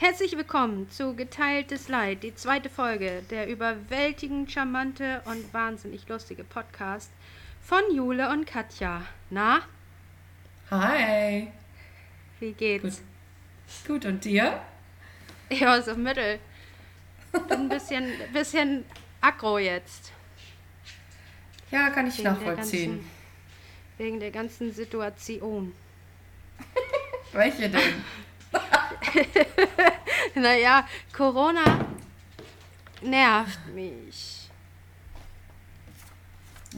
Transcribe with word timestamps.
Herzlich 0.00 0.34
willkommen 0.34 0.90
zu 0.90 1.14
Geteiltes 1.14 1.88
Leid, 1.88 2.22
die 2.22 2.34
zweite 2.34 2.70
Folge, 2.70 3.22
der 3.28 3.48
überwältigend 3.48 4.50
charmante 4.50 5.20
und 5.26 5.52
wahnsinnig 5.52 6.08
lustige 6.08 6.42
Podcast 6.42 7.10
von 7.60 7.82
Jule 7.94 8.30
und 8.30 8.46
Katja. 8.46 9.02
Na, 9.28 9.60
Hi. 10.70 11.48
wie 12.38 12.52
geht's? 12.52 13.02
Gut, 13.86 14.06
und 14.06 14.24
dir? 14.24 14.62
Ja, 15.50 15.82
so 15.82 15.94
mittel. 15.94 16.38
Bin 17.32 17.42
ein 17.50 17.68
bisschen, 17.68 18.10
bisschen 18.32 18.84
aggro 19.20 19.58
jetzt. 19.58 20.12
Ja, 21.70 21.90
kann 21.90 22.06
ich 22.06 22.14
Wegen 22.18 22.24
der 22.24 22.32
nachvollziehen. 22.32 22.90
ganzen- 22.96 23.10
Wegen 23.98 24.18
der 24.20 24.30
ganzen 24.30 24.72
Situation. 24.72 25.74
Welche 27.32 27.68
denn? 27.68 27.80
Naja, 30.34 30.86
Corona 31.12 31.86
nervt 33.02 33.66
mich. 33.74 34.50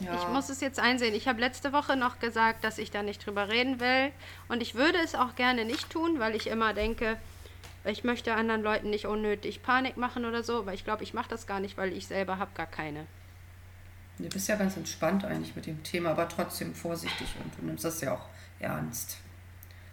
Ja. 0.01 0.15
Ich 0.15 0.27
muss 0.29 0.49
es 0.49 0.59
jetzt 0.59 0.79
einsehen. 0.79 1.13
Ich 1.13 1.27
habe 1.27 1.39
letzte 1.39 1.71
Woche 1.71 1.95
noch 1.95 2.19
gesagt, 2.19 2.63
dass 2.63 2.77
ich 2.79 2.89
da 2.89 3.03
nicht 3.03 3.25
drüber 3.25 3.49
reden 3.49 3.79
will. 3.79 4.11
Und 4.47 4.61
ich 4.61 4.75
würde 4.75 4.97
es 5.03 5.13
auch 5.13 5.35
gerne 5.35 5.65
nicht 5.65 5.89
tun, 5.91 6.19
weil 6.19 6.35
ich 6.35 6.47
immer 6.47 6.73
denke, 6.73 7.17
ich 7.85 8.03
möchte 8.03 8.33
anderen 8.33 8.63
Leuten 8.63 8.89
nicht 8.89 9.05
unnötig 9.05 9.61
Panik 9.61 9.97
machen 9.97 10.25
oder 10.25 10.41
so. 10.41 10.59
Aber 10.59 10.73
ich 10.73 10.83
glaube, 10.83 11.03
ich 11.03 11.13
mache 11.13 11.29
das 11.29 11.45
gar 11.45 11.59
nicht, 11.59 11.77
weil 11.77 11.93
ich 11.93 12.07
selber 12.07 12.39
habe 12.39 12.51
gar 12.55 12.65
keine. 12.65 13.05
Du 14.17 14.29
bist 14.29 14.47
ja 14.47 14.55
ganz 14.55 14.77
entspannt 14.77 15.25
eigentlich 15.25 15.55
mit 15.55 15.65
dem 15.65 15.83
Thema, 15.83 16.11
aber 16.11 16.29
trotzdem 16.29 16.73
vorsichtig 16.73 17.27
und 17.43 17.51
du 17.57 17.65
nimmst 17.65 17.83
das 17.83 18.01
ja 18.01 18.13
auch 18.13 18.27
ernst. 18.59 19.17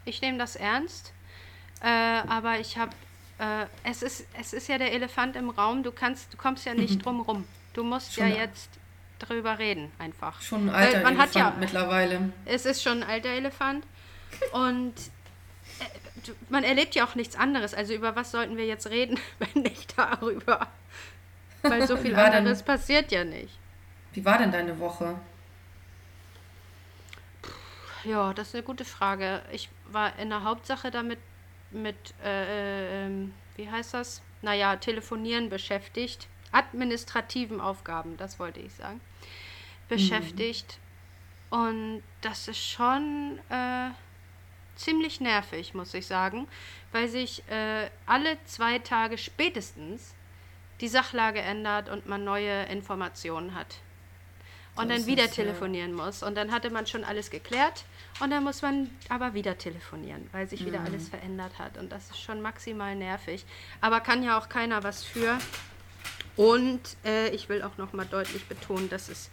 Ich 0.05 0.21
nehme 0.21 0.38
das 0.38 0.57
ernst. 0.57 1.12
Äh, 1.83 1.87
aber 1.89 2.59
ich 2.61 2.77
habe, 2.79 2.93
äh, 3.39 3.66
es, 3.84 4.02
ist, 4.02 4.27
es 4.38 4.52
ist 4.52 4.69
ja 4.69 4.79
der 4.79 4.93
Elefant 4.93 5.37
im 5.37 5.51
Raum. 5.51 5.83
Du, 5.83 5.93
kannst, 5.93 6.33
du 6.33 6.37
kommst 6.37 6.66
ja 6.66 6.74
nicht 6.74 6.99
drum 7.04 7.21
rum. 7.21 7.46
Du 7.73 7.82
musst 7.85 8.15
Schon 8.15 8.29
ja 8.29 8.37
jetzt 8.37 8.68
drüber 9.18 9.59
reden, 9.59 9.91
einfach. 9.99 10.41
Schon 10.43 10.69
ein 10.69 10.74
alter 10.74 11.02
man 11.02 11.19
hat 11.19 11.35
Elefant 11.35 11.54
ja- 11.54 11.60
mittlerweile. 11.60 12.32
Es 12.46 12.66
ist 12.66 12.82
schon 12.82 13.02
ein 13.02 13.09
alter 13.09 13.29
Elefant. 13.30 13.85
Und 14.52 14.95
äh, 15.79 16.30
man 16.49 16.65
erlebt 16.65 16.95
ja 16.95 17.04
auch 17.07 17.15
nichts 17.15 17.37
anderes. 17.37 17.74
Also 17.74 17.95
über 17.95 18.16
was 18.16 18.30
sollten 18.30 18.57
wir 18.57 18.66
jetzt 18.66 18.88
reden, 18.88 19.19
wenn 19.38 19.63
nicht 19.63 19.97
darüber? 19.99 20.66
Weil 21.63 21.87
so 21.87 21.97
viel 21.99 22.16
war 22.16 22.24
denn- 22.26 22.38
anderes 22.38 22.63
passiert 22.63 23.13
ja 23.13 23.24
nicht. 23.24 23.57
Wie 24.13 24.24
war 24.24 24.38
denn 24.38 24.51
deine 24.52 24.79
Woche? 24.80 25.19
Ja, 28.04 28.32
das 28.32 28.49
ist 28.49 28.54
eine 28.54 28.65
gute 28.65 28.85
Frage. 28.85 29.43
Ich 29.52 29.69
war 29.91 30.19
in 30.19 30.30
der 30.30 30.43
Hauptsache 30.45 30.91
damit 30.91 31.19
mit, 31.71 31.96
äh, 32.24 33.07
ähm, 33.07 33.35
wie 33.57 33.71
heißt 33.71 33.95
das? 33.95 34.23
Naja, 34.43 34.76
telefonieren 34.76 35.49
beschäftigt. 35.49 36.29
Administrativen 36.52 37.60
Aufgaben, 37.60 38.16
das 38.16 38.38
wollte 38.38 38.60
ich 38.60 38.74
sagen. 38.74 39.01
Beschäftigt. 39.88 40.79
Und 41.51 42.02
das 42.21 42.48
ist 42.48 42.65
schon 42.65 43.41
äh, 43.48 43.91
ziemlich 44.76 45.21
nervig, 45.21 45.74
muss 45.74 45.95
ich 45.95 46.07
sagen, 46.07 46.48
weil 46.93 47.09
sich 47.09 47.43
äh, 47.48 47.91
alle 48.07 48.43
zwei 48.45 48.79
Tage 48.79 49.18
spätestens 49.18 50.15
die 50.80 50.88
Sachlage 50.88 51.41
ändert 51.41 51.88
und 51.88 52.07
man 52.07 52.24
neue 52.24 52.65
Informationen 52.65 53.54
hat. 53.54 53.80
Und 54.76 54.88
dann 54.88 54.99
ist 54.99 55.07
wieder 55.07 55.24
ja. 55.24 55.30
telefonieren 55.30 55.93
muss. 55.93 56.23
Und 56.23 56.37
dann 56.37 56.52
hatte 56.52 56.71
man 56.71 56.87
schon 56.87 57.04
alles 57.04 57.30
geklärt. 57.30 57.85
Und 58.21 58.30
dann 58.30 58.45
muss 58.45 58.63
man 58.63 58.90
aber 59.09 59.35
wieder 59.35 59.59
telefonieren, 59.59 60.29
weil 60.32 60.49
sich 60.49 60.60
Mhm. 60.63 60.66
wieder 60.66 60.80
alles 60.80 61.09
verändert 61.09 61.59
hat. 61.59 61.76
Und 61.76 61.90
das 61.90 62.10
ist 62.10 62.21
schon 62.21 62.40
maximal 62.40 62.95
nervig. 62.95 63.45
Aber 63.80 64.00
kann 64.00 64.22
ja 64.22 64.38
auch 64.38 64.48
keiner 64.48 64.82
was 64.82 65.03
für. 65.04 65.38
Und 66.37 66.81
äh, 67.04 67.28
ich 67.31 67.48
will 67.48 67.62
auch 67.62 67.76
noch 67.76 67.93
mal 67.93 68.06
deutlich 68.06 68.44
betonen, 68.47 68.88
dass, 68.88 69.09
es, 69.09 69.31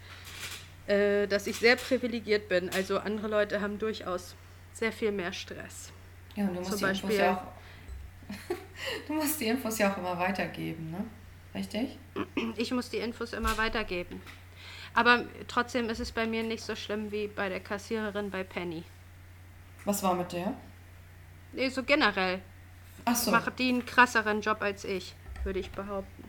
äh, 0.87 1.27
dass 1.27 1.47
ich 1.47 1.57
sehr 1.57 1.75
privilegiert 1.75 2.49
bin. 2.49 2.69
Also 2.71 2.99
andere 2.99 3.27
Leute 3.27 3.61
haben 3.61 3.79
durchaus 3.79 4.35
sehr 4.73 4.91
viel 4.91 5.11
mehr 5.11 5.31
Stress. 5.33 5.91
Ja, 6.35 6.45
und 6.45 6.55
du 6.55 6.59
musst, 6.61 6.71
Zum 6.71 6.79
die 6.79 6.85
Infos 6.95 7.15
ja 7.17 7.33
auch, 7.35 8.27
du 9.07 9.13
musst 9.13 9.39
die 9.39 9.47
Infos 9.47 9.77
ja 9.77 9.93
auch 9.93 9.97
immer 9.97 10.17
weitergeben, 10.19 10.91
ne? 10.91 11.05
Richtig? 11.55 11.97
Ich 12.57 12.71
muss 12.71 12.89
die 12.89 12.97
Infos 12.97 13.33
immer 13.33 13.57
weitergeben. 13.57 14.21
Aber 14.97 15.25
trotzdem 15.47 15.91
ist 15.91 15.99
es 15.99 16.11
bei 16.11 16.25
mir 16.25 16.41
nicht 16.41 16.63
so 16.63 16.75
schlimm 16.75 17.11
wie 17.11 17.27
bei 17.27 17.49
der 17.49 17.59
Kassiererin 17.59 18.31
bei 18.31 18.43
Penny. 18.43 18.83
Was 19.85 20.01
war 20.01 20.15
mit 20.15 20.31
der? 20.31 20.55
Nee, 21.53 21.69
so 21.69 21.83
generell. 21.83 22.41
Ach 23.05 23.15
so. 23.15 23.29
Macht 23.29 23.59
die 23.59 23.69
einen 23.69 23.85
krasseren 23.85 24.41
Job 24.41 24.59
als 24.59 24.83
ich, 24.85 25.13
würde 25.43 25.59
ich 25.59 25.69
behaupten. 25.69 26.23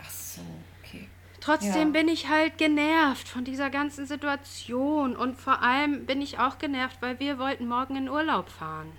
Ach 0.00 0.08
so, 0.08 0.42
okay. 0.80 1.08
Trotzdem 1.40 1.88
Ja. 1.92 2.00
bin 2.00 2.06
ich 2.06 2.28
halt 2.28 2.56
genervt 2.56 3.26
von 3.26 3.44
dieser 3.44 3.68
ganzen 3.68 4.06
Situation. 4.06 5.16
Und 5.16 5.34
vor 5.40 5.60
allem 5.60 6.06
bin 6.06 6.22
ich 6.22 6.38
auch 6.38 6.58
genervt, 6.58 6.98
weil 7.00 7.18
wir 7.18 7.36
wollten 7.36 7.66
morgen 7.66 7.96
in 7.96 8.08
Urlaub 8.08 8.48
fahren. 8.48 8.92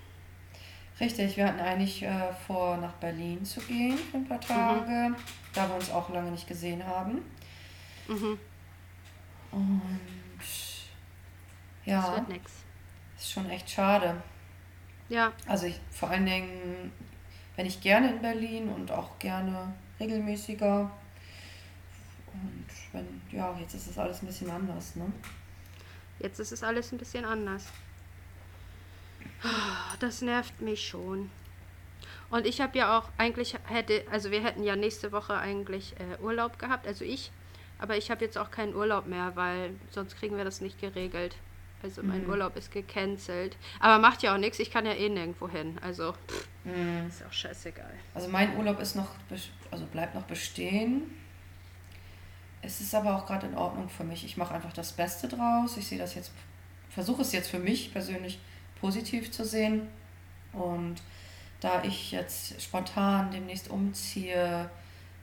Richtig, 0.99 1.37
wir 1.37 1.47
hatten 1.47 1.61
eigentlich 1.61 2.03
äh, 2.03 2.33
vor, 2.45 2.75
nach 2.75 2.93
Berlin 2.95 3.45
zu 3.45 3.61
gehen 3.61 3.97
für 3.97 4.17
ein 4.17 4.27
paar 4.27 4.41
Tage, 4.41 5.15
da 5.53 5.69
wir 5.69 5.75
uns 5.75 5.89
auch 5.89 6.09
lange 6.09 6.31
nicht 6.31 6.47
gesehen 6.49 6.85
haben. 6.85 7.21
Mhm. 8.13 8.39
Und 9.51 9.99
Das 10.39 10.87
ja, 11.85 12.15
wird 12.15 12.29
nix. 12.29 12.51
ist 13.17 13.31
schon 13.31 13.49
echt 13.49 13.69
schade. 13.69 14.21
Ja, 15.09 15.31
Also 15.47 15.65
ich, 15.67 15.79
vor 15.91 16.09
allen 16.09 16.25
Dingen 16.25 16.91
bin 17.55 17.65
ich 17.65 17.81
gerne 17.81 18.09
in 18.11 18.21
Berlin 18.21 18.69
und 18.69 18.91
auch 18.91 19.19
gerne 19.19 19.73
regelmäßiger. 19.99 20.89
Und 22.33 22.65
wenn, 22.93 23.21
ja, 23.31 23.55
jetzt 23.59 23.75
ist 23.75 23.87
es 23.87 23.97
alles 23.97 24.21
ein 24.23 24.27
bisschen 24.27 24.49
anders, 24.49 24.95
ne? 24.95 25.11
jetzt 26.19 26.39
ist 26.39 26.51
es 26.51 26.63
alles 26.63 26.91
ein 26.91 26.97
bisschen 26.97 27.25
anders. 27.25 27.65
Ah, 29.43 29.95
Das 29.99 30.21
nervt 30.21 30.61
mich 30.61 30.87
schon. 30.87 31.29
Und 32.29 32.47
ich 32.47 32.61
habe 32.61 32.77
ja 32.77 32.97
auch 32.97 33.09
eigentlich 33.17 33.55
hätte, 33.67 34.03
also 34.09 34.31
wir 34.31 34.43
hätten 34.43 34.63
ja 34.63 34.75
nächste 34.75 35.11
Woche 35.11 35.37
eigentlich 35.37 35.93
äh, 35.99 36.19
Urlaub 36.23 36.57
gehabt, 36.57 36.87
also 36.87 37.05
ich, 37.05 37.31
aber 37.79 37.97
ich 37.97 38.11
habe 38.11 38.23
jetzt 38.23 38.37
auch 38.37 38.51
keinen 38.51 38.75
Urlaub 38.75 39.07
mehr, 39.07 39.35
weil 39.35 39.75
sonst 39.89 40.15
kriegen 40.17 40.37
wir 40.37 40.45
das 40.45 40.61
nicht 40.61 40.79
geregelt. 40.79 41.35
Also 41.83 42.01
mein 42.01 42.25
Urlaub 42.29 42.55
ist 42.55 42.71
gecancelt. 42.71 43.57
Aber 43.81 43.99
macht 43.99 44.23
ja 44.23 44.33
auch 44.33 44.37
nichts, 44.37 44.59
ich 44.59 44.71
kann 44.71 44.85
ja 44.85 44.93
eh 44.93 45.09
nirgendwo 45.09 45.49
hin. 45.49 45.77
Also 45.81 46.13
pff, 46.13 46.47
ist 47.09 47.25
auch 47.25 47.33
scheißegal. 47.33 47.91
Also 48.13 48.29
mein 48.29 48.57
Urlaub 48.57 48.79
ist 48.79 48.95
noch, 48.95 49.09
also 49.69 49.85
bleibt 49.87 50.15
noch 50.15 50.23
bestehen. 50.23 51.13
Es 52.61 52.79
ist 52.79 52.95
aber 52.95 53.17
auch 53.17 53.25
gerade 53.25 53.47
in 53.47 53.57
Ordnung 53.57 53.89
für 53.89 54.05
mich. 54.05 54.23
Ich 54.23 54.37
mache 54.37 54.53
einfach 54.55 54.71
das 54.71 54.93
Beste 54.93 55.27
draus. 55.27 55.75
Ich 55.75 55.85
sehe 55.85 55.97
das 55.97 56.15
jetzt, 56.15 56.31
versuche 56.89 57.21
es 57.21 57.33
jetzt 57.33 57.49
für 57.49 57.59
mich 57.59 57.91
persönlich 57.91 58.39
positiv 58.79 59.31
zu 59.31 59.43
sehen. 59.43 59.89
Und 60.53 61.01
da 61.59 61.83
ich 61.83 62.13
jetzt 62.13 62.61
spontan 62.61 63.31
demnächst 63.31 63.69
umziehe, 63.69 64.69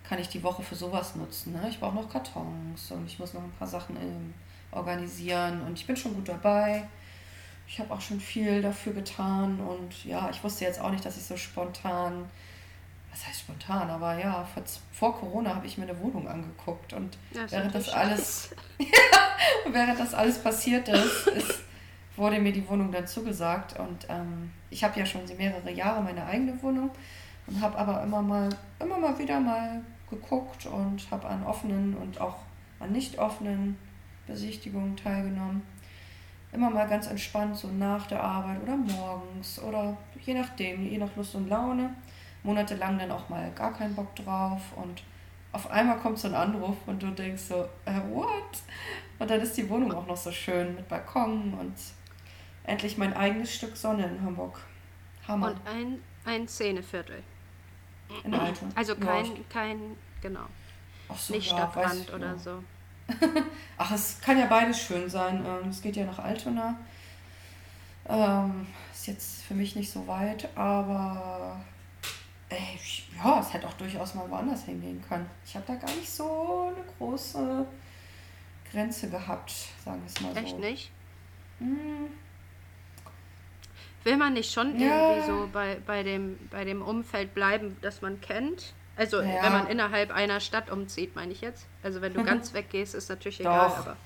kann 0.09 0.19
ich 0.19 0.29
die 0.29 0.43
Woche 0.43 0.63
für 0.63 0.75
sowas 0.75 1.15
nutzen. 1.17 1.53
Ne? 1.53 1.69
Ich 1.69 1.79
brauche 1.79 1.95
noch 1.95 2.11
Kartons 2.11 2.91
und 2.91 3.07
ich 3.07 3.19
muss 3.19 3.35
noch 3.35 3.43
ein 3.43 3.53
paar 3.59 3.69
Sachen 3.69 3.97
ähm, 3.97 4.35
organisieren 4.73 5.63
und 5.63 5.79
ich 5.79 5.87
bin 5.87 5.97
schon 5.97 6.15
gut 6.15 6.29
dabei. 6.29 6.87
Ich 7.67 7.79
habe 7.79 7.93
auch 7.95 8.01
schon 8.01 8.21
viel 8.21 8.63
dafür 8.63 8.93
getan 8.93 9.61
und 9.61 10.05
ja, 10.05 10.29
ich 10.31 10.43
wusste 10.43 10.65
jetzt 10.65 10.81
auch 10.81 10.91
nicht, 10.91 11.05
dass 11.05 11.17
ich 11.17 11.23
so 11.23 11.37
spontan, 11.37 12.29
was 13.13 13.27
heißt 13.27 13.41
spontan, 13.41 13.89
aber 13.89 14.19
ja, 14.19 14.45
vor, 14.53 14.65
vor 14.93 15.17
Corona 15.17 15.55
habe 15.55 15.67
ich 15.67 15.79
mir 15.79 15.85
eine 15.85 15.99
Wohnung 16.01 16.27
angeguckt 16.27 16.93
und 16.93 17.17
Ja, 17.31 17.49
während 17.49 17.75
das 17.75 17.89
alles, 17.89 18.51
während 19.71 20.01
das 20.01 20.15
alles 20.15 20.43
passiert 20.43 20.89
ist, 20.89 21.29
ist, 21.29 21.61
wurde 22.17 22.41
mir 22.41 22.53
die 22.53 22.69
Wohnung 22.69 22.91
dann 22.91 23.07
zugesagt 23.07 23.79
und 23.79 24.07
ähm, 24.09 24.51
ich 24.71 24.83
habe 24.83 24.99
ja 24.99 25.07
schon 25.07 25.23
mehrere 25.37 25.71
Jahre 25.71 26.03
meine 26.03 26.25
eigene 26.27 26.61
Wohnung 26.63 26.91
und 27.51 27.61
habe 27.61 27.77
aber 27.77 28.03
immer 28.03 28.23
mal, 28.23 28.49
immer 28.79 28.99
mal 28.99 29.19
wieder 29.19 29.41
mal 29.41 29.83
geguckt 30.09 30.67
und 30.67 31.11
habe 31.11 31.29
an 31.29 31.45
offenen 31.45 31.97
und 31.97 32.21
auch 32.21 32.37
an 32.79 32.93
nicht 32.93 33.19
offenen 33.19 33.77
Besichtigungen 34.27 34.97
teilgenommen. 34.97 35.63
Immer 36.53 36.71
mal 36.71 36.89
ganz 36.89 37.07
entspannt, 37.07 37.57
so 37.57 37.69
nach 37.69 38.07
der 38.07 38.23
Arbeit 38.23 38.63
oder 38.63 38.77
morgens 38.77 39.61
oder 39.61 39.97
je 40.21 40.35
nachdem, 40.35 40.89
je 40.89 40.99
nach 40.99 41.15
Lust 41.17 41.35
und 41.35 41.49
Laune. 41.49 41.95
Monatelang 42.43 42.99
dann 42.99 43.11
auch 43.11 43.29
mal 43.29 43.51
gar 43.53 43.73
keinen 43.73 43.95
Bock 43.95 44.17
drauf 44.17 44.63
und 44.77 45.03
auf 45.53 45.71
einmal 45.71 45.99
kommt 45.99 46.19
so 46.19 46.29
ein 46.29 46.35
Anruf 46.35 46.77
und 46.87 47.03
du 47.03 47.11
denkst 47.11 47.43
so, 47.43 47.69
äh, 47.85 48.01
what? 48.11 48.63
Und 49.19 49.31
dann 49.31 49.41
ist 49.41 49.57
die 49.57 49.69
Wohnung 49.69 49.93
auch 49.93 50.07
noch 50.07 50.17
so 50.17 50.31
schön 50.31 50.75
mit 50.77 50.89
Balkon 50.89 51.55
und 51.55 51.75
endlich 52.65 52.97
mein 52.97 53.13
eigenes 53.13 53.53
Stück 53.53 53.77
Sonne 53.77 54.07
in 54.07 54.23
Hamburg. 54.23 54.61
Hammer. 55.27 55.49
Und 55.49 55.61
ein, 55.67 56.01
ein 56.25 56.49
Szeneviertel. 56.49 57.23
In 58.25 58.35
Alto. 58.35 58.67
Also 58.75 58.93
Ja, 58.95 58.99
kein, 59.05 59.49
kein, 59.49 59.97
genau, 60.21 60.47
ach 61.09 61.19
so, 61.19 61.35
nicht 61.35 61.51
ja, 61.51 61.57
Stadtrand 61.57 62.09
weiß- 62.11 62.15
oder 62.15 62.27
ja. 62.27 62.39
so. 62.39 62.65
Ach, 63.77 63.91
es 63.91 64.21
kann 64.21 64.39
ja 64.39 64.47
beides 64.47 64.81
schön 64.81 65.11
sein. 65.11 65.45
Ähm, 65.45 65.69
Es 65.71 65.83
geht 65.83 65.97
ja 65.97 66.05
nach 66.05 66.21
Altona. 66.21 66.77
Ähm, 68.09 68.69
ist 68.93 69.09
jetzt 69.09 69.43
für 69.43 69.55
mich 69.55 69.75
nicht 69.75 69.91
so 69.91 70.07
weit, 70.07 70.49
aber 70.57 71.61
Ey, 72.51 72.79
ja, 73.17 73.39
es 73.41 73.53
hätte 73.53 73.69
auch 73.69 73.73
durchaus 73.75 74.15
mal 74.15 74.29
woanders 74.29 74.65
hingehen 74.65 75.03
können. 75.09 75.29
Ich 75.47 75.55
habe 75.55 75.65
da 75.69 75.75
gar 75.77 75.95
nicht 75.95 76.11
so 76.11 76.73
eine 76.75 76.85
große 76.99 77.65
Grenze 78.73 79.09
gehabt, 79.09 79.53
sagen 79.85 80.01
wir 80.03 80.07
es 80.07 80.21
mal 80.21 80.35
so. 80.35 80.41
Echt 80.41 80.59
nicht? 80.59 80.91
Hm, 81.59 82.09
Will 84.05 84.17
man 84.17 84.33
nicht 84.33 84.53
schon 84.53 84.79
Ja. 84.81 84.89
irgendwie 84.89 85.27
so 85.27 85.49
bei, 85.53 85.79
bei, 85.87 86.03
dem, 86.03 86.39
bei 86.51 86.65
dem 86.65 86.83
Umfeld 86.83 87.35
bleiben, 87.35 87.77
das 87.83 88.01
man 88.03 88.21
kennt? 88.21 88.73
Also 88.97 89.21
Ja. 89.21 89.43
wenn 89.43 89.53
man 89.53 89.67
innerhalb 89.69 90.11
einer 90.11 90.41
Stadt 90.41 90.71
umzieht, 90.71 91.15
meine 91.17 91.33
ich 91.33 91.41
jetzt. 91.41 91.67
Also 91.83 92.01
wenn 92.01 92.15
du 92.15 92.25
ganz 92.25 92.53
weggehst, 92.55 92.95
ist 92.95 93.09
natürlich 93.09 93.41
egal, 93.41 93.69
Doch. 93.69 93.79
aber 93.79 93.97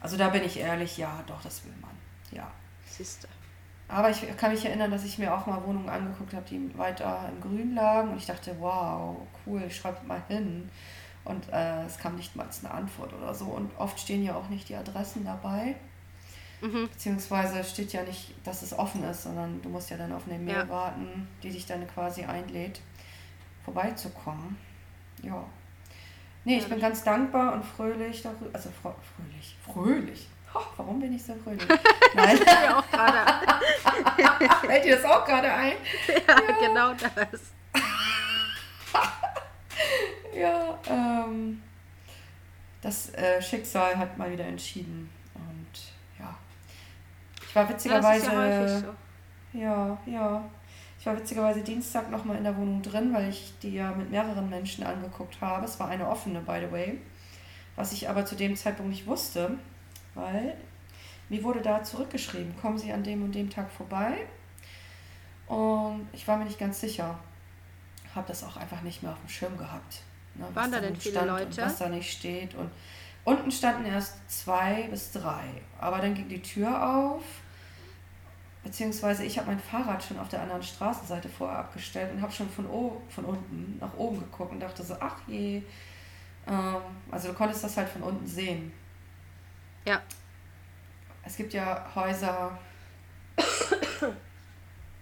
also 0.00 0.16
da 0.16 0.28
bin 0.30 0.42
ich 0.44 0.58
ehrlich, 0.58 0.96
ja, 0.98 1.22
doch, 1.26 1.40
das 1.42 1.64
will 1.64 1.74
man. 1.80 1.90
Ja. 2.32 2.50
siehst 2.86 3.24
du. 3.24 3.28
Aber 3.88 4.10
ich 4.10 4.24
kann 4.38 4.52
mich 4.52 4.64
erinnern, 4.64 4.90
dass 4.90 5.04
ich 5.04 5.18
mir 5.18 5.34
auch 5.34 5.46
mal 5.46 5.62
Wohnungen 5.66 5.88
angeguckt 5.88 6.32
habe, 6.34 6.46
die 6.48 6.76
weiter 6.78 7.28
im 7.30 7.40
Grün 7.42 7.74
lagen. 7.74 8.10
Und 8.10 8.16
ich 8.16 8.26
dachte, 8.26 8.56
wow, 8.58 9.16
cool, 9.46 9.70
schreibt 9.70 10.06
mal 10.06 10.22
hin. 10.28 10.70
Und 11.24 11.46
äh, 11.52 11.84
es 11.84 11.98
kam 11.98 12.16
nicht 12.16 12.34
mal 12.34 12.46
eine 12.64 12.70
Antwort 12.72 13.12
oder 13.12 13.34
so. 13.34 13.44
Und 13.46 13.70
oft 13.78 14.00
stehen 14.00 14.24
ja 14.24 14.34
auch 14.34 14.48
nicht 14.48 14.68
die 14.70 14.76
Adressen 14.76 15.24
dabei. 15.24 15.76
Mhm. 16.62 16.88
Beziehungsweise 16.88 17.62
steht 17.64 17.92
ja 17.92 18.02
nicht, 18.02 18.32
dass 18.46 18.62
es 18.62 18.72
offen 18.78 19.02
ist, 19.04 19.24
sondern 19.24 19.60
du 19.62 19.68
musst 19.68 19.90
ja 19.90 19.96
dann 19.96 20.12
auf 20.12 20.22
eine 20.28 20.38
Mail 20.38 20.54
Ja. 20.54 20.68
warten, 20.68 21.28
die 21.42 21.50
dich 21.50 21.66
dann 21.66 21.86
quasi 21.88 22.24
einlädt, 22.24 22.80
vorbeizukommen. 23.64 24.56
Ja. 25.22 25.44
Nee, 26.44 26.56
ich 26.56 26.62
Ja, 26.62 26.68
bin 26.68 26.80
ganz 26.80 27.02
dankbar 27.04 27.52
und 27.54 27.64
fröhlich 27.64 28.22
darüber. 28.22 28.50
Also 28.52 28.70
fro 28.82 28.94
fröhlich. 29.16 29.56
Fröhlich. 29.64 30.28
Oh, 30.54 30.60
warum 30.76 31.00
bin 31.00 31.12
ich 31.14 31.22
so 31.24 31.34
fröhlich? 31.42 31.66
Nein, 32.14 32.38
Ja, 32.46 32.78
auch 32.78 32.90
gerade. 32.90 34.56
fällt 34.66 34.84
dir 34.84 34.96
das 34.96 35.04
auch 35.04 35.24
gerade 35.24 35.52
ein? 35.52 35.72
ja, 36.08 36.66
genau 36.66 36.92
das. 36.94 37.40
Ja, 40.34 40.78
ähm, 40.88 41.62
das 42.80 43.12
äh, 43.14 43.40
Schicksal 43.42 43.96
hat 43.96 44.16
mal 44.16 44.30
wieder 44.32 44.44
entschieden. 44.46 45.10
Ich 47.52 47.56
war 47.56 47.64
Ja, 47.64 47.68
das 47.68 47.76
witzigerweise. 47.76 48.26
ist 48.26 48.32
ja 48.32 48.38
häufig 48.38 48.86
so. 49.52 49.58
Ja, 49.58 49.98
ja. 50.06 50.44
Ich 50.98 51.04
war 51.06 51.16
witzigerweise 51.18 51.60
Dienstag 51.60 52.10
nochmal 52.10 52.38
in 52.38 52.44
der 52.44 52.56
Wohnung 52.56 52.80
drin, 52.80 53.12
weil 53.12 53.28
ich 53.28 53.52
die 53.60 53.74
ja 53.74 53.90
mit 53.92 54.10
mehreren 54.10 54.48
Menschen 54.48 54.84
angeguckt 54.84 55.38
habe. 55.40 55.66
Es 55.66 55.78
war 55.78 55.88
eine 55.88 56.08
offene, 56.08 56.40
by 56.40 56.60
the 56.64 56.72
way. 56.72 56.98
Was 57.76 57.92
ich 57.92 58.08
aber 58.08 58.24
zu 58.24 58.36
dem 58.36 58.56
Zeitpunkt 58.56 58.90
nicht 58.90 59.06
wusste, 59.06 59.50
weil 60.14 60.56
mir 61.28 61.42
wurde 61.42 61.60
da 61.60 61.82
zurückgeschrieben, 61.82 62.56
kommen 62.58 62.78
Sie 62.78 62.90
an 62.90 63.02
dem 63.02 63.22
und 63.22 63.34
dem 63.34 63.50
Tag 63.50 63.70
vorbei. 63.70 64.14
Und 65.46 66.08
ich 66.14 66.26
war 66.26 66.38
mir 66.38 66.44
nicht 66.44 66.58
ganz 66.58 66.80
sicher. 66.80 67.18
Habe 68.14 68.28
das 68.28 68.44
auch 68.44 68.56
einfach 68.56 68.80
nicht 68.80 69.02
mehr 69.02 69.12
auf 69.12 69.18
dem 69.18 69.28
Schirm 69.28 69.58
gehabt. 69.58 70.00
Ne, 70.36 70.46
Waren 70.54 70.72
da 70.72 70.80
denn 70.80 70.96
viele 70.96 71.26
Leute? 71.26 71.60
Was 71.62 71.76
da 71.78 71.88
nicht 71.90 72.10
steht. 72.10 72.54
Und 72.54 72.70
unten 73.24 73.50
standen 73.50 73.84
erst 73.84 74.16
zwei 74.30 74.84
bis 74.90 75.12
drei. 75.12 75.42
Aber 75.78 75.98
dann 75.98 76.14
ging 76.14 76.28
die 76.28 76.40
Tür 76.40 76.96
auf. 76.96 77.22
Beziehungsweise 78.62 79.24
ich 79.24 79.36
habe 79.38 79.48
mein 79.48 79.58
Fahrrad 79.58 80.02
schon 80.02 80.18
auf 80.18 80.28
der 80.28 80.40
anderen 80.42 80.62
Straßenseite 80.62 81.28
vorher 81.28 81.58
abgestellt 81.58 82.12
und 82.12 82.22
habe 82.22 82.32
schon 82.32 82.48
von, 82.48 82.66
von 83.08 83.24
unten 83.24 83.76
nach 83.80 83.92
oben 83.96 84.20
geguckt 84.20 84.52
und 84.52 84.60
dachte 84.60 84.82
so, 84.84 84.94
ach 85.00 85.16
je. 85.26 85.62
Ähm, 86.46 86.76
also 87.10 87.28
du 87.28 87.34
konntest 87.34 87.64
das 87.64 87.76
halt 87.76 87.88
von 87.88 88.02
unten 88.02 88.26
sehen. 88.26 88.72
Ja. 89.84 90.00
Es 91.24 91.36
gibt 91.36 91.52
ja 91.54 91.84
Häuser 91.94 92.56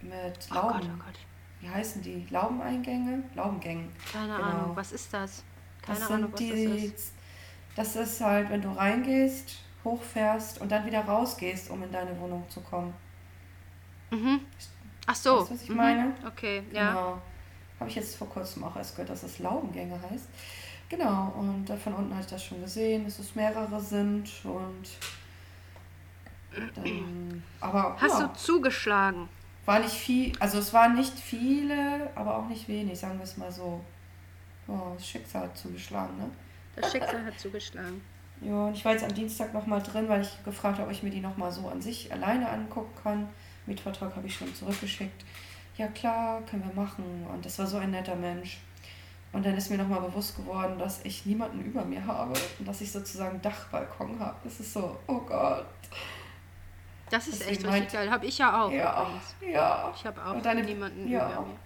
mit 0.01 0.49
Oh 0.51 0.55
Lauben. 0.55 0.69
Gott, 0.79 0.89
oh 0.95 1.03
Gott. 1.05 1.19
Wie 1.61 1.69
heißen 1.69 2.01
die? 2.03 2.27
Laubeneingänge? 2.31 3.23
Laubengängen. 3.35 3.91
Keine 4.11 4.35
Genau. 4.37 4.49
Ahnung, 4.49 4.77
was 4.77 4.93
ist 4.93 5.13
das? 5.13 5.43
Keine 5.83 5.99
Das 5.99 6.11
Ahnung, 6.11 6.33
was 6.33 6.39
die, 6.39 6.65
das 6.67 6.83
ist. 7.01 7.13
das 7.77 7.97
ist 7.97 8.21
halt, 8.23 8.49
wenn 8.51 8.63
du 8.63 8.71
reingehst, 8.71 9.59
hochfährst 9.85 10.61
und 10.61 10.73
dann 10.73 10.87
wieder 10.87 11.01
rausgehst, 11.05 11.69
um 11.71 11.83
in 11.83 11.93
deine 11.93 12.19
Wohnung 12.19 12.49
zu 12.49 12.61
kommen. 12.63 12.95
Mhm. 14.11 14.41
Ach 15.07 15.15
so. 15.15 15.41
Weißt 15.41 15.53
was 15.53 15.63
ich 15.63 15.69
mhm. 15.71 15.77
meine? 15.77 16.15
Okay, 16.27 16.63
ja. 16.73 16.91
Genau. 16.91 17.23
Habe 17.79 17.89
ich 17.89 17.97
jetzt 17.97 18.17
vor 18.17 18.29
kurzem 18.29 18.65
auch 18.65 18.77
erst 18.77 18.95
gehört, 18.95 19.11
dass 19.11 19.23
es 19.23 19.39
Laubengänge 19.39 19.99
heißt. 20.11 20.29
Genau, 20.91 21.33
und 21.39 21.65
da 21.67 21.77
von 21.77 21.95
unten 21.95 22.11
habe 22.11 22.23
ich 22.23 22.27
das 22.31 22.45
schon 22.45 22.61
gesehen, 22.61 23.05
dass 23.05 23.19
es 23.21 23.35
mehrere 23.35 23.81
sind 23.81 24.29
und 24.45 24.85
dann, 26.75 27.43
aber 27.61 27.97
Hast 28.01 28.21
ja, 28.21 28.27
du 28.27 28.35
zugeschlagen? 28.35 29.29
war 29.67 29.79
nicht 29.79 29.95
viel, 29.95 30.33
also 30.41 30.59
es 30.59 30.73
waren 30.73 30.97
nicht 30.97 31.17
viele, 31.17 32.11
aber 32.17 32.37
auch 32.37 32.49
nicht 32.49 32.67
wenig, 32.67 32.99
sagen 32.99 33.19
wir 33.19 33.25
es 33.25 33.37
mal 33.37 33.53
so. 33.53 33.81
Oh, 34.67 34.93
das 34.97 35.07
Schicksal 35.07 35.43
hat 35.43 35.57
zugeschlagen, 35.57 36.17
ne? 36.19 36.29
Das 36.75 36.91
Schicksal 36.91 37.25
hat 37.25 37.39
zugeschlagen. 37.39 38.01
Ja, 38.41 38.67
und 38.67 38.75
ich 38.75 38.85
war 38.85 38.93
jetzt 38.93 39.05
am 39.05 39.15
Dienstag 39.15 39.55
nochmal 39.55 39.83
drin, 39.83 40.09
weil 40.09 40.23
ich 40.23 40.45
gefragt 40.45 40.79
habe, 40.79 40.89
ob 40.89 40.93
ich 40.93 41.03
mir 41.03 41.11
die 41.11 41.21
nochmal 41.21 41.53
so 41.53 41.69
an 41.69 41.81
sich 41.81 42.13
alleine 42.13 42.49
angucken 42.49 42.99
kann. 43.03 43.29
Mietvertrag 43.71 44.15
habe 44.17 44.27
ich 44.27 44.35
schon 44.35 44.55
zurückgeschickt. 44.55 45.25
Ja 45.77 45.87
klar, 45.89 46.43
können 46.43 46.65
wir 46.67 46.75
machen. 46.83 47.27
Und 47.33 47.45
das 47.45 47.59
war 47.59 47.67
so 47.67 47.79
ein 47.79 47.91
netter 47.93 48.17
Mensch. 48.17 48.59
Und 49.33 49.47
dann 49.47 49.57
ist 49.57 49.71
mir 49.71 49.79
nochmal 49.79 50.01
bewusst 50.01 50.37
geworden, 50.37 50.77
dass 50.79 51.05
ich 51.05 51.25
niemanden 51.25 51.61
über 51.65 51.85
mir 51.85 52.05
habe 52.05 52.33
und 52.59 52.67
dass 52.67 52.81
ich 52.81 52.91
sozusagen 52.91 53.41
Dachbalkon 53.41 54.19
habe. 54.19 54.37
Das 54.45 54.59
ist 54.59 54.73
so, 54.73 54.99
oh 55.07 55.21
Gott. 55.21 55.65
Das 57.11 57.29
ist 57.29 57.41
Deswegen 57.41 57.51
echt 57.51 57.65
richtig 57.67 57.81
meint- 57.81 57.93
geil. 57.93 58.11
Habe 58.11 58.27
ich 58.27 58.39
ja 58.39 58.63
auch 58.65 58.71
ja, 58.73 59.03
übrigens. 59.03 59.35
ja. 59.55 59.93
Ich 59.97 60.05
habe 60.05 60.25
auch 60.25 60.35
Und 60.35 60.45
deine- 60.45 60.63
niemanden 60.65 61.09
ja. 61.09 61.31
über 61.33 61.43
mir. 61.43 61.57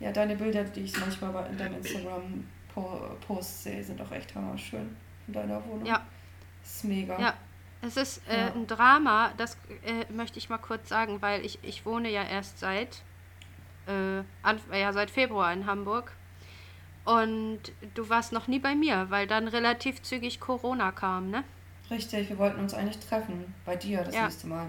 Ja, 0.00 0.12
deine 0.12 0.36
Bilder, 0.36 0.62
die 0.64 0.82
ich 0.82 0.98
manchmal 0.98 1.32
bei 1.32 1.46
in 1.48 1.58
deinem 1.58 1.78
Instagram-Post 2.74 3.64
sehe, 3.64 3.82
sind 3.82 4.00
auch 4.00 4.12
echt 4.12 4.32
hammerschön 4.34 4.96
in 5.26 5.32
deiner 5.32 5.64
Wohnung. 5.66 5.84
Ja. 5.86 6.00
Das 6.62 6.74
ist 6.76 6.84
mega. 6.84 7.18
Ja, 7.20 7.34
es 7.82 7.96
ist 7.96 8.28
äh, 8.28 8.46
Ja. 8.46 8.52
ein 8.52 8.66
Drama, 8.66 9.32
das 9.36 9.56
äh, 9.84 10.10
möchte 10.12 10.38
ich 10.38 10.48
mal 10.48 10.58
kurz 10.58 10.88
sagen, 10.88 11.20
weil 11.22 11.44
ich, 11.44 11.58
ich 11.62 11.84
wohne 11.86 12.10
ja 12.10 12.22
erst 12.24 12.58
seit, 12.58 13.02
äh, 13.86 14.22
Anf 14.42 14.62
ja, 14.72 14.92
seit 14.92 15.10
Februar 15.10 15.52
in 15.52 15.66
Hamburg. 15.66 16.12
Und 17.04 17.60
du 17.94 18.08
warst 18.10 18.32
noch 18.32 18.48
nie 18.48 18.58
bei 18.58 18.74
mir, 18.74 19.06
weil 19.10 19.26
dann 19.26 19.48
relativ 19.48 20.02
zügig 20.02 20.40
Corona 20.40 20.92
kam, 20.92 21.30
ne? 21.30 21.42
Richtig, 21.90 22.28
wir 22.28 22.36
wollten 22.36 22.60
uns 22.60 22.74
eigentlich 22.74 22.98
treffen. 22.98 23.54
Bei 23.64 23.76
dir 23.76 24.04
das 24.04 24.14
Ja. 24.14 24.24
nächste 24.24 24.46
Mal. 24.46 24.68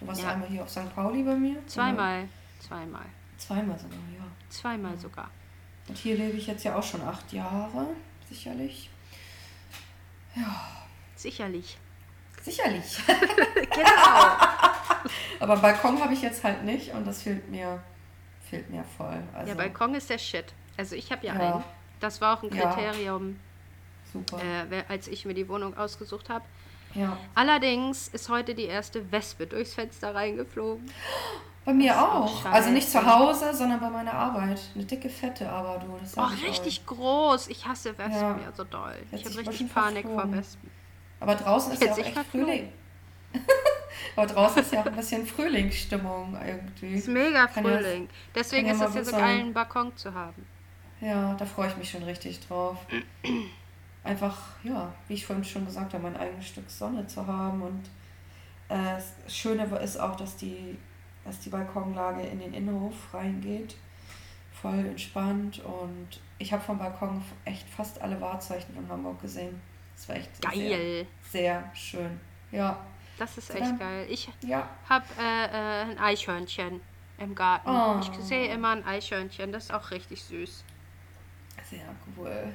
Du 0.00 0.06
warst 0.08 0.22
Ja. 0.22 0.30
einmal 0.30 0.48
hier 0.48 0.62
auf 0.64 0.68
St. 0.70 0.92
Pauli 0.94 1.22
bei 1.22 1.34
mir. 1.36 1.64
Zweimal. 1.68 2.28
Zweimal. 2.58 3.04
Zweimal 3.38 3.78
sogar, 3.78 3.98
ja. 4.18 4.24
Zweimal 4.48 4.96
sogar. 4.98 5.30
Und 5.88 5.96
hier 5.96 6.16
lebe 6.16 6.36
ich 6.36 6.48
jetzt 6.48 6.64
ja 6.64 6.74
auch 6.74 6.82
schon 6.82 7.02
acht 7.02 7.32
Jahre, 7.32 7.86
sicherlich. 8.28 8.90
Ja, 10.34 10.66
Sicherlich. 11.14 11.78
Sicherlich. 12.46 12.98
Genau. 13.76 14.36
Aber 15.40 15.56
Balkon 15.58 16.00
habe 16.00 16.14
ich 16.14 16.22
jetzt 16.22 16.42
halt 16.42 16.64
nicht 16.64 16.92
und 16.94 17.06
das 17.06 17.22
fehlt 17.22 17.50
mir, 17.50 17.82
fehlt 18.48 18.70
mir 18.70 18.84
voll. 18.96 19.22
Also, 19.34 19.50
Ja, 19.50 19.54
Balkon 19.54 19.94
ist 19.94 20.08
der 20.08 20.18
Shit. 20.18 20.46
Also 20.78 20.94
ich 20.96 21.12
habe 21.12 21.26
ja, 21.26 21.34
Ja. 21.34 21.54
einen. 21.56 21.64
Das 22.00 22.20
war 22.22 22.38
auch 22.38 22.42
ein 22.42 22.54
Ja. 22.54 22.72
Kriterium, 22.72 23.38
super. 24.12 24.38
äh, 24.70 24.82
als 24.88 25.08
ich 25.08 25.24
mir 25.26 25.34
die 25.34 25.46
Wohnung 25.48 25.76
ausgesucht 25.76 26.28
habe. 26.30 26.44
ja. 26.94 27.16
Allerdings 27.34 28.08
ist 28.08 28.28
heute 28.30 28.54
die 28.54 28.64
erste 28.64 29.10
Wespe 29.12 29.46
durchs 29.46 29.74
Fenster 29.74 30.14
reingeflogen. 30.14 30.90
Bei 31.66 31.74
mir 31.74 32.00
auch 32.00 32.14
auch. 32.44 32.44
Also 32.46 32.70
nicht 32.70 32.86
zu 32.88 32.98
scheiße. 32.98 33.14
Hause, 33.18 33.54
sondern 33.54 33.80
bei 33.80 33.90
meiner 33.90 34.14
Arbeit. 34.14 34.60
Eine 34.74 34.84
dicke 34.84 35.10
Fette, 35.10 35.48
aber 35.50 35.78
du. 35.84 35.98
Das 36.00 36.12
sag 36.12 36.24
Oh, 36.28 36.32
ich 36.34 36.42
euch. 36.44 36.50
richtig 36.50 36.86
groß. 36.86 37.48
Ich 37.48 37.66
hasse 37.66 37.96
Wespen 37.98 38.14
ja, 38.14 38.38
Ja. 38.38 38.52
so 38.56 38.64
doll. 38.64 38.94
Jetzt 39.10 39.20
Ich 39.20 39.26
habe 39.38 39.48
richtig 39.50 39.74
Panik 39.74 40.04
vor 40.04 40.12
verflogen. 40.14 40.38
Wespen. 40.38 40.70
Aber 41.20 41.34
draußen 41.34 41.72
ist 41.72 41.82
ja 41.82 41.92
auch 41.92 41.98
echt. 41.98 42.18
Frühling. 42.30 42.72
aber 44.16 44.26
draußen 44.26 44.62
ist 44.62 44.72
ja 44.72 44.80
auch 44.80 44.86
ein 44.86 44.96
bisschen 44.96 45.26
Frühlingsstimmung 45.26 46.36
irgendwie. 46.44 46.94
Ist 46.94 47.08
mega 47.08 47.46
Kann 47.46 47.64
ja- 47.64 47.78
Frühling. 47.78 48.08
Deswegen 48.34 48.66
ja 48.66 48.72
ist 48.72 48.78
mal 48.78 48.88
es 48.88 48.94
ja 48.94 49.04
so 49.04 49.12
geil, 49.12 49.40
einen 49.40 49.52
Balkon 49.52 49.96
zu 49.96 50.12
haben. 50.12 50.46
Ja, 51.00 51.34
da 51.34 51.44
freue 51.44 51.68
ich 51.68 51.76
mich 51.76 51.90
schon 51.90 52.02
richtig 52.02 52.40
drauf. 52.46 52.78
Einfach, 54.02 54.36
ja, 54.62 54.92
wie 55.08 55.14
ich 55.14 55.26
vorhin 55.26 55.44
schon 55.44 55.66
gesagt 55.66 55.92
habe, 55.92 56.02
mein 56.02 56.16
eigenes 56.16 56.46
Stück 56.46 56.70
Sonne 56.70 57.06
zu 57.06 57.26
haben. 57.26 57.62
Und 57.62 57.84
äh, 58.68 58.94
das 58.96 59.12
Schöne 59.34 59.64
ist 59.78 59.98
auch, 59.98 60.16
dass 60.16 60.36
die, 60.36 60.78
dass 61.24 61.40
die 61.40 61.50
Balkonlage 61.50 62.22
in 62.22 62.38
den 62.38 62.54
Innenhof 62.54 62.94
reingeht. 63.12 63.76
Voll 64.52 64.86
entspannt. 64.86 65.60
Und 65.60 66.20
ich 66.38 66.52
habe 66.52 66.62
vom 66.62 66.78
Balkon 66.78 67.22
echt 67.44 67.68
fast 67.68 68.00
alle 68.00 68.20
Wahrzeichen 68.20 68.74
von 68.74 68.88
Hamburg 68.88 69.20
gesehen. 69.20 69.60
Das 69.96 70.08
war 70.08 70.16
echt 70.16 70.30
sehr, 70.36 70.50
Geil. 70.50 71.06
sehr 71.30 71.70
schön. 71.74 72.20
Ja, 72.52 72.84
Das 73.18 73.36
ist 73.38 73.48
So 73.48 73.54
echt 73.54 73.62
dann- 73.62 73.78
geil. 73.78 74.06
Ich 74.10 74.28
ja, 74.42 74.68
habe 74.88 75.04
äh, 75.18 75.44
äh, 75.46 75.90
ein 75.90 75.98
Eichhörnchen 75.98 76.80
im 77.18 77.34
Garten. 77.34 77.68
Oh. 77.70 77.98
Ich 78.00 78.10
sehe 78.24 78.52
immer 78.52 78.70
ein 78.72 78.84
Eichhörnchen. 78.84 79.50
Das 79.52 79.64
ist 79.64 79.72
auch 79.72 79.90
richtig 79.90 80.22
süß. 80.22 80.64
sehr 81.70 81.94
cool. 82.16 82.52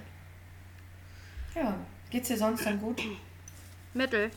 Ja, 1.56 1.76
geht's 2.10 2.28
dir 2.30 2.38
sonst 2.38 2.66
dann 2.66 2.80
gut? 2.80 3.02
Mittel. 3.94 4.32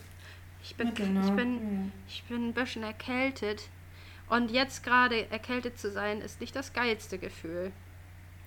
Ich 0.63 0.75
bin, 0.77 0.89
Mittel, 0.89 1.09
ne? 1.11 1.21
ich 1.25 1.31
bin, 1.33 1.93
ich 2.09 2.25
bin 2.25 2.49
ein 2.49 2.55
bisschen 2.55 2.83
erkältet. 2.83 3.69
Und 4.31 4.51
jetzt 4.51 4.83
gerade 4.83 5.31
erkältet 5.31 5.79
zu 5.79 5.93
sein, 5.93 6.23
ist 6.23 6.41
nicht 6.41 6.57
das 6.57 6.73
geilste 6.73 7.19
Gefühl. 7.19 7.71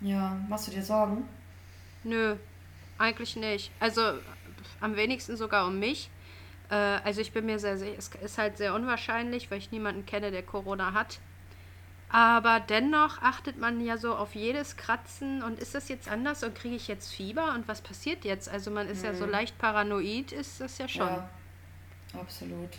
Ja, 0.01 0.35
machst 0.49 0.67
du 0.67 0.71
dir 0.71 0.83
Sorgen? 0.83 1.29
Nö, 2.03 2.35
eigentlich 2.97 3.35
nicht. 3.35 3.71
Also 3.79 4.15
am 4.79 4.95
wenigsten 4.95 5.37
sogar 5.37 5.67
um 5.67 5.79
mich. 5.79 6.09
Äh, 6.69 6.75
also 6.75 7.21
ich 7.21 7.31
bin 7.31 7.45
mir 7.45 7.59
sehr 7.59 7.77
sicher, 7.77 7.97
es 7.97 8.09
ist 8.09 8.37
halt 8.37 8.57
sehr 8.57 8.73
unwahrscheinlich, 8.73 9.49
weil 9.51 9.59
ich 9.59 9.71
niemanden 9.71 10.05
kenne, 10.05 10.31
der 10.31 10.43
Corona 10.43 10.93
hat. 10.93 11.19
Aber 12.09 12.61
dennoch 12.61 13.21
achtet 13.21 13.57
man 13.59 13.83
ja 13.83 13.97
so 13.97 14.15
auf 14.15 14.33
jedes 14.33 14.77
Kratzen 14.77 15.43
und 15.43 15.59
ist 15.59 15.75
das 15.75 15.89
jetzt 15.89 16.07
anders 16.07 16.41
und 16.43 16.55
kriege 16.55 16.75
ich 16.75 16.87
jetzt 16.87 17.11
Fieber 17.13 17.53
und 17.53 17.67
was 17.67 17.81
passiert 17.81 18.23
jetzt? 18.23 18.47
Also 18.47 18.71
man 18.71 18.87
ist 18.87 18.99
mhm. 18.99 19.05
ja 19.05 19.13
so 19.13 19.25
mhm. 19.25 19.31
leicht 19.31 19.57
paranoid, 19.57 20.31
ist 20.31 20.61
das 20.61 20.77
ja 20.77 20.87
schon. 20.87 21.07
Ja, 21.07 21.29
absolut. 22.17 22.69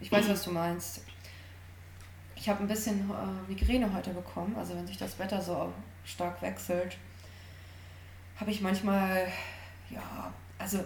Ich 0.00 0.10
weiß, 0.10 0.28
was 0.30 0.44
du 0.44 0.52
meinst. 0.52 1.04
Ich 2.36 2.48
habe 2.48 2.60
ein 2.60 2.68
bisschen 2.68 3.10
äh, 3.10 3.50
Migräne 3.50 3.92
heute 3.92 4.10
bekommen, 4.14 4.56
also 4.56 4.74
wenn 4.74 4.86
sich 4.86 4.96
das 4.96 5.18
Wetter 5.18 5.42
so 5.42 5.74
stark 6.06 6.40
wechselt, 6.40 6.96
habe 8.40 8.50
ich 8.50 8.62
manchmal, 8.62 9.30
ja, 9.90 10.32
also 10.58 10.82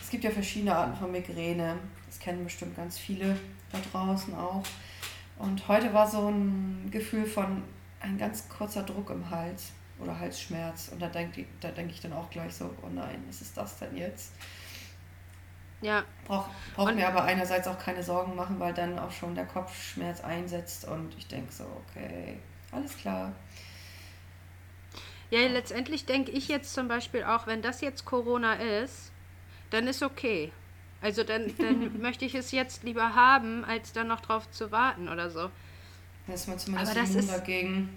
es 0.00 0.10
gibt 0.10 0.24
ja 0.24 0.30
verschiedene 0.30 0.74
Arten 0.74 0.96
von 0.96 1.10
Migräne. 1.10 1.78
Das 2.06 2.18
kennen 2.18 2.44
bestimmt 2.44 2.76
ganz 2.76 2.98
viele 2.98 3.36
da 3.70 3.78
draußen 3.92 4.34
auch. 4.34 4.62
Und 5.38 5.66
heute 5.68 5.92
war 5.92 6.08
so 6.08 6.28
ein 6.28 6.88
Gefühl 6.90 7.26
von 7.26 7.62
ein 8.00 8.18
ganz 8.18 8.48
kurzer 8.48 8.82
Druck 8.82 9.10
im 9.10 9.30
Hals 9.30 9.72
oder 9.98 10.18
Halsschmerz. 10.18 10.88
Und 10.92 11.00
da 11.00 11.08
denke 11.08 11.46
da 11.60 11.70
denk 11.70 11.90
ich 11.90 12.00
dann 12.00 12.12
auch 12.12 12.30
gleich 12.30 12.54
so, 12.54 12.74
oh 12.82 12.88
nein, 12.92 13.22
was 13.26 13.40
ist 13.40 13.56
das 13.56 13.78
denn 13.78 13.96
jetzt? 13.96 14.32
Ja. 15.80 16.04
Braucht 16.26 16.50
brauch 16.74 16.92
mir 16.92 17.08
aber 17.08 17.24
einerseits 17.24 17.66
auch 17.66 17.78
keine 17.78 18.02
Sorgen 18.02 18.36
machen, 18.36 18.60
weil 18.60 18.72
dann 18.72 18.98
auch 18.98 19.10
schon 19.10 19.34
der 19.34 19.46
Kopfschmerz 19.46 20.20
einsetzt 20.20 20.86
und 20.86 21.14
ich 21.18 21.26
denke 21.26 21.52
so, 21.52 21.64
okay, 21.64 22.38
alles 22.70 22.96
klar. 22.96 23.32
Ja, 25.30 25.40
letztendlich 25.48 26.06
denke 26.06 26.30
ich 26.30 26.48
jetzt 26.48 26.72
zum 26.74 26.88
Beispiel 26.88 27.24
auch, 27.24 27.46
wenn 27.46 27.62
das 27.62 27.80
jetzt 27.80 28.04
Corona 28.04 28.54
ist, 28.54 29.11
dann 29.72 29.86
ist 29.86 30.02
okay. 30.02 30.52
Also 31.00 31.24
dann, 31.24 31.52
dann 31.58 32.00
möchte 32.00 32.24
ich 32.24 32.34
es 32.34 32.52
jetzt 32.52 32.84
lieber 32.84 33.14
haben, 33.14 33.64
als 33.64 33.92
dann 33.92 34.08
noch 34.08 34.20
drauf 34.20 34.50
zu 34.50 34.70
warten 34.70 35.08
oder 35.08 35.30
so. 35.30 35.50
Da 36.26 36.34
ist 36.34 36.48
man 36.48 36.58
zumindest 36.58 36.92
Aber 36.92 37.00
das 37.00 37.14
ist, 37.14 37.30
dagegen. 37.30 37.88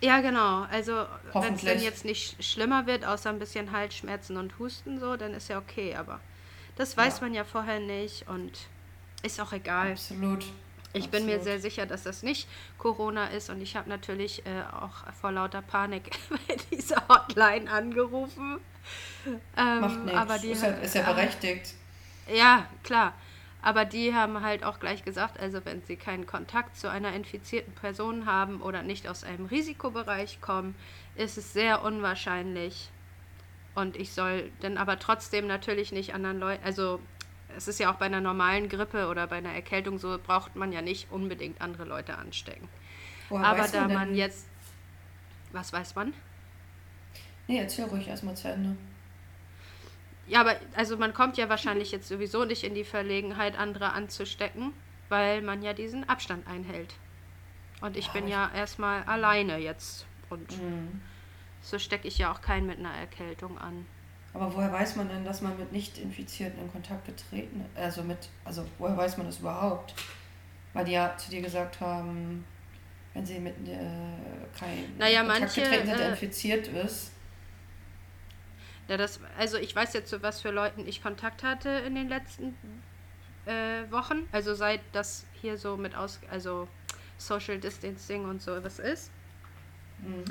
Ja, 0.00 0.20
genau. 0.20 0.62
Also 0.70 1.06
wenn 1.32 1.54
es 1.54 1.62
dann 1.62 1.80
jetzt 1.80 2.04
nicht 2.04 2.42
schlimmer 2.44 2.86
wird, 2.86 3.04
außer 3.04 3.30
ein 3.30 3.38
bisschen 3.38 3.72
Halsschmerzen 3.72 4.36
und 4.36 4.58
Husten 4.58 4.98
so, 4.98 5.16
dann 5.16 5.32
ist 5.32 5.48
ja 5.48 5.58
okay. 5.58 5.94
Aber 5.94 6.20
das 6.76 6.96
weiß 6.96 7.20
ja. 7.20 7.26
man 7.26 7.34
ja 7.34 7.44
vorher 7.44 7.80
nicht 7.80 8.28
und 8.28 8.52
ist 9.22 9.40
auch 9.40 9.52
egal. 9.52 9.92
Absolut. 9.92 10.44
Ich 10.94 11.06
Absolut. 11.06 11.26
bin 11.26 11.36
mir 11.36 11.42
sehr 11.42 11.58
sicher, 11.58 11.86
dass 11.86 12.04
das 12.04 12.22
nicht 12.22 12.48
Corona 12.78 13.26
ist 13.26 13.50
und 13.50 13.60
ich 13.60 13.74
habe 13.74 13.88
natürlich 13.88 14.46
äh, 14.46 14.62
auch 14.80 15.12
vor 15.20 15.32
lauter 15.32 15.60
Panik 15.60 16.10
bei 16.30 16.56
dieser 16.70 17.02
Hotline 17.08 17.68
angerufen. 17.68 18.60
Ähm, 19.56 19.80
Macht 19.80 20.04
nichts. 20.04 20.20
Aber 20.20 20.38
die 20.38 20.50
ist, 20.50 20.62
ja, 20.62 20.68
ist 20.68 20.94
ja 20.94 21.12
berechtigt. 21.12 21.74
Ja, 22.32 22.66
klar. 22.84 23.12
Aber 23.60 23.84
die 23.84 24.14
haben 24.14 24.42
halt 24.42 24.62
auch 24.62 24.78
gleich 24.78 25.04
gesagt, 25.04 25.40
also 25.40 25.64
wenn 25.64 25.82
sie 25.82 25.96
keinen 25.96 26.26
Kontakt 26.26 26.76
zu 26.76 26.88
einer 26.88 27.12
infizierten 27.12 27.74
Person 27.74 28.26
haben 28.26 28.60
oder 28.60 28.82
nicht 28.82 29.08
aus 29.08 29.24
einem 29.24 29.46
Risikobereich 29.46 30.40
kommen, 30.40 30.76
ist 31.16 31.38
es 31.38 31.54
sehr 31.54 31.82
unwahrscheinlich. 31.82 32.90
Und 33.74 33.96
ich 33.96 34.12
soll 34.12 34.52
dann 34.60 34.76
aber 34.76 35.00
trotzdem 35.00 35.48
natürlich 35.48 35.90
nicht 35.90 36.14
anderen 36.14 36.38
Leuten, 36.38 36.62
also 36.62 37.00
es 37.56 37.68
ist 37.68 37.78
ja 37.78 37.92
auch 37.92 37.96
bei 37.96 38.06
einer 38.06 38.20
normalen 38.20 38.68
Grippe 38.68 39.08
oder 39.08 39.26
bei 39.26 39.36
einer 39.36 39.52
Erkältung 39.52 39.98
so, 39.98 40.18
braucht 40.18 40.56
man 40.56 40.72
ja 40.72 40.82
nicht 40.82 41.10
unbedingt 41.10 41.60
andere 41.60 41.84
Leute 41.84 42.16
anstecken. 42.16 42.68
Woher 43.28 43.46
aber 43.46 43.68
da 43.68 43.88
man 43.88 44.14
jetzt, 44.14 44.46
was 45.52 45.72
weiß 45.72 45.94
man? 45.94 46.12
Nee, 47.46 47.58
erzähl 47.58 47.86
ruhig 47.86 48.08
erstmal 48.08 48.36
zu 48.36 48.48
Ende. 48.48 48.76
Ja, 50.26 50.40
aber 50.40 50.56
also 50.74 50.96
man 50.96 51.12
kommt 51.12 51.36
ja 51.36 51.48
wahrscheinlich 51.48 51.92
jetzt 51.92 52.08
sowieso 52.08 52.44
nicht 52.44 52.64
in 52.64 52.74
die 52.74 52.84
Verlegenheit, 52.84 53.58
andere 53.58 53.92
anzustecken, 53.92 54.72
weil 55.08 55.42
man 55.42 55.62
ja 55.62 55.74
diesen 55.74 56.08
Abstand 56.08 56.46
einhält. 56.46 56.94
Und 57.80 57.96
ich 57.96 58.08
bin 58.10 58.28
ja 58.28 58.50
erstmal 58.54 59.02
alleine 59.02 59.58
jetzt. 59.58 60.06
Und 60.30 60.50
mhm. 60.62 61.02
so 61.60 61.78
stecke 61.78 62.08
ich 62.08 62.16
ja 62.16 62.32
auch 62.32 62.40
keinen 62.40 62.66
mit 62.66 62.78
einer 62.78 62.94
Erkältung 62.94 63.58
an. 63.58 63.84
Aber 64.34 64.52
woher 64.52 64.72
weiß 64.72 64.96
man 64.96 65.08
denn, 65.08 65.24
dass 65.24 65.40
man 65.40 65.56
mit 65.58 65.72
Nicht-Infizierten 65.72 66.60
in 66.60 66.70
Kontakt 66.70 67.06
getreten 67.06 67.60
ist? 67.60 67.80
Also 67.80 68.02
mit, 68.02 68.18
also 68.44 68.66
woher 68.78 68.96
weiß 68.96 69.16
man 69.16 69.26
das 69.26 69.38
überhaupt? 69.38 69.94
Weil 70.72 70.84
die 70.84 70.92
ja 70.92 71.16
zu 71.16 71.30
dir 71.30 71.40
gesagt 71.40 71.80
haben, 71.80 72.44
wenn 73.14 73.24
sie 73.24 73.38
mit 73.38 73.54
äh, 73.66 73.78
kein 74.58 74.98
naja, 74.98 75.20
Kontakt 75.20 75.40
manche, 75.40 75.60
getreten 75.62 75.86
sind, 75.86 75.98
der 75.98 76.06
äh, 76.06 76.10
infiziert 76.10 76.66
ist, 76.66 77.12
ja, 78.88 78.96
das, 78.96 79.18
also 79.38 79.56
ich 79.56 79.74
weiß 79.74 79.94
jetzt, 79.94 80.10
zu 80.10 80.22
was 80.22 80.42
für 80.42 80.50
Leuten 80.50 80.86
ich 80.86 81.02
Kontakt 81.02 81.42
hatte 81.42 81.70
in 81.70 81.94
den 81.94 82.08
letzten 82.08 82.54
äh, 83.46 83.90
Wochen. 83.90 84.28
Also 84.32 84.54
seit 84.54 84.80
das 84.92 85.24
hier 85.40 85.56
so 85.56 85.76
mit 85.76 85.94
aus, 85.94 86.20
also 86.30 86.68
Social 87.16 87.58
Distancing 87.58 88.24
und 88.24 88.42
so 88.42 88.62
was 88.62 88.78
ist. 88.78 89.10
Mhm. 90.00 90.24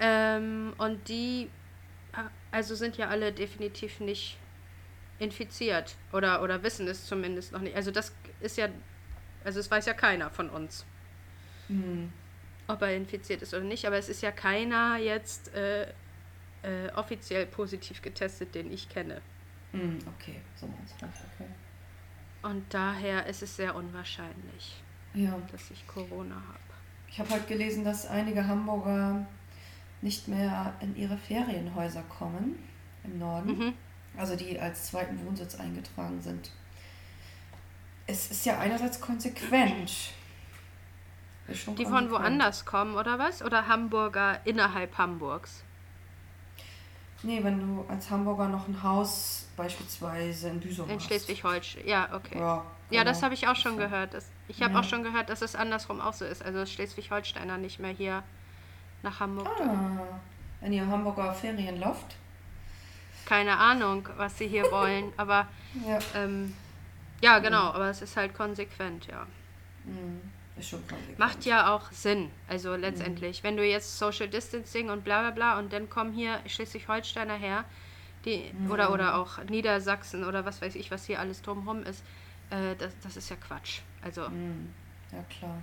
Ähm, 0.00 0.72
und 0.78 1.06
die, 1.08 1.50
also 2.52 2.74
sind 2.74 2.96
ja 2.96 3.08
alle 3.08 3.32
definitiv 3.32 3.98
nicht 3.98 4.38
infiziert 5.18 5.96
oder, 6.12 6.42
oder 6.42 6.62
wissen 6.62 6.86
es 6.86 7.06
zumindest 7.06 7.52
noch 7.52 7.60
nicht. 7.60 7.74
Also 7.74 7.90
das 7.90 8.14
ist 8.40 8.56
ja, 8.58 8.68
also 9.44 9.58
es 9.58 9.70
weiß 9.70 9.86
ja 9.86 9.94
keiner 9.94 10.30
von 10.30 10.50
uns. 10.50 10.84
Mhm. 11.68 12.12
Ob 12.68 12.82
er 12.82 12.94
infiziert 12.94 13.42
ist 13.42 13.54
oder 13.54 13.64
nicht, 13.64 13.86
aber 13.86 13.96
es 13.96 14.08
ist 14.08 14.22
ja 14.22 14.30
keiner 14.30 14.96
jetzt 14.98 15.52
äh, 15.54 15.84
äh, 16.62 16.90
offiziell 16.94 17.46
positiv 17.46 18.02
getestet, 18.02 18.54
den 18.54 18.72
ich 18.72 18.88
kenne. 18.88 19.20
Mm, 19.72 19.98
okay, 20.14 20.40
so 20.54 20.66
meinst 20.66 21.00
du 21.00 21.06
okay. 21.06 21.50
Und 22.42 22.72
daher 22.72 23.26
ist 23.26 23.42
es 23.42 23.56
sehr 23.56 23.74
unwahrscheinlich, 23.74 24.82
ja. 25.14 25.38
dass 25.50 25.70
ich 25.70 25.86
Corona 25.86 26.34
habe. 26.34 26.58
Ich 27.08 27.18
habe 27.18 27.30
halt 27.30 27.46
gelesen, 27.46 27.84
dass 27.84 28.06
einige 28.06 28.46
Hamburger 28.46 29.26
nicht 30.02 30.28
mehr 30.28 30.74
in 30.80 30.96
ihre 30.96 31.16
Ferienhäuser 31.16 32.02
kommen 32.02 32.58
im 33.04 33.18
Norden. 33.18 33.58
Mhm. 33.58 33.72
Also 34.16 34.36
die 34.36 34.60
als 34.60 34.84
zweiten 34.84 35.24
Wohnsitz 35.24 35.54
eingetragen 35.54 36.20
sind. 36.20 36.50
Es 38.06 38.30
ist 38.30 38.44
ja 38.44 38.58
einerseits 38.58 39.00
konsequent. 39.00 40.12
Die 41.78 41.86
von 41.86 42.10
woanders 42.10 42.64
kommen, 42.64 42.94
oder 42.94 43.18
was? 43.18 43.42
Oder 43.42 43.66
Hamburger 43.68 44.40
innerhalb 44.44 44.96
Hamburgs? 44.98 45.64
Nee, 47.24 47.42
wenn 47.42 47.60
du 47.60 47.84
als 47.88 48.10
Hamburger 48.10 48.48
noch 48.48 48.66
ein 48.66 48.82
Haus 48.82 49.48
beispielsweise 49.56 50.48
in 50.48 50.60
Büsum 50.60 50.90
In 50.90 50.98
Schleswig-Holstein, 50.98 51.86
ja, 51.86 52.08
okay. 52.12 52.38
Ja, 52.38 52.56
genau. 52.56 52.64
ja 52.90 53.04
das 53.04 53.22
habe 53.22 53.34
ich 53.34 53.46
auch 53.46 53.54
schon 53.54 53.76
gehört. 53.76 54.14
Das, 54.14 54.28
ich 54.48 54.60
habe 54.62 54.74
ja. 54.74 54.80
auch 54.80 54.84
schon 54.84 55.04
gehört, 55.04 55.30
dass 55.30 55.40
es 55.40 55.54
andersrum 55.54 56.00
auch 56.00 56.14
so 56.14 56.24
ist. 56.24 56.44
Also 56.44 56.66
Schleswig-Holsteiner 56.66 57.58
nicht 57.58 57.78
mehr 57.78 57.92
hier 57.92 58.24
nach 59.02 59.20
Hamburg. 59.20 59.48
Ah, 59.60 60.18
wenn 60.60 60.72
ihr 60.72 60.86
Hamburger 60.86 61.32
Ferien 61.32 61.80
lauft? 61.80 62.16
Keine 63.26 63.56
Ahnung, 63.56 64.08
was 64.16 64.38
sie 64.38 64.48
hier 64.48 64.64
wollen, 64.70 65.12
aber 65.16 65.48
ja. 65.86 65.98
Ähm, 66.14 66.54
ja, 67.22 67.38
genau, 67.38 67.70
aber 67.72 67.88
es 67.88 68.02
ist 68.02 68.16
halt 68.16 68.34
konsequent, 68.34 69.06
ja. 69.06 69.26
Mhm. 69.84 70.20
Ist 70.56 70.70
schon 70.70 70.86
konsequent. 70.86 71.18
Macht 71.18 71.44
ja 71.44 71.74
auch 71.74 71.90
Sinn, 71.92 72.30
also 72.48 72.74
letztendlich. 72.74 73.42
Mhm. 73.42 73.46
Wenn 73.46 73.56
du 73.56 73.64
jetzt 73.64 73.98
Social 73.98 74.28
Distancing 74.28 74.90
und 74.90 75.04
bla 75.04 75.20
bla 75.22 75.30
bla 75.30 75.58
und 75.58 75.72
dann 75.72 75.88
kommen 75.88 76.12
hier 76.12 76.40
Schleswig-Holsteiner 76.46 77.36
her, 77.36 77.64
die, 78.24 78.52
mhm. 78.52 78.70
oder, 78.70 78.92
oder 78.92 79.16
auch 79.16 79.42
Niedersachsen 79.44 80.24
oder 80.24 80.44
was 80.44 80.60
weiß 80.60 80.74
ich, 80.74 80.90
was 80.90 81.06
hier 81.06 81.20
alles 81.20 81.42
drumherum 81.42 81.84
ist, 81.84 82.04
äh, 82.50 82.76
das, 82.76 82.92
das 83.02 83.16
ist 83.16 83.30
ja 83.30 83.36
Quatsch. 83.36 83.80
Also. 84.02 84.28
Mhm. 84.28 84.72
Ja, 85.12 85.22
klar. 85.22 85.62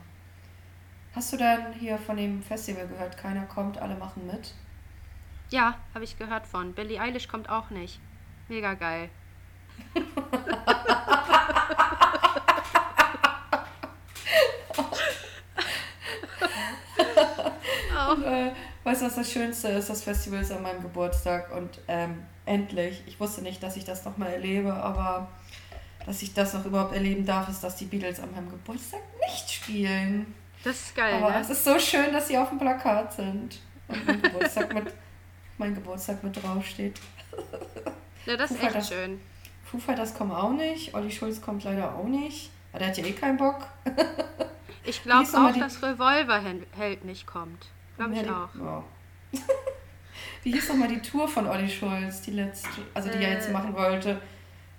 Hast 1.13 1.34
du 1.34 1.38
dann 1.38 1.74
hier 1.74 1.98
von 1.98 2.18
dem 2.18 2.44
Festival 2.44 2.88
gehört, 2.88 3.18
keiner 3.18 3.46
kommt, 3.46 3.80
alle 3.80 3.96
machen 3.96 4.28
mit? 4.28 4.54
Ja, 5.50 5.75
habe 5.94 6.04
ich 6.04 6.18
gehört 6.20 6.46
von. 6.46 6.74
Billie 6.74 7.01
Eilish 7.01 7.28
kommt 7.28 7.50
auch 7.50 7.72
nicht. 7.72 8.00
Mega 8.48 8.75
geil. 8.75 9.10
Und, 18.10 18.24
äh, 18.24 18.51
weißt 18.84 19.01
du, 19.01 19.06
was 19.06 19.16
das 19.16 19.32
Schönste 19.32 19.68
ist? 19.70 19.89
Das 19.89 20.04
Festival 20.04 20.42
ist 20.42 20.51
an 20.51 20.63
meinem 20.63 20.82
Geburtstag 20.82 21.56
und 21.56 21.80
ähm, 21.88 22.24
endlich, 22.46 23.04
ich 23.06 23.20
wusste 23.20 23.42
nicht, 23.44 23.62
dass 23.62 23.78
ich 23.78 23.86
das 23.86 24.04
nochmal 24.04 24.32
erlebe, 24.34 24.74
aber 24.74 25.30
dass 26.06 26.24
ich 26.24 26.34
das 26.34 26.56
noch 26.56 26.66
überhaupt 26.66 26.94
erleben 26.94 27.25
darf, 27.25 27.50
ist, 27.50 27.63
dass 27.63 27.75
die 27.75 27.86
Beatles 27.86 28.20
an 28.20 28.32
meinem 28.32 28.50
Geburtstag 28.50 29.01
nicht 29.28 29.51
spielen. 29.51 30.34
Das 30.63 30.75
ist 30.75 30.96
geil. 30.96 31.13
Aber 31.16 31.32
ne? 31.32 31.39
es 31.39 31.50
ist 31.50 31.63
so 31.63 31.80
schön, 31.80 32.12
dass 32.12 32.28
sie 32.28 32.38
auf 32.38 32.50
dem 32.50 32.60
Plakat 32.60 33.13
sind. 33.13 33.60
Und 33.88 34.06
mein 34.06 34.22
Geburtstag 34.22 34.74
mit, 34.74 34.94
mein 35.58 35.74
Geburtstag 35.75 36.24
mit 36.24 36.42
draufsteht. 36.44 37.00
Ja, 38.25 38.38
das 38.38 38.51
ist 38.51 38.62
echt 38.63 38.88
schön. 38.88 39.20
Foo 39.66 39.78
Fighters 39.80 40.13
kommen 40.16 40.32
auch 40.32 40.51
nicht, 40.51 40.94
Olli 40.94 41.12
Schulz 41.12 41.42
kommt 41.42 41.63
leider 41.63 41.96
auch 41.96 42.06
nicht. 42.06 42.50
Aber 42.72 42.80
der 42.80 42.89
hat 42.89 42.98
ja 42.98 43.06
eh 43.06 43.13
keinen 43.13 43.38
Bock. 43.38 43.68
ich 44.84 45.01
glaube 45.04 45.28
auch, 45.38 45.58
dass 45.58 45.82
Revolver 45.82 46.42
hält 46.78 47.06
nicht 47.06 47.25
kommt. 47.25 47.68
Glaube 47.98 48.13
ich 48.16 48.30
auch. 48.30 48.50
Ja. 48.56 48.84
Wie 50.44 50.51
hieß 50.54 50.70
nochmal 50.70 50.88
die 50.88 51.01
Tour 51.01 51.28
von 51.28 51.48
Olli 51.48 51.70
Schulz, 51.70 52.22
die 52.22 52.32
letzte, 52.32 52.70
also 52.94 53.10
die 53.10 53.24
er 53.24 53.34
jetzt 53.34 53.50
Äh, 53.50 53.54
machen 53.54 53.75
wollte? 53.75 54.22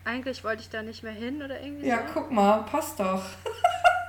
Eigentlich 0.04 0.42
wollte 0.44 0.62
ich 0.62 0.70
da 0.70 0.82
nicht 0.82 1.02
mehr 1.02 1.12
hin 1.12 1.42
oder 1.42 1.60
irgendwie 1.60 1.86
Ja, 1.86 1.98
so. 2.06 2.14
guck 2.14 2.30
mal, 2.30 2.62
passt 2.64 2.98
doch. 3.00 3.22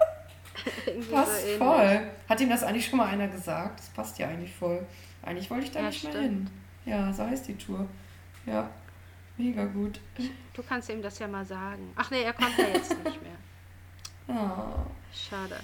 Passt 1.11 1.47
so 1.47 1.57
voll. 1.57 2.01
Hat 2.29 2.39
ihm 2.41 2.49
das 2.49 2.63
eigentlich 2.63 2.87
schon 2.87 2.97
mal 2.97 3.07
einer 3.07 3.27
gesagt? 3.27 3.79
Das 3.79 3.89
passt 3.89 4.19
ja 4.19 4.27
eigentlich 4.27 4.53
voll. 4.53 4.85
Eigentlich 5.23 5.49
wollte 5.49 5.65
ich 5.65 5.71
da 5.71 5.79
Ja, 5.81 5.87
nicht 5.87 6.03
mehr 6.03 6.11
stimmt. 6.13 6.25
hin. 6.25 6.49
Ja, 6.85 7.13
so 7.13 7.23
heißt 7.25 7.47
die 7.47 7.55
Tour. 7.57 7.87
Ja, 8.45 8.69
mega 9.37 9.65
gut. 9.65 9.99
Du 10.53 10.63
kannst 10.63 10.89
ihm 10.89 11.01
das 11.01 11.19
ja 11.19 11.27
mal 11.27 11.45
sagen. 11.45 11.93
Ach 11.95 12.09
nee, 12.11 12.23
er 12.23 12.33
kommt 12.33 12.57
ja 12.57 12.67
jetzt 12.67 12.91
nicht 13.03 13.21
mehr. 13.21 13.31
Ah, 14.27 14.85
Schade. 15.13 15.57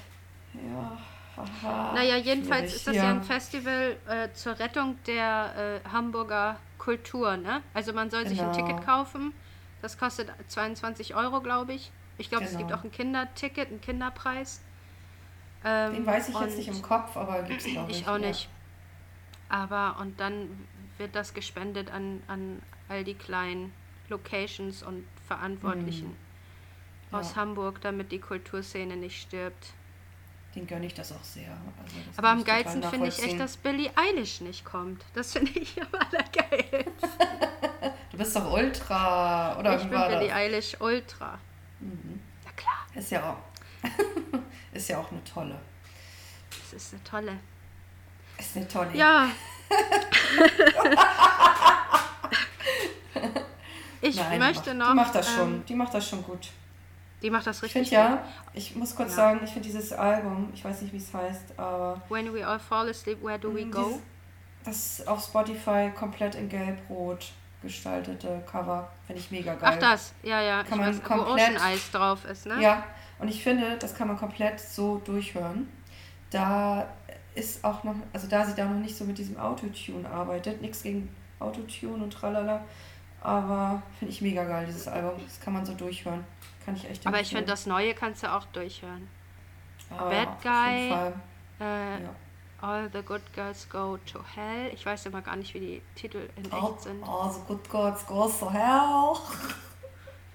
ja, 0.53 0.97
haha. 1.37 1.93
Naja, 1.93 2.17
jedenfalls 2.17 2.75
ist 2.75 2.87
das 2.87 2.95
ja, 2.95 3.11
ein 3.11 3.23
Festival 3.23 3.95
äh, 4.09 4.29
zur 4.33 4.59
Rettung 4.59 4.97
der 5.05 5.81
äh, 5.85 5.89
Hamburger 5.89 6.57
Kultur, 6.77 7.37
ne? 7.37 7.61
Also 7.73 7.93
man 7.93 8.09
soll 8.09 8.27
sich 8.27 8.41
ein 8.41 8.51
Genau. 8.51 8.67
Ticket 8.67 8.85
kaufen. 8.85 9.31
Das 9.81 9.97
kostet 9.97 10.31
22 10.47 11.15
Euro, 11.15 11.39
glaube 11.41 11.73
ich. 11.73 11.91
Ich 12.17 12.29
glaube, 12.29 12.45
es 12.45 12.51
Genau. 12.51 12.65
gibt 12.67 12.73
auch 12.77 12.83
ein 12.83 12.91
Kinderticket, 12.91 13.69
einen 13.69 13.79
Kinderpreis. 13.79 14.59
Ähm, 15.67 15.93
Den 15.93 16.05
weiß 16.05 16.29
ich 16.29 16.39
jetzt 16.39 16.57
nicht 16.57 16.67
im 16.69 16.81
Kopf, 16.81 17.15
aber 17.17 17.43
gibt's 17.43 17.65
glaube 17.71 17.91
ich. 17.91 18.01
Ich 18.01 18.07
auch 18.07 18.17
nicht. 18.17 18.47
Aber 19.49 19.97
und 19.99 20.19
dann 20.19 20.67
wird 20.97 21.15
das 21.15 21.33
gespendet 21.33 21.91
an, 21.91 22.21
an 22.27 22.61
all 22.89 23.03
die 23.03 23.13
kleinen 23.13 23.73
Locations 24.09 24.83
und 24.83 25.05
Verantwortlichen 25.27 26.15
aus 27.11 27.31
Ja. 27.31 27.41
Hamburg, 27.41 27.81
damit 27.81 28.11
die 28.11 28.19
Kulturszene 28.19 28.95
nicht 28.95 29.21
stirbt. 29.21 29.73
Den 30.55 30.65
gönne 30.65 30.85
ich 30.87 30.93
das 30.93 31.11
auch 31.11 31.23
sehr. 31.23 31.49
Also 31.83 31.95
das 32.07 32.17
Aber 32.17 32.29
am 32.29 32.43
geilsten 32.43 32.81
finde 32.83 33.09
ich 33.09 33.21
echt, 33.21 33.39
dass 33.39 33.57
Billie 33.57 33.91
Eilish 33.95 34.41
nicht 34.41 34.65
kommt. 34.65 35.03
Das 35.13 35.33
finde 35.33 35.51
ich 35.59 35.79
am 35.81 35.87
allergeilsten. 35.99 37.09
Du 38.11 38.17
bist 38.23 38.35
doch 38.35 38.51
Ultra, 38.51 39.59
oder 39.59 39.75
ich 39.75 39.81
bin 39.83 39.89
Billie 39.91 40.27
das? 40.27 40.31
Eilish 40.31 40.81
Ultra. 40.81 41.37
Mhm. 41.79 42.19
Na 42.43 42.51
klar, 42.55 42.87
Ist 42.95 43.11
ja 43.11 43.31
auch. 43.31 43.37
ist 44.77 44.87
ja 44.89 44.97
auch 44.99 45.11
eine 45.11 45.23
tolle. 45.23 45.55
das 46.71 46.73
ist 46.73 46.93
eine 46.93 47.03
tolle. 47.03 47.37
Ist 48.37 48.55
eine 48.55 48.67
tolle. 48.67 48.95
Ja. 48.95 49.27
ich 54.01 54.15
Nein, 54.15 54.39
möchte 54.39 54.73
noch. 54.73 54.89
Die 54.89 54.95
macht 54.95 55.15
das 55.15 55.33
schon. 55.33 55.53
ähm, 55.55 55.63
Die 55.67 55.75
macht 55.75 55.93
das 55.93 56.07
schon 56.09 56.23
gut. 56.23 56.49
die 57.21 57.29
macht 57.31 57.47
das 57.47 57.57
Ich 57.57 57.63
richtig 57.63 57.89
finde 57.89 57.95
ja, 57.95 58.23
ich 58.53 58.75
muss 58.75 58.95
kurz 58.95 59.09
Ja. 59.11 59.15
sagen, 59.15 59.39
ich 59.43 59.49
finde 59.51 59.67
dieses 59.67 59.91
Album, 59.93 60.51
ich 60.53 60.63
weiß 60.63 60.81
nicht, 60.81 60.93
wie 60.93 60.97
es 60.97 61.13
heißt, 61.13 61.57
aber. 61.57 61.99
When 62.09 62.33
we 62.33 62.45
all 62.45 62.59
fall 62.59 62.87
asleep, 62.89 63.23
where 63.23 63.39
do 63.39 63.53
we 63.53 63.65
Mm, 63.65 63.71
go? 63.71 63.99
das 64.63 65.05
auf 65.07 65.23
Spotify 65.23 65.91
komplett 65.95 66.35
in 66.35 66.47
gelb-rot 66.49 67.31
gestaltete 67.63 68.43
Cover 68.49 68.87
finde 69.07 69.19
ich 69.21 69.31
mega 69.31 69.55
geil. 69.55 69.71
Ach 69.73 69.79
das, 69.79 70.13
ja, 70.21 70.41
ja. 70.41 70.57
Kann 70.63 70.73
ich 70.73 70.85
man 70.85 70.89
weiß, 70.89 70.97
wo 71.03 71.07
komplett- 71.07 71.49
Ocean 71.49 71.55
Eyes 71.71 71.89
drauf 71.91 72.23
ist, 72.25 72.45
ne? 72.45 72.61
Ja, 72.61 72.83
und 73.19 73.27
ich 73.27 73.43
finde, 73.43 73.77
das 73.77 73.95
kann 73.95 74.07
man 74.07 74.17
komplett 74.17 74.59
so 74.59 74.97
durchhören. 74.99 75.67
Da 76.29 76.87
ist 77.35 77.63
auch 77.63 77.83
noch, 77.83 77.95
also 78.13 78.27
da 78.27 78.45
sie 78.45 78.55
da 78.55 78.65
noch 78.65 78.79
nicht 78.79 78.95
so 78.95 79.05
mit 79.05 79.17
diesem 79.17 79.37
Autotune 79.37 80.09
arbeitet, 80.09 80.61
nichts 80.61 80.83
gegen 80.83 81.09
Autotune 81.39 82.03
und 82.03 82.11
tralala, 82.11 82.63
aber 83.21 83.81
finde 83.99 84.13
ich 84.13 84.21
mega 84.21 84.43
geil, 84.43 84.65
dieses 84.65 84.87
Album. 84.87 85.13
Das 85.25 85.39
kann 85.39 85.53
man 85.53 85.65
so 85.65 85.73
durchhören. 85.73 86.23
Kann 86.65 86.75
ich 86.75 86.89
echt 86.89 87.05
Aber 87.07 87.19
ich 87.21 87.29
finde, 87.29 87.45
das 87.45 87.65
Neue 87.65 87.93
kannst 87.93 88.23
du 88.23 88.33
auch 88.33 88.45
durchhören. 88.47 89.07
Ah, 89.89 90.09
Bad 90.09 90.27
auf 90.27 90.41
Guy. 90.43 90.77
jeden 90.81 90.93
Fall. 90.93 91.13
Äh, 91.61 92.03
Ja. 92.03 92.09
All 92.59 92.89
the 92.91 93.03
Good 93.03 93.21
Girls 93.33 93.69
Go 93.69 93.97
to 94.11 94.19
Hell. 94.35 94.71
Ich 94.73 94.83
weiß 94.83 95.05
immer 95.05 95.21
gar 95.21 95.35
nicht, 95.35 95.53
wie 95.53 95.59
die 95.59 95.81
Titel 95.93 96.27
in 96.35 96.51
Oh, 96.51 96.71
echt 96.73 96.81
sind. 96.81 97.03
oh, 97.05 97.29
so 97.29 97.39
good 97.41 97.69
God's 97.69 98.03
goes 98.07 98.39
to 98.39 98.51
hell. 98.51 99.13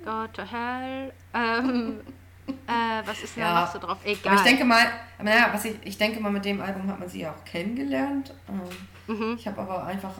Go 0.04 0.26
to 0.32 0.42
Hell. 0.42 1.12
Ähm, 1.34 2.00
äh, 2.66 3.06
was 3.06 3.22
ist 3.22 3.36
denn 3.36 3.42
Ja. 3.44 3.54
da 3.54 3.60
noch 3.62 3.72
so 3.72 3.78
drauf? 3.78 3.98
Egal. 4.04 4.32
Aber 4.32 4.36
ich 4.36 4.48
denke 4.48 4.64
mal, 4.64 4.86
naja, 5.22 5.50
was 5.52 5.64
ich, 5.64 5.76
ich 5.84 5.98
denke 5.98 6.20
mal, 6.20 6.30
mit 6.32 6.44
dem 6.44 6.60
Album 6.60 6.86
hat 6.88 6.98
man 6.98 7.08
sie 7.08 7.20
ja 7.20 7.32
auch 7.32 7.44
kennengelernt. 7.44 8.32
Ähm, 8.48 9.14
mhm. 9.14 9.36
Ich 9.38 9.46
habe 9.46 9.60
aber 9.60 9.84
einfach, 9.86 10.12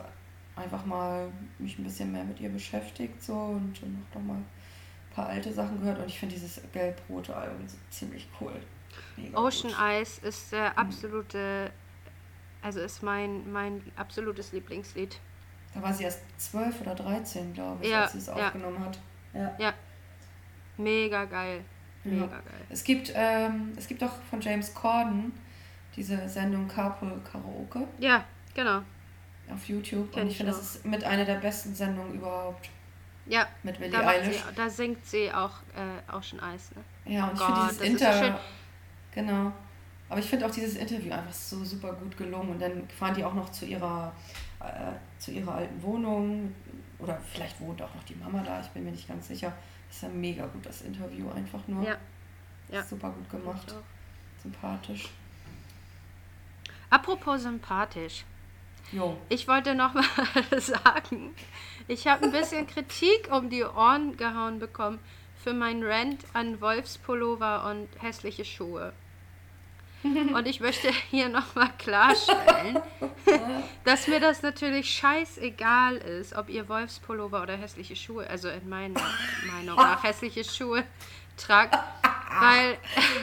einfach 0.57 0.85
mal 0.85 1.29
mich 1.59 1.79
ein 1.79 1.85
bisschen 1.85 2.13
mehr 2.13 2.25
mit 2.25 2.41
ihr 2.41 2.51
beschäftigt 2.51 3.23
so 3.23 3.35
und 3.35 3.75
dann 3.83 4.07
noch, 4.15 4.23
mal 4.23 4.35
ein 4.35 4.47
paar 5.15 5.27
alte 5.29 5.53
Sachen 5.53 5.81
gehört 5.81 5.99
und 5.99 6.07
ich 6.07 6.19
finde 6.19 6.35
dieses 6.35 6.61
gelb-rote 6.73 7.35
Album 7.37 7.67
ziemlich 7.91 8.29
cool. 8.41 8.53
Mega 9.17 9.39
Ocean 9.39 9.71
gut. 9.73 9.81
Eyes 9.81 10.19
ist 10.19 10.53
der 10.53 10.79
absolute, 10.79 11.71
also 12.63 12.81
ist 12.81 13.03
mein, 13.03 13.51
mein 13.53 13.83
absolutes 13.97 14.53
Lieblingslied. 14.53 15.19
Da 15.75 15.83
war 15.83 15.93
sie 15.93 16.05
erst 16.05 16.21
12 16.39 16.83
oder 16.83 16.95
13, 16.95 17.55
glaube 17.55 17.83
ich, 17.85 17.91
Ja, 17.91 18.03
als 18.03 18.13
sie 18.13 18.19
es 18.19 18.27
ja. 18.27 18.35
aufgenommen 18.35 18.79
hat. 18.85 18.99
Ja. 19.59 19.73
Mega 20.77 21.25
geil. 21.25 21.65
Ja. 22.05 22.11
Mega 22.13 22.27
geil. 22.27 22.43
Es 22.69 22.83
gibt, 22.85 23.13
ähm, 23.15 23.73
es 23.77 23.87
gibt 23.87 24.03
auch 24.03 24.13
von 24.31 24.41
James 24.41 24.75
Corden 24.75 25.33
diese 25.95 26.29
Sendung 26.29 26.67
Carpool 26.69 27.21
Karaoke 27.31 27.87
Ja, 27.99 28.25
genau. 28.55 28.81
auf 29.53 29.69
YouTube 29.69 30.11
Kenn 30.13 30.23
und 30.23 30.27
ich 30.29 30.33
ich 30.33 30.37
finde, 30.39 30.53
auch. 30.53 30.57
das 30.59 30.77
ist 30.77 30.85
mit 30.87 31.05
einer 31.05 31.25
der 31.25 31.37
besten 31.37 31.75
Sendungen 31.75 32.15
überhaupt 32.15 32.71
Ja, 33.27 33.47
mit 33.63 33.79
Billie 33.79 33.93
da, 33.93 34.07
Eilish. 34.09 34.37
sie, 34.39 34.43
da 34.57 34.69
singt 34.71 35.05
sie 35.07 35.31
auch 35.33 35.53
äh, 35.77 36.13
Ocean 36.13 36.41
Eyes. 36.43 36.71
Ne? 36.75 37.13
Ja, 37.15 37.27
Oh 37.27 37.31
und 37.31 37.35
ich 37.35 37.39
Gott, 37.41 37.57
finde 37.73 37.97
dieses 37.99 38.03
Inter. 38.03 38.41
genau. 39.15 39.53
Aber 40.09 40.19
ich 40.21 40.27
finde 40.27 40.45
auch 40.47 40.51
dieses 40.51 40.77
Interview 40.77 41.13
einfach 41.13 41.33
so 41.33 41.65
super 41.65 41.93
gut 41.95 42.17
gelungen. 42.19 42.51
Und 42.51 42.61
dann 42.61 42.87
fahren 42.89 43.15
die 43.15 43.25
auch 43.25 43.33
noch 43.33 43.51
zu 43.51 43.65
ihrer, 43.65 44.13
äh, 44.61 44.93
zu 45.19 45.31
ihrer 45.31 45.55
alten 45.55 45.83
Wohnung. 45.83 46.55
Oder 46.99 47.19
vielleicht 47.33 47.59
wohnt 47.61 47.81
auch 47.81 47.95
noch 47.95 48.05
die 48.05 48.15
Mama 48.17 48.43
da, 48.45 48.61
ich 48.61 48.67
bin 48.69 48.85
mir 48.85 48.91
nicht 48.91 49.09
ganz 49.09 49.29
sicher. 49.29 49.53
Das 49.93 49.99
ist 49.99 50.03
ja 50.05 50.09
mega 50.09 50.47
gut, 50.47 50.65
das 50.65 50.81
Interview 50.81 51.31
einfach 51.33 51.61
nur. 51.69 51.85
Ja, 51.87 51.99
ja. 52.71 52.83
Super 52.83 53.11
gut 53.11 53.29
gemacht. 53.29 53.75
Sympathisch. 54.43 55.11
Apropos 56.89 57.43
sympathisch. 57.43 58.25
Jo. 58.91 59.19
Ich 59.29 59.47
wollte 59.47 59.75
noch 59.75 59.93
mal 59.93 60.03
sagen, 60.59 61.35
ich 61.89 62.07
habe 62.07 62.25
ein 62.25 62.33
bisschen 62.33 62.67
Kritik 62.67 63.29
um 63.31 63.51
die 63.51 63.65
Ohren 63.65 64.17
gehauen 64.17 64.59
bekommen 64.59 64.99
für 65.37 65.53
meinen 65.53 65.85
Rant 65.85 66.25
an 66.33 66.63
Wolfspullover 66.63 67.71
und 67.71 67.87
hässliche 68.03 68.47
Schuhe. 68.47 68.95
Und 70.35 70.47
ich 70.47 70.61
möchte 70.61 70.91
hier 71.11 71.29
noch 71.29 71.55
mal 71.55 71.71
klarstellen, 71.79 72.81
dass 73.85 74.09
mir 74.09 74.21
das 74.21 74.43
natürlich 74.43 74.91
scheißegal 74.91 75.97
ist, 75.97 76.35
ob 76.35 76.49
ihr 76.49 76.69
Wolfspullover 76.69 77.43
oder 77.43 77.57
hässliche 77.57 77.95
Schuhe, 77.97 78.27
also 78.29 78.49
in 78.49 78.69
meiner 78.69 79.01
Meinung 79.53 79.77
nach 79.77 80.03
hässliche 80.05 80.45
Schuhe 80.45 80.85
tragt, 81.37 81.75
weil 82.41 82.77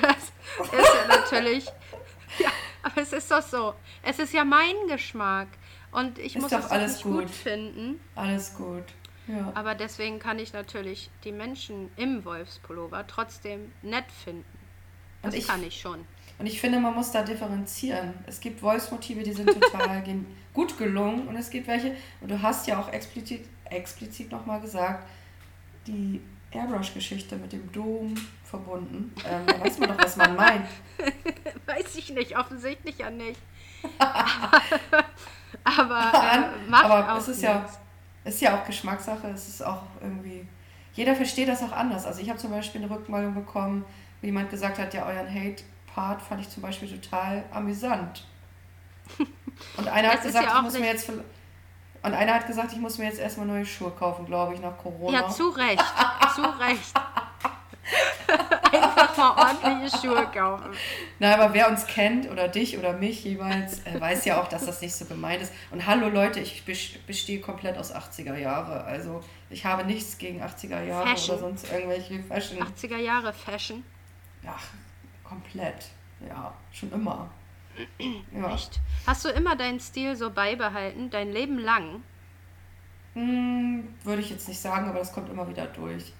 es 0.04 0.72
ist 0.72 0.72
ja 0.96 1.08
natürlich, 1.08 1.66
ja, 2.38 2.50
aber 2.84 3.02
es 3.02 3.14
ist 3.14 3.30
doch 3.30 3.42
so, 3.42 3.74
es 4.04 4.20
ist 4.20 4.34
ja 4.34 4.44
mein 4.46 4.76
Geschmack 4.88 5.48
und 5.92 6.18
ich 6.18 6.36
Ist 6.36 6.42
muss 6.44 6.52
es 6.52 6.66
alles 6.72 7.02
gut 7.02 7.22
gut. 7.26 7.30
finden, 7.30 8.00
Alles 8.16 8.54
gut. 8.56 8.84
Ja. 9.28 9.52
aber 9.54 9.76
deswegen 9.76 10.18
kann 10.20 10.40
ich 10.40 10.54
natürlich 10.54 11.10
die 11.24 11.32
Menschen 11.32 11.92
im 11.98 12.26
Wolfspullover 12.26 13.06
trotzdem 13.06 13.72
nett 13.82 14.06
finden. 14.24 14.46
Das 15.22 15.34
ich- 15.36 15.46
kann 15.48 15.62
ich 15.64 15.80
schon. 15.80 16.06
Und 16.40 16.46
ich 16.46 16.60
finde, 16.60 16.80
man 16.80 16.96
muss 16.96 17.12
da 17.12 17.22
differenzieren. 17.22 18.14
Es 18.26 18.40
gibt 18.40 18.62
Voice-Motive, 18.62 19.24
die 19.24 19.34
sind 19.34 19.48
total 19.48 20.04
gut 20.54 20.78
gelungen 20.78 21.28
und 21.28 21.36
es 21.36 21.50
gibt 21.50 21.68
welche, 21.68 21.96
und 22.22 22.32
du 22.32 22.42
hast 22.42 22.66
ja 22.66 22.80
auch 22.80 22.92
explizit, 22.92 23.46
explizit 23.66 24.32
nochmal 24.32 24.62
gesagt, 24.62 25.08
die 25.86 26.22
Airbrush-Geschichte 26.52 27.36
mit 27.36 27.52
dem 27.52 27.72
Dom 27.72 28.16
verbunden. 28.44 29.14
Ähm, 29.30 29.46
da 29.46 29.60
weiß 29.60 29.80
man 29.80 29.90
doch, 29.90 30.04
was 30.04 30.16
man 30.16 30.36
meint. 30.36 30.66
Weiß 31.66 31.96
ich 31.96 32.10
nicht, 32.10 32.36
offensichtlich 32.36 32.98
ja 32.98 33.12
nicht. 33.12 33.40
aber 34.00 35.04
äh, 35.64 36.70
macht 36.70 36.86
Aber 36.86 37.18
es 37.18 37.28
ist 37.28 37.44
ja, 37.44 37.70
ist 38.24 38.42
ja 38.42 38.60
auch 38.60 38.66
Geschmackssache, 38.66 39.28
es 39.28 39.48
ist 39.48 39.64
auch 39.64 39.84
irgendwie. 40.02 40.48
Jeder 40.94 41.16
versteht 41.16 41.48
das 41.48 41.62
auch 41.62 41.72
anders. 41.72 42.06
Also 42.06 42.22
ich 42.22 42.30
habe 42.30 42.40
zum 42.40 42.50
Beispiel 42.50 42.82
eine 42.82 42.90
Rückmeldung 42.90 43.36
bekommen, 43.36 43.86
wo 44.22 44.26
jemand 44.26 44.50
gesagt 44.50 44.80
hat, 44.80 44.94
ja, 44.94 45.06
euren 45.06 45.28
Hate-Part 45.96 46.22
fand 46.22 46.42
ich 46.42 46.50
zum 46.50 46.62
Beispiel 46.64 47.00
total 47.00 47.44
amüsant. 47.52 48.26
Und 49.78 49.88
einer 49.88 50.10
hat 50.10 50.22
gesagt, 50.24 50.46
ja 50.46 50.56
ich 50.58 50.62
muss 50.64 50.74
mir 50.74 50.80
nicht- 50.80 50.90
jetzt 50.94 51.10
vil- 51.10 51.24
und 52.02 52.14
einer 52.14 52.36
hat 52.36 52.48
gesagt, 52.48 52.72
ich 52.72 52.78
muss 52.80 52.98
mir 52.98 53.06
jetzt 53.08 53.20
erstmal 53.20 53.46
neue 53.46 53.66
Schuhe 53.66 53.92
kaufen, 53.92 54.26
glaube 54.26 54.54
ich, 54.54 54.62
nach 54.62 54.78
Corona. 54.78 55.20
Ja, 55.20 55.28
zu 55.28 55.50
Recht. 55.50 55.84
zu 56.34 56.42
Recht. 56.44 56.94
Einfach 58.72 59.18
mal 59.18 59.32
ordentliche 59.66 59.98
Schuhe 59.98 60.26
kaufen. 60.28 60.70
Na, 61.20 61.34
aber 61.34 61.54
wer 61.54 61.70
uns 61.70 61.86
kennt 61.88 62.30
oder 62.32 62.48
dich 62.48 62.78
oder 62.78 62.94
mich 62.94 63.26
jeweils, 63.26 63.80
äh, 63.86 64.00
weiß 64.00 64.24
ja 64.24 64.40
auch, 64.42 64.48
dass 64.48 64.66
das 64.66 64.80
nicht 64.82 64.96
so 64.96 65.04
gemeint 65.06 65.42
ist. 65.42 65.52
Und 65.72 65.86
hallo 65.88 66.08
Leute, 66.08 66.40
ich 66.40 66.64
bes- 66.66 66.96
bestehe 67.06 67.42
komplett 67.42 67.78
aus 67.78 67.94
80er 67.94 68.38
Jahre. 68.38 68.86
Also 68.86 69.22
ich 69.50 69.66
habe 69.66 69.84
nichts 69.84 70.18
gegen 70.18 70.42
80er 70.42 70.82
Jahre 70.84 71.06
Fashion. 71.10 71.36
oder 71.36 71.48
sonst 71.50 71.70
irgendwelche 71.70 72.24
Fashion. 72.24 72.60
80er 72.64 72.98
Jahre 72.98 73.34
Fashion. 73.34 73.84
Ja, 74.44 74.56
komplett. 75.30 75.90
Ja, 76.28 76.54
schon 76.72 76.92
immer. 76.92 77.30
Ja. 78.32 78.54
Echt? 78.54 78.80
Hast 79.08 79.24
du 79.24 79.30
immer 79.30 79.56
deinen 79.56 79.80
Stil 79.80 80.16
so 80.16 80.32
beibehalten, 80.32 81.10
dein 81.10 81.32
Leben 81.32 81.60
lang? 81.60 82.04
Hm, 83.14 83.88
würde 84.04 84.22
ich 84.22 84.30
jetzt 84.30 84.48
nicht 84.48 84.60
sagen, 84.60 84.90
aber 84.90 85.00
das 85.00 85.14
kommt 85.14 85.30
immer 85.30 85.48
wieder 85.48 85.66
durch. 85.68 86.12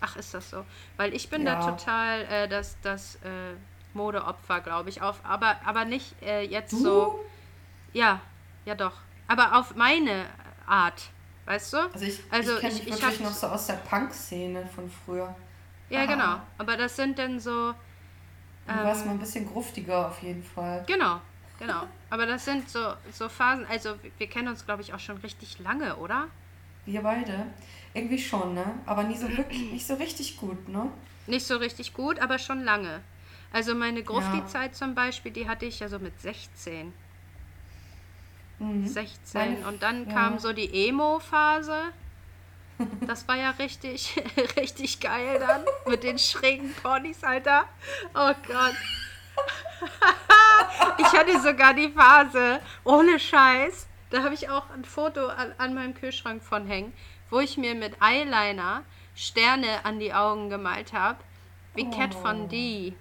Ach, 0.00 0.16
ist 0.16 0.34
das 0.34 0.50
so? 0.50 0.64
Weil 0.96 1.14
ich 1.14 1.30
bin 1.30 1.46
ja. 1.46 1.54
da 1.54 1.70
total 1.70 2.22
äh, 2.22 2.48
das, 2.48 2.76
das 2.82 3.16
äh, 3.16 3.54
Modeopfer, 3.94 4.60
glaube 4.60 4.88
ich. 4.88 5.00
Auf, 5.00 5.20
aber, 5.22 5.56
aber 5.64 5.84
nicht 5.84 6.20
äh, 6.22 6.44
jetzt 6.44 6.72
du? 6.72 6.78
so. 6.78 7.24
Ja, 7.92 8.20
ja 8.64 8.74
doch. 8.74 8.94
Aber 9.28 9.56
auf 9.58 9.76
meine 9.76 10.26
Art. 10.66 11.10
Weißt 11.44 11.72
du? 11.72 11.78
Also 11.92 12.04
ich, 12.04 12.20
also 12.30 12.54
ich 12.54 12.60
kenne 12.60 12.74
mich 12.74 12.86
wirklich 12.86 13.20
noch 13.20 13.32
so 13.32 13.46
aus 13.48 13.66
der 13.66 13.74
Punk-Szene 13.74 14.66
von 14.74 14.90
früher. 14.90 15.34
Ja, 15.92 16.04
Aha. 16.04 16.06
genau. 16.06 16.40
Aber 16.56 16.76
das 16.78 16.96
sind 16.96 17.18
dann 17.18 17.38
so. 17.38 17.74
Ähm, 18.66 18.78
du 18.78 18.84
warst 18.84 19.04
mal 19.04 19.12
ein 19.12 19.18
bisschen 19.18 19.46
gruftiger 19.46 20.08
auf 20.08 20.22
jeden 20.22 20.42
Fall. 20.42 20.84
Genau, 20.86 21.20
genau. 21.58 21.82
Aber 22.08 22.24
das 22.24 22.46
sind 22.46 22.68
so, 22.68 22.94
so 23.12 23.28
Phasen, 23.28 23.66
also 23.66 23.96
wir 24.16 24.26
kennen 24.26 24.48
uns, 24.48 24.64
glaube 24.64 24.80
ich, 24.80 24.94
auch 24.94 24.98
schon 24.98 25.18
richtig 25.18 25.58
lange, 25.58 25.96
oder? 25.96 26.28
Wir 26.86 27.02
beide. 27.02 27.46
Irgendwie 27.92 28.18
schon, 28.18 28.54
ne? 28.54 28.64
Aber 28.86 29.04
nie 29.04 29.16
so 29.16 29.28
wirklich, 29.36 29.70
nicht 29.70 29.86
so 29.86 29.94
richtig 29.94 30.38
gut, 30.38 30.66
ne? 30.68 30.90
Nicht 31.26 31.46
so 31.46 31.56
richtig 31.56 31.92
gut, 31.92 32.18
aber 32.20 32.38
schon 32.38 32.64
lange. 32.64 33.00
Also 33.52 33.74
meine 33.74 34.02
Grufti-Zeit 34.02 34.72
ja. 34.72 34.78
zum 34.78 34.94
Beispiel, 34.94 35.30
die 35.30 35.46
hatte 35.46 35.66
ich 35.66 35.80
ja 35.80 35.88
so 35.88 35.98
mit 35.98 36.18
16. 36.18 36.90
Mhm. 38.58 38.86
16. 38.86 39.18
Meine, 39.34 39.68
und 39.68 39.82
dann 39.82 40.06
ja. 40.08 40.14
kam 40.14 40.38
so 40.38 40.54
die 40.54 40.88
Emo-Phase. 40.88 41.92
Das 43.06 43.28
war 43.28 43.36
ja 43.36 43.50
richtig, 43.50 44.20
richtig 44.56 45.00
geil 45.00 45.38
dann. 45.38 45.64
Mit 45.86 46.02
den 46.02 46.18
schrägen 46.18 46.74
Ponys, 46.82 47.22
Alter. 47.22 47.64
Oh 48.14 48.32
Gott. 48.46 48.74
ich 50.98 51.06
hatte 51.06 51.40
sogar 51.40 51.74
die 51.74 51.90
Phase, 51.90 52.60
ohne 52.84 53.18
Scheiß. 53.18 53.86
Da 54.10 54.22
habe 54.22 54.34
ich 54.34 54.48
auch 54.48 54.68
ein 54.70 54.84
Foto 54.84 55.28
an, 55.28 55.54
an 55.58 55.74
meinem 55.74 55.94
Kühlschrank 55.94 56.42
von 56.42 56.66
hängen 56.66 56.92
wo 57.32 57.40
ich 57.40 57.56
mir 57.56 57.74
mit 57.74 57.96
Eyeliner 58.00 58.84
Sterne 59.14 59.84
an 59.84 59.98
die 59.98 60.12
Augen 60.12 60.50
gemalt 60.50 60.92
habe. 60.92 61.18
Wie 61.74 61.86
oh. 61.86 61.90
Cat 61.90 62.14
Von 62.14 62.48
D. 62.48 62.94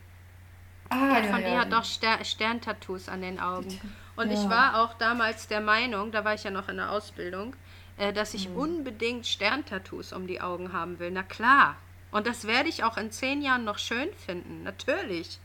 Ah, 0.90 0.96
Cat 0.96 1.26
ja, 1.26 1.32
Von 1.32 1.42
ja, 1.42 1.50
D 1.50 1.58
hat 1.58 1.72
doch 1.74 1.84
Ster 1.84 2.24
Sterntattoos 2.24 3.10
an 3.10 3.22
den 3.22 3.40
Augen. 3.40 3.80
Und 4.16 4.32
ja. 4.32 4.42
ich 4.42 4.50
war 4.50 4.82
auch 4.82 4.94
damals 4.96 5.48
der 5.48 5.60
Meinung, 5.60 6.12
da 6.12 6.24
war 6.24 6.34
ich 6.34 6.44
ja 6.44 6.52
noch 6.52 6.70
in 6.70 6.78
der 6.78 6.92
Ausbildung, 6.92 7.56
äh, 8.02 8.12
dass 8.14 8.34
ich 8.34 8.50
mhm. 8.50 8.56
unbedingt 8.58 9.28
Sterntattoos 9.28 10.12
um 10.12 10.26
die 10.26 10.42
Augen 10.42 10.74
haben 10.74 10.98
will. 10.98 11.12
Na 11.12 11.22
klar. 11.22 11.78
Und 12.12 12.26
das 12.26 12.48
werde 12.48 12.68
ich 12.68 12.84
auch 12.84 12.98
in 12.98 13.12
zehn 13.12 13.44
Jahren 13.44 13.64
noch 13.64 13.78
schön 13.78 14.12
finden. 14.26 14.64
Natürlich. 14.64 15.40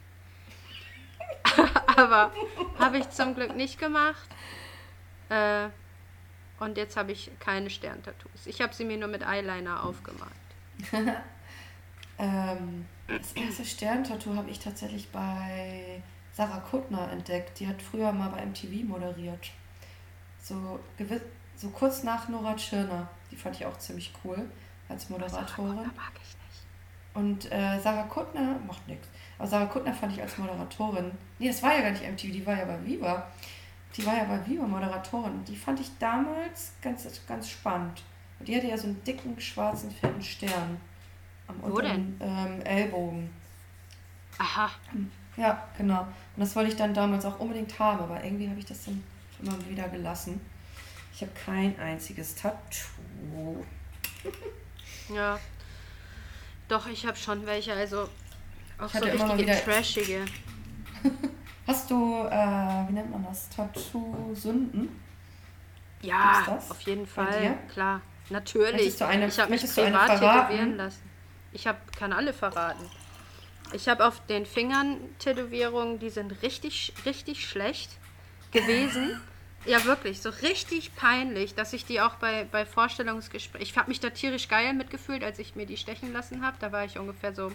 Aber 1.96 2.32
habe 2.78 2.96
ich 2.96 3.10
zum 3.10 3.34
Glück 3.34 3.54
nicht 3.54 3.78
gemacht. 3.78 4.26
Äh, 5.28 5.68
und 6.58 6.78
jetzt 6.78 6.96
habe 6.96 7.12
ich 7.12 7.30
keine 7.40 7.68
Sterntattoos. 7.68 8.46
Ich 8.46 8.62
habe 8.62 8.72
sie 8.72 8.86
mir 8.86 8.96
nur 8.96 9.08
mit 9.08 9.22
Eyeliner 9.22 9.84
aufgemalt. 9.84 10.32
ähm, 12.18 12.86
das 13.06 13.34
erste 13.34 13.66
Sterntattoo 13.66 14.34
habe 14.34 14.48
ich 14.48 14.60
tatsächlich 14.60 15.10
bei 15.10 16.02
Sarah 16.32 16.60
Kuttner 16.60 17.12
entdeckt. 17.12 17.60
Die 17.60 17.68
hat 17.68 17.82
früher 17.82 18.12
mal 18.12 18.30
bei 18.30 18.46
MTV 18.46 18.86
moderiert. 18.86 19.50
So, 20.40 20.80
so 21.56 21.68
kurz 21.70 22.02
nach 22.02 22.28
Nora 22.28 22.54
Tschirner. 22.54 23.08
Die 23.30 23.36
fand 23.36 23.56
ich 23.56 23.66
auch 23.66 23.76
ziemlich 23.78 24.12
cool 24.24 24.48
als 24.88 25.08
Moderatorin. 25.08 25.76
Sarah 25.76 25.90
mag 25.96 26.12
ich 26.14 26.36
nicht. 26.36 26.64
Und 27.14 27.52
äh, 27.52 27.80
Sarah 27.80 28.04
Kuttner 28.04 28.58
macht 28.66 28.86
nichts. 28.86 29.08
Aber 29.38 29.48
Sarah 29.48 29.66
Kuttner 29.66 29.92
fand 29.92 30.12
ich 30.12 30.22
als 30.22 30.36
Moderatorin. 30.38 31.10
Nee, 31.38 31.48
das 31.48 31.62
war 31.62 31.74
ja 31.74 31.82
gar 31.82 31.90
nicht 31.90 32.02
MTV, 32.02 32.32
die 32.32 32.46
war 32.46 32.56
ja 32.56 32.64
bei 32.64 32.84
Viva. 32.84 33.26
Die 33.96 34.04
war 34.04 34.16
ja 34.16 34.24
bei 34.24 34.46
Viva 34.46 34.66
Moderatorin. 34.66 35.44
Die 35.44 35.56
fand 35.56 35.80
ich 35.80 35.90
damals 35.98 36.72
ganz, 36.82 37.06
ganz 37.26 37.48
spannend. 37.48 38.02
Und 38.38 38.48
die 38.48 38.56
hatte 38.56 38.66
ja 38.66 38.76
so 38.76 38.88
einen 38.88 39.02
dicken, 39.04 39.40
schwarzen, 39.40 39.90
fetten 39.90 40.22
Stern 40.22 40.78
am 41.46 41.62
Wo 41.62 41.66
unteren 41.66 42.16
ähm, 42.20 42.60
Ellbogen. 42.62 43.30
Aha. 44.38 44.70
Ja, 45.36 45.62
genau. 45.76 46.00
Und 46.02 46.40
das 46.40 46.54
wollte 46.54 46.70
ich 46.70 46.76
dann 46.76 46.92
damals 46.92 47.24
auch 47.24 47.40
unbedingt 47.40 47.78
haben, 47.78 48.00
aber 48.00 48.22
irgendwie 48.22 48.48
habe 48.48 48.58
ich 48.58 48.66
das 48.66 48.84
dann 48.84 49.02
immer 49.40 49.56
wieder 49.68 49.88
gelassen. 49.88 50.40
Ich 51.16 51.22
habe 51.22 51.32
kein 51.46 51.80
einziges 51.80 52.34
Tattoo. 52.34 53.64
ja. 55.08 55.40
Doch, 56.68 56.86
ich 56.88 57.06
habe 57.06 57.16
schon 57.16 57.46
welche, 57.46 57.72
also 57.72 58.06
auch 58.78 58.90
so 58.90 59.02
richtige 59.02 59.64
trashige. 59.64 60.24
Hast 61.66 61.90
du, 61.90 62.26
äh, 62.26 62.88
wie 62.88 62.92
nennt 62.92 63.10
man 63.10 63.24
das? 63.24 63.48
Tattoo-Sünden? 63.48 64.90
Ja, 66.02 66.58
auf 66.68 66.82
jeden 66.82 67.06
Fall, 67.06 67.60
klar. 67.72 68.02
Natürlich. 68.28 69.02
Eine, 69.02 69.28
ich 69.28 69.38
habe 69.38 69.52
mich 69.52 69.62
privat 69.62 70.20
tätowieren 70.20 70.76
lassen. 70.76 71.00
Ich 71.52 71.66
hab, 71.66 71.96
kann 71.96 72.12
alle 72.12 72.34
verraten. 72.34 72.84
Ich 73.72 73.88
habe 73.88 74.06
auf 74.06 74.20
den 74.26 74.44
Fingern 74.44 74.98
Tätowierungen, 75.18 75.98
die 75.98 76.10
sind 76.10 76.42
richtig, 76.42 76.92
richtig 77.06 77.48
schlecht 77.48 77.96
gewesen. 78.52 79.18
Ja, 79.66 79.84
wirklich, 79.84 80.20
so 80.20 80.30
richtig 80.30 80.94
peinlich, 80.94 81.54
dass 81.54 81.72
ich 81.72 81.84
die 81.84 82.00
auch 82.00 82.14
bei, 82.16 82.46
bei 82.50 82.64
Vorstellungsgesprächen. 82.64 83.66
Ich 83.66 83.76
habe 83.76 83.88
mich 83.88 84.00
da 84.00 84.10
tierisch 84.10 84.48
geil 84.48 84.74
mitgefühlt, 84.74 85.24
als 85.24 85.38
ich 85.38 85.56
mir 85.56 85.66
die 85.66 85.76
stechen 85.76 86.12
lassen 86.12 86.44
habe. 86.44 86.56
Da 86.60 86.72
war 86.72 86.84
ich 86.84 86.98
ungefähr 86.98 87.34
so 87.34 87.50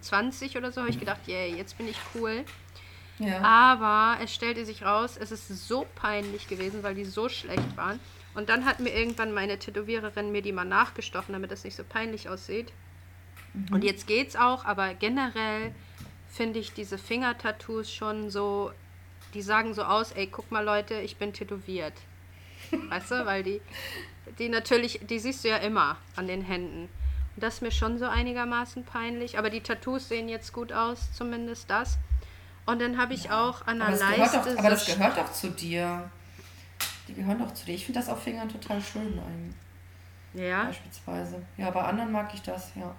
20 0.00 0.56
oder 0.56 0.72
so. 0.72 0.80
Habe 0.80 0.90
ich 0.90 0.98
gedacht, 0.98 1.20
yay, 1.26 1.54
jetzt 1.54 1.76
bin 1.78 1.88
ich 1.88 1.96
cool. 2.14 2.44
Ja. 3.18 3.40
Aber 3.40 4.22
es 4.22 4.34
stellte 4.34 4.64
sich 4.64 4.82
raus, 4.82 5.16
es 5.20 5.30
ist 5.30 5.48
so 5.68 5.86
peinlich 5.94 6.48
gewesen, 6.48 6.82
weil 6.82 6.94
die 6.94 7.04
so 7.04 7.28
schlecht 7.28 7.76
waren. 7.76 8.00
Und 8.34 8.48
dann 8.48 8.64
hat 8.64 8.80
mir 8.80 8.90
irgendwann 8.90 9.32
meine 9.32 9.58
Tätowiererin 9.58 10.32
mir 10.32 10.42
die 10.42 10.52
mal 10.52 10.64
nachgestochen, 10.64 11.32
damit 11.32 11.52
es 11.52 11.64
nicht 11.64 11.76
so 11.76 11.84
peinlich 11.84 12.28
aussieht. 12.28 12.72
Mhm. 13.52 13.66
Und 13.74 13.84
jetzt 13.84 14.06
geht's 14.06 14.36
auch, 14.36 14.64
aber 14.64 14.94
generell 14.94 15.74
finde 16.30 16.58
ich 16.58 16.72
diese 16.72 16.96
Fingertattoos 16.96 17.92
schon 17.92 18.30
so, 18.30 18.72
die 19.34 19.42
sagen 19.42 19.74
so 19.74 19.82
aus, 19.82 20.12
ey, 20.12 20.26
guck 20.26 20.50
mal 20.50 20.64
Leute, 20.64 20.94
ich 20.94 21.16
bin 21.16 21.32
tätowiert. 21.32 21.94
weißt 22.88 23.10
du, 23.10 23.26
weil 23.26 23.42
die, 23.42 23.60
die 24.38 24.48
natürlich, 24.48 25.00
die 25.08 25.18
siehst 25.18 25.44
du 25.44 25.48
ja 25.48 25.56
immer 25.58 25.96
an 26.16 26.26
den 26.26 26.42
Händen. 26.42 26.88
Und 27.34 27.42
das 27.42 27.54
ist 27.54 27.62
mir 27.62 27.70
schon 27.70 27.98
so 27.98 28.06
einigermaßen 28.06 28.84
peinlich. 28.84 29.38
Aber 29.38 29.50
die 29.50 29.60
Tattoos 29.60 30.08
sehen 30.08 30.28
jetzt 30.28 30.52
gut 30.52 30.72
aus, 30.72 31.12
zumindest 31.12 31.70
das. 31.70 31.98
Und 32.66 32.80
dann 32.80 32.98
habe 32.98 33.14
ich 33.14 33.24
ja. 33.24 33.48
auch 33.48 33.66
an 33.66 33.78
der 33.78 33.90
Leiste. 33.90 34.40
Auch, 34.40 34.58
aber 34.58 34.70
das 34.70 34.86
gehört 34.86 35.18
auch 35.18 35.32
zu 35.32 35.50
dir. 35.50 36.10
Die 37.08 37.14
gehören 37.14 37.42
auch 37.42 37.52
zu 37.52 37.66
dir. 37.66 37.74
Ich 37.74 37.84
finde 37.84 38.00
das 38.00 38.08
auf 38.08 38.22
Fingern 38.22 38.48
total 38.48 38.80
schön 38.80 39.18
eigentlich. 39.18 39.56
Ja. 40.34 40.64
Beispielsweise. 40.64 41.42
Ja, 41.56 41.70
bei 41.70 41.82
anderen 41.82 42.12
mag 42.12 42.32
ich 42.32 42.42
das, 42.42 42.72
ja. 42.74 42.94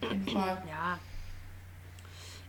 Auf 0.00 0.10
jeden 0.10 0.28
Fall. 0.28 0.62
Ja. 0.68 0.98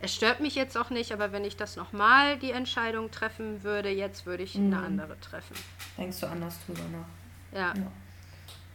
Es 0.03 0.15
stört 0.15 0.39
mich 0.39 0.55
jetzt 0.55 0.77
auch 0.77 0.89
nicht, 0.89 1.11
aber 1.11 1.31
wenn 1.31 1.45
ich 1.45 1.57
das 1.57 1.75
nochmal 1.75 2.37
die 2.37 2.51
Entscheidung 2.51 3.11
treffen 3.11 3.63
würde, 3.63 3.89
jetzt 3.89 4.25
würde 4.25 4.41
ich 4.43 4.55
mhm. 4.55 4.73
eine 4.73 4.83
andere 4.83 5.19
treffen. 5.19 5.55
Denkst 5.97 6.19
du 6.21 6.27
anders 6.27 6.57
drüber 6.65 6.81
nach? 6.91 7.57
Ja. 7.57 7.73
ja. 7.75 7.91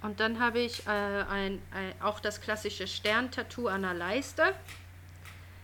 Und 0.02 0.20
dann 0.20 0.38
habe 0.38 0.60
ich 0.60 0.86
äh, 0.86 0.90
ein, 0.90 1.60
ein, 1.72 1.92
auch 2.00 2.20
das 2.20 2.40
klassische 2.40 2.86
Stern-Tattoo 2.86 3.66
an 3.66 3.82
der 3.82 3.94
Leiste. 3.94 4.54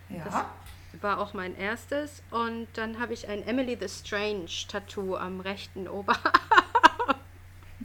Ja. 0.09 0.25
Das 0.25 1.03
war 1.03 1.21
auch 1.21 1.33
mein 1.33 1.57
erstes. 1.57 2.23
Und 2.31 2.67
dann 2.75 2.99
habe 2.99 3.13
ich 3.13 3.29
ein 3.29 3.47
Emily 3.47 3.79
the 3.81 3.89
Strange 3.89 4.51
Tattoo 4.69 5.17
am 5.17 5.41
rechten 5.41 5.87
Oberarm. 5.87 6.33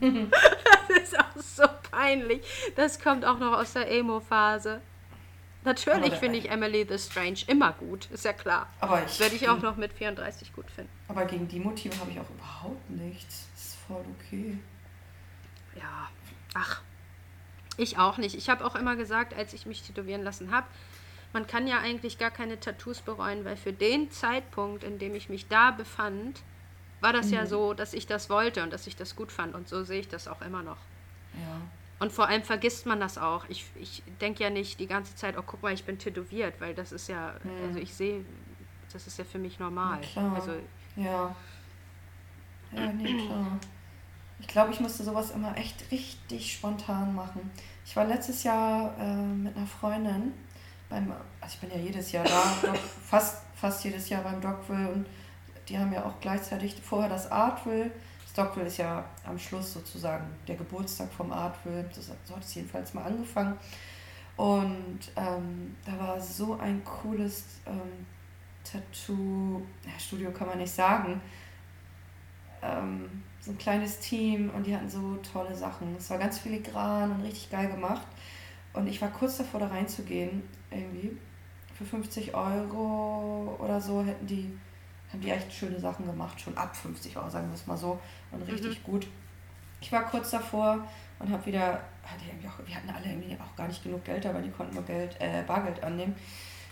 das 0.00 1.02
ist 1.02 1.18
auch 1.18 1.36
so 1.36 1.64
peinlich. 1.90 2.42
Das 2.76 3.00
kommt 3.00 3.24
auch 3.24 3.38
noch 3.38 3.52
aus 3.52 3.74
der 3.74 3.90
Emo-Phase. 3.90 4.80
Natürlich 5.64 6.14
finde 6.14 6.38
ich 6.38 6.50
Emily 6.50 6.86
the 6.88 6.98
Strange 6.98 7.40
immer 7.46 7.72
gut, 7.72 8.06
ist 8.10 8.24
ja 8.24 8.32
klar. 8.32 8.68
Aber 8.80 9.04
ich 9.04 9.18
werde 9.18 9.34
ich 9.34 9.48
auch 9.48 9.60
noch 9.60 9.76
mit 9.76 9.92
34 9.92 10.52
gut 10.52 10.70
finden. 10.70 10.90
Aber 11.08 11.24
gegen 11.24 11.48
die 11.48 11.58
Motive 11.58 11.98
habe 11.98 12.10
ich 12.10 12.20
auch 12.20 12.30
überhaupt 12.30 12.90
nichts. 12.90 13.48
Das 13.54 13.64
ist 13.64 13.76
voll 13.86 14.04
okay. 14.18 14.58
Ja, 15.76 16.08
ach, 16.54 16.82
ich 17.76 17.98
auch 17.98 18.18
nicht. 18.18 18.34
Ich 18.34 18.48
habe 18.48 18.64
auch 18.64 18.76
immer 18.76 18.96
gesagt, 18.96 19.34
als 19.34 19.52
ich 19.52 19.66
mich 19.66 19.82
tätowieren 19.82 20.22
lassen 20.22 20.52
habe, 20.52 20.66
man 21.32 21.46
kann 21.46 21.66
ja 21.66 21.78
eigentlich 21.80 22.18
gar 22.18 22.30
keine 22.30 22.58
Tattoos 22.58 23.00
bereuen, 23.00 23.44
weil 23.44 23.56
für 23.56 23.72
den 23.72 24.10
Zeitpunkt, 24.10 24.82
in 24.82 24.98
dem 24.98 25.14
ich 25.14 25.28
mich 25.28 25.48
da 25.48 25.70
befand, 25.70 26.42
war 27.00 27.12
das 27.12 27.26
mhm. 27.26 27.34
ja 27.34 27.46
so, 27.46 27.74
dass 27.74 27.94
ich 27.94 28.06
das 28.06 28.30
wollte 28.30 28.62
und 28.62 28.72
dass 28.72 28.86
ich 28.86 28.96
das 28.96 29.14
gut 29.14 29.30
fand. 29.30 29.54
Und 29.54 29.68
so 29.68 29.84
sehe 29.84 30.00
ich 30.00 30.08
das 30.08 30.26
auch 30.28 30.40
immer 30.40 30.62
noch. 30.62 30.78
Ja. 31.34 31.60
Und 32.00 32.12
vor 32.12 32.28
allem 32.28 32.42
vergisst 32.42 32.86
man 32.86 33.00
das 33.00 33.18
auch. 33.18 33.44
Ich, 33.48 33.66
ich 33.74 34.02
denke 34.20 34.44
ja 34.44 34.50
nicht 34.50 34.78
die 34.78 34.86
ganze 34.86 35.16
Zeit, 35.16 35.36
oh 35.36 35.42
guck 35.44 35.62
mal, 35.62 35.72
ich 35.72 35.84
bin 35.84 35.98
tätowiert, 35.98 36.60
weil 36.60 36.74
das 36.74 36.92
ist 36.92 37.08
ja, 37.08 37.34
mhm. 37.42 37.68
also 37.68 37.80
ich 37.80 37.92
sehe, 37.92 38.24
das 38.92 39.06
ist 39.06 39.18
ja 39.18 39.24
für 39.24 39.38
mich 39.38 39.58
normal. 39.58 40.00
Ja, 40.14 40.32
also, 40.32 40.52
ja. 40.96 41.34
Ja, 42.72 42.92
nee, 42.92 43.26
klar. 43.26 43.58
Ich 44.40 44.46
glaube, 44.46 44.72
ich 44.72 44.78
musste 44.78 45.02
sowas 45.02 45.32
immer 45.32 45.56
echt 45.56 45.90
richtig 45.90 46.52
spontan 46.52 47.14
machen. 47.14 47.50
Ich 47.84 47.96
war 47.96 48.04
letztes 48.04 48.44
Jahr 48.44 48.96
äh, 48.98 49.16
mit 49.16 49.56
einer 49.56 49.66
Freundin 49.66 50.32
beim, 50.88 51.12
also 51.40 51.54
ich 51.54 51.60
bin 51.60 51.70
ja 51.70 51.84
jedes 51.84 52.12
Jahr 52.12 52.24
da, 52.24 52.74
fast, 53.04 53.42
fast 53.56 53.84
jedes 53.84 54.08
Jahr 54.08 54.22
beim 54.22 54.40
Dogville 54.40 54.88
und 54.90 55.06
die 55.68 55.78
haben 55.78 55.92
ja 55.92 56.04
auch 56.04 56.20
gleichzeitig 56.20 56.80
vorher 56.82 57.08
das 57.08 57.30
Artville. 57.30 57.90
Stockville 58.38 58.66
ist 58.66 58.76
ja 58.76 59.04
am 59.24 59.36
Schluss 59.36 59.72
sozusagen 59.72 60.24
der 60.46 60.54
Geburtstag 60.54 61.12
vom 61.12 61.32
Artville. 61.32 61.90
So 61.92 62.36
hat 62.36 62.44
es 62.44 62.54
jedenfalls 62.54 62.94
mal 62.94 63.02
angefangen. 63.02 63.58
Und 64.36 65.00
ähm, 65.16 65.74
da 65.84 65.98
war 65.98 66.20
so 66.20 66.56
ein 66.56 66.84
cooles 66.84 67.58
ähm, 67.66 68.06
Tattoo-Studio, 68.62 70.30
kann 70.30 70.46
man 70.46 70.58
nicht 70.58 70.72
sagen. 70.72 71.20
Ähm, 72.62 73.24
so 73.40 73.50
ein 73.50 73.58
kleines 73.58 73.98
Team 73.98 74.50
und 74.50 74.64
die 74.64 74.76
hatten 74.76 74.88
so 74.88 75.16
tolle 75.16 75.56
Sachen. 75.56 75.96
Es 75.96 76.08
war 76.08 76.18
ganz 76.18 76.38
filigran 76.38 77.10
und 77.10 77.22
richtig 77.22 77.50
geil 77.50 77.68
gemacht. 77.68 78.06
Und 78.72 78.86
ich 78.86 79.02
war 79.02 79.08
kurz 79.08 79.38
davor, 79.38 79.58
da 79.58 79.66
reinzugehen, 79.66 80.44
irgendwie. 80.70 81.10
Für 81.76 81.84
50 81.84 82.36
Euro 82.36 83.56
oder 83.58 83.80
so 83.80 84.04
hätten 84.04 84.28
die, 84.28 84.56
haben 85.12 85.20
die 85.20 85.30
echt 85.30 85.52
schöne 85.52 85.78
Sachen 85.78 86.06
gemacht. 86.06 86.40
Schon 86.40 86.56
ab 86.56 86.76
50 86.76 87.16
Euro, 87.16 87.30
sagen 87.30 87.48
wir 87.48 87.54
es 87.54 87.66
mal 87.66 87.76
so. 87.76 87.98
Und 88.30 88.42
richtig 88.42 88.80
mhm. 88.80 88.84
gut. 88.84 89.06
Ich 89.80 89.92
war 89.92 90.04
kurz 90.04 90.30
davor 90.30 90.86
und 91.18 91.30
habe 91.30 91.46
wieder, 91.46 91.80
hatte 92.02 92.24
irgendwie 92.26 92.48
auch, 92.48 92.66
wir 92.66 92.74
hatten 92.74 92.90
alle 92.90 93.06
irgendwie 93.06 93.36
auch 93.40 93.56
gar 93.56 93.68
nicht 93.68 93.82
genug 93.82 94.04
Geld, 94.04 94.26
aber 94.26 94.40
die 94.40 94.50
konnten 94.50 94.74
nur 94.74 94.84
Geld, 94.84 95.16
äh, 95.20 95.42
Bargeld 95.46 95.82
annehmen. 95.82 96.14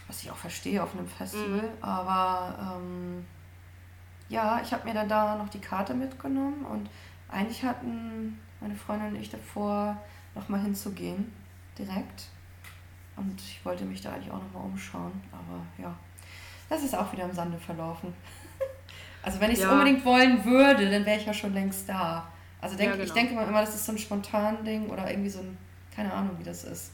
Was 0.09 0.23
ich 0.23 0.31
auch 0.31 0.37
verstehe 0.37 0.83
auf 0.83 0.95
einem 0.95 1.07
Festival. 1.07 1.63
Mhm. 1.63 1.83
Aber 1.83 2.79
ähm, 2.79 3.25
ja, 4.29 4.61
ich 4.63 4.73
habe 4.73 4.87
mir 4.87 4.95
dann 4.95 5.09
da 5.09 5.37
noch 5.37 5.49
die 5.49 5.61
Karte 5.61 5.95
mitgenommen 5.95 6.65
und 6.65 6.89
eigentlich 7.29 7.63
hatten 7.65 8.39
meine 8.61 8.75
Freundin 8.75 9.15
und 9.15 9.21
ich 9.21 9.31
davor, 9.31 9.97
nochmal 10.35 10.61
hinzugehen, 10.61 11.33
direkt. 11.79 12.29
Und 13.17 13.41
ich 13.41 13.65
wollte 13.65 13.85
mich 13.85 14.01
da 14.01 14.13
eigentlich 14.13 14.31
auch 14.31 14.43
nochmal 14.43 14.65
umschauen, 14.65 15.13
aber 15.33 15.65
ja, 15.79 15.95
das 16.69 16.83
ist 16.83 16.95
auch 16.95 17.13
wieder 17.13 17.25
im 17.25 17.33
Sande 17.33 17.59
verlaufen. 17.59 18.15
also 19.23 19.41
wenn 19.41 19.51
ich 19.51 19.59
es 19.59 19.65
ja. 19.65 19.73
unbedingt 19.73 20.05
wollen 20.05 20.45
würde, 20.45 20.91
dann 20.91 21.05
wäre 21.05 21.19
ich 21.19 21.27
ja 21.27 21.35
schon 21.35 21.55
längst 21.55 21.89
da. 21.89 22.27
Also 22.61 22.77
denk, 22.77 22.91
ja, 22.91 22.97
genau. 22.97 23.07
ich 23.07 23.13
denke 23.13 23.33
immer, 23.35 23.61
das 23.61 23.75
ist 23.75 23.87
so 23.87 23.93
ein 23.93 23.99
spontan 23.99 24.65
Ding 24.65 24.89
oder 24.89 25.11
irgendwie 25.11 25.31
so 25.31 25.41
ein, 25.41 25.57
keine 25.95 26.13
Ahnung, 26.13 26.37
wie 26.39 26.45
das 26.45 26.65
ist. 26.65 26.93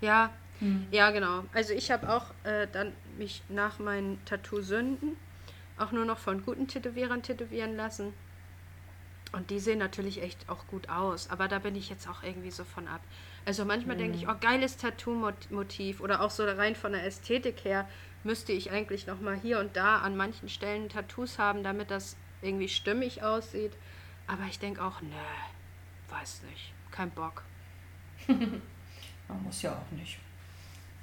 Ja, 0.00 0.30
hm. 0.58 0.86
ja 0.90 1.10
genau. 1.10 1.44
Also 1.52 1.72
ich 1.74 1.90
habe 1.90 2.08
auch 2.08 2.26
äh, 2.44 2.66
dann 2.72 2.92
mich 3.18 3.42
nach 3.48 3.78
meinen 3.78 4.24
Tattoo-Sünden 4.24 5.16
auch 5.78 5.92
nur 5.92 6.04
noch 6.04 6.18
von 6.18 6.44
guten 6.44 6.68
Tätowierern 6.68 7.22
tätowieren 7.22 7.76
lassen. 7.76 8.12
Und 9.32 9.50
die 9.50 9.60
sehen 9.60 9.78
natürlich 9.78 10.22
echt 10.22 10.48
auch 10.48 10.66
gut 10.66 10.88
aus, 10.88 11.30
aber 11.30 11.46
da 11.46 11.60
bin 11.60 11.76
ich 11.76 11.88
jetzt 11.88 12.08
auch 12.08 12.22
irgendwie 12.22 12.50
so 12.50 12.64
von 12.64 12.88
ab. 12.88 13.00
Also 13.44 13.64
manchmal 13.64 13.96
mhm. 13.96 14.00
denke 14.00 14.18
ich, 14.18 14.28
oh, 14.28 14.34
geiles 14.40 14.76
Tattoo-Motiv 14.76 16.00
oder 16.00 16.20
auch 16.20 16.30
so 16.30 16.44
rein 16.44 16.74
von 16.74 16.92
der 16.92 17.06
Ästhetik 17.06 17.64
her 17.64 17.88
müsste 18.24 18.52
ich 18.52 18.70
eigentlich 18.70 19.06
noch 19.06 19.20
mal 19.20 19.38
hier 19.38 19.58
und 19.60 19.76
da 19.76 19.98
an 19.98 20.16
manchen 20.16 20.48
Stellen 20.48 20.88
Tattoos 20.88 21.38
haben, 21.38 21.62
damit 21.62 21.90
das 21.90 22.16
irgendwie 22.42 22.68
stimmig 22.68 23.22
aussieht. 23.22 23.72
Aber 24.26 24.44
ich 24.48 24.58
denke 24.58 24.82
auch, 24.82 25.00
nö, 25.00 25.08
weiß 26.08 26.42
nicht, 26.50 26.72
kein 26.90 27.10
Bock. 27.10 27.42
Man 28.26 29.42
muss 29.44 29.62
ja 29.62 29.72
auch 29.72 29.96
nicht. 29.96 30.18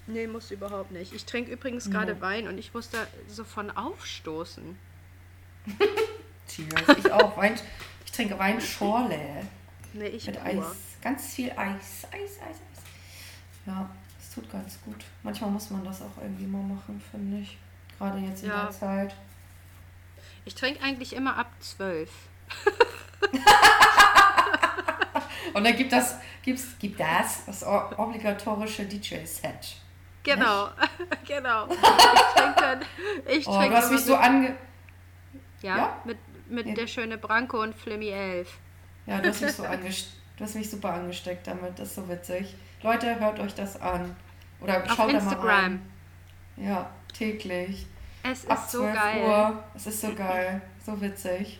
Nee, 0.08 0.28
muss 0.28 0.52
überhaupt 0.52 0.92
nicht. 0.92 1.14
Ich 1.14 1.26
trinke 1.26 1.52
übrigens 1.52 1.90
gerade 1.90 2.14
ja. 2.14 2.22
Wein 2.22 2.48
und 2.48 2.58
ich 2.58 2.74
muss 2.74 2.90
da 2.90 3.06
so 3.28 3.44
von 3.44 3.70
aufstoßen. 3.72 4.78
Cheers. 6.48 6.98
Ich 6.98 7.12
auch. 7.12 7.36
Wein, 7.36 7.56
ich 8.06 8.12
trinke 8.14 8.40
Weinschorle. 8.40 9.46
Nee, 9.94 10.08
ich 10.08 10.28
Mit 10.28 10.42
Eis. 10.42 10.64
Ganz 11.02 11.34
viel 11.34 11.52
Eis. 11.52 12.08
Eis, 12.12 12.40
Eis, 12.40 12.42
Eis. 12.42 12.82
Ja, 13.66 13.90
tut 14.38 14.52
ganz 14.52 14.80
gut. 14.84 15.04
Manchmal 15.24 15.50
muss 15.50 15.70
man 15.72 15.84
das 15.84 16.02
auch 16.02 16.22
irgendwie 16.22 16.46
mal 16.46 16.62
machen, 16.62 17.02
finde 17.12 17.40
ich. 17.40 17.58
Gerade 17.98 18.20
jetzt 18.20 18.44
in 18.44 18.50
ja. 18.50 18.64
der 18.64 18.72
Zeit. 18.72 19.16
Ich 20.46 20.54
trinke 20.56 20.84
eigentlich 20.84 21.14
immer 21.16 21.36
ab 21.38 21.52
zwölf. 21.60 22.12
Und 25.54 25.64
dann 25.64 25.76
gibt 25.76 25.92
das, 25.92 26.18
gibt's, 26.44 26.78
gibt 26.78 27.00
das, 27.00 27.46
das 27.46 27.66
obligatorische 27.66 28.86
DJ-Set. 28.86 29.78
Genau, 30.24 30.70
genau. 31.26 31.68
Ich 31.68 31.80
trinke 31.80 32.62
dann. 32.62 32.82
Ich 33.28 33.48
oh, 33.48 33.60
du 33.60 33.72
hast 33.72 33.92
mich 33.92 34.02
so 34.02 34.16
ange. 34.16 34.56
Ja, 35.62 35.78
ja? 35.78 36.02
mit, 36.06 36.18
mit 36.48 36.68
ja. 36.68 36.76
der 36.76 36.88
schöne 36.88 37.18
Branko 37.18 37.64
und 37.64 37.74
Flimmy 37.74 38.10
11. 38.10 38.48
Ja, 39.08 39.20
du 39.20 39.30
hast 39.30 39.42
mich 39.42 39.54
so 39.54 39.64
angesteckt. 39.64 40.14
Du 40.38 40.44
hast 40.44 40.54
mich 40.54 40.70
super 40.70 40.94
angesteckt 40.94 41.48
damit, 41.48 41.80
das 41.80 41.88
ist 41.88 41.96
so 41.96 42.08
witzig. 42.08 42.56
Leute, 42.84 43.20
hört 43.20 43.40
euch 43.40 43.56
das 43.56 43.82
an. 43.82 44.16
Oder 44.62 44.84
Auf 44.84 44.96
schaut 44.96 45.12
Instagram. 45.12 45.40
da 45.40 45.48
mal 45.48 45.62
rein. 45.62 45.92
Ja, 46.58 46.90
täglich. 47.14 47.86
Es 48.24 48.40
ist 48.40 48.52
Ab 48.52 48.68
so 48.70 48.84
geil. 48.84 49.24
Uhr. 49.24 49.64
Es 49.76 49.88
ist 49.88 50.02
so 50.02 50.14
geil. 50.14 50.62
So 50.86 51.00
witzig. 51.00 51.60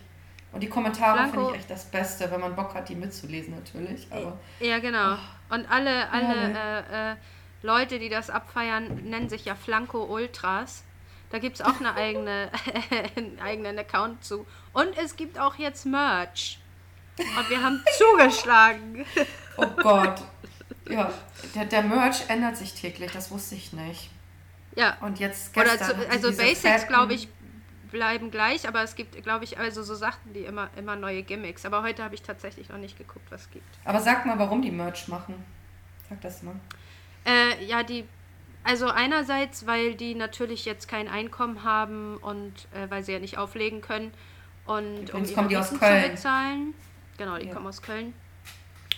Und 0.52 0.62
die 0.62 0.68
Kommentare 0.68 1.28
finde 1.28 1.50
ich 1.50 1.56
echt 1.58 1.70
das 1.70 1.84
Beste, 1.84 2.30
wenn 2.30 2.40
man 2.40 2.56
Bock 2.56 2.74
hat, 2.74 2.88
die 2.88 2.94
mitzulesen 2.94 3.54
natürlich. 3.54 4.08
Aber, 4.10 4.38
ja, 4.60 4.78
genau. 4.78 5.14
Oh. 5.14 5.54
Und 5.54 5.70
alle, 5.70 6.10
alle 6.10 6.34
äh, 6.34 7.12
äh, 7.12 7.16
Leute, 7.62 7.98
die 7.98 8.08
das 8.08 8.30
abfeiern, 8.30 9.02
nennen 9.04 9.28
sich 9.28 9.44
ja 9.44 9.54
Flanco 9.54 10.04
Ultras. 10.04 10.84
Da 11.30 11.38
gibt 11.38 11.56
es 11.56 11.62
auch 11.62 11.78
eine 11.80 11.94
eigene, 11.94 12.50
einen 13.16 13.38
eigenen 13.40 13.78
Account 13.78 14.24
zu. 14.24 14.46
Und 14.72 14.96
es 14.96 15.16
gibt 15.16 15.38
auch 15.38 15.56
jetzt 15.56 15.84
Merch. 15.84 16.58
Und 17.18 17.50
wir 17.50 17.62
haben 17.62 17.82
zugeschlagen. 17.98 19.04
Oh 19.56 19.66
Gott. 19.82 20.22
Ja, 20.88 21.12
der, 21.54 21.64
der 21.66 21.82
Merch 21.82 22.28
ändert 22.28 22.56
sich 22.56 22.74
täglich, 22.74 23.12
das 23.12 23.30
wusste 23.30 23.54
ich 23.54 23.72
nicht. 23.72 24.10
Ja. 24.74 24.96
Und 25.00 25.18
jetzt 25.18 25.52
gestern 25.52 25.96
Oder 25.96 26.02
zu, 26.04 26.10
also 26.10 26.36
Basics, 26.36 26.86
glaube 26.86 27.14
ich, 27.14 27.28
bleiben 27.90 28.30
gleich, 28.30 28.68
aber 28.68 28.82
es 28.82 28.94
gibt, 28.94 29.22
glaube 29.22 29.44
ich, 29.44 29.58
also 29.58 29.82
so 29.82 29.94
Sachen, 29.94 30.32
die 30.32 30.40
immer, 30.40 30.68
immer 30.76 30.96
neue 30.96 31.22
Gimmicks. 31.22 31.64
Aber 31.64 31.82
heute 31.82 32.04
habe 32.04 32.14
ich 32.14 32.22
tatsächlich 32.22 32.68
noch 32.68 32.78
nicht 32.78 32.96
geguckt, 32.96 33.26
was 33.30 33.42
es 33.42 33.50
gibt. 33.50 33.66
Aber 33.84 34.00
sag 34.00 34.26
mal, 34.26 34.38
warum 34.38 34.62
die 34.62 34.70
Merch 34.70 35.08
machen. 35.08 35.34
Sag 36.08 36.20
das 36.20 36.42
mal. 36.42 36.54
Äh, 37.24 37.64
ja, 37.64 37.82
die, 37.82 38.04
also 38.62 38.88
einerseits, 38.88 39.66
weil 39.66 39.94
die 39.94 40.14
natürlich 40.14 40.64
jetzt 40.64 40.88
kein 40.88 41.08
Einkommen 41.08 41.64
haben 41.64 42.16
und 42.18 42.52
äh, 42.74 42.90
weil 42.90 43.02
sie 43.02 43.12
ja 43.12 43.18
nicht 43.18 43.38
auflegen 43.38 43.80
können 43.80 44.12
und 44.66 45.12
um 45.12 45.34
kommen 45.34 45.48
die 45.48 45.56
aus 45.56 45.70
Köln. 45.78 46.04
zu 46.04 46.10
bezahlen. 46.10 46.74
Genau, 47.16 47.36
die 47.38 47.46
ja. 47.46 47.54
kommen 47.54 47.66
aus 47.66 47.82
Köln. 47.82 48.14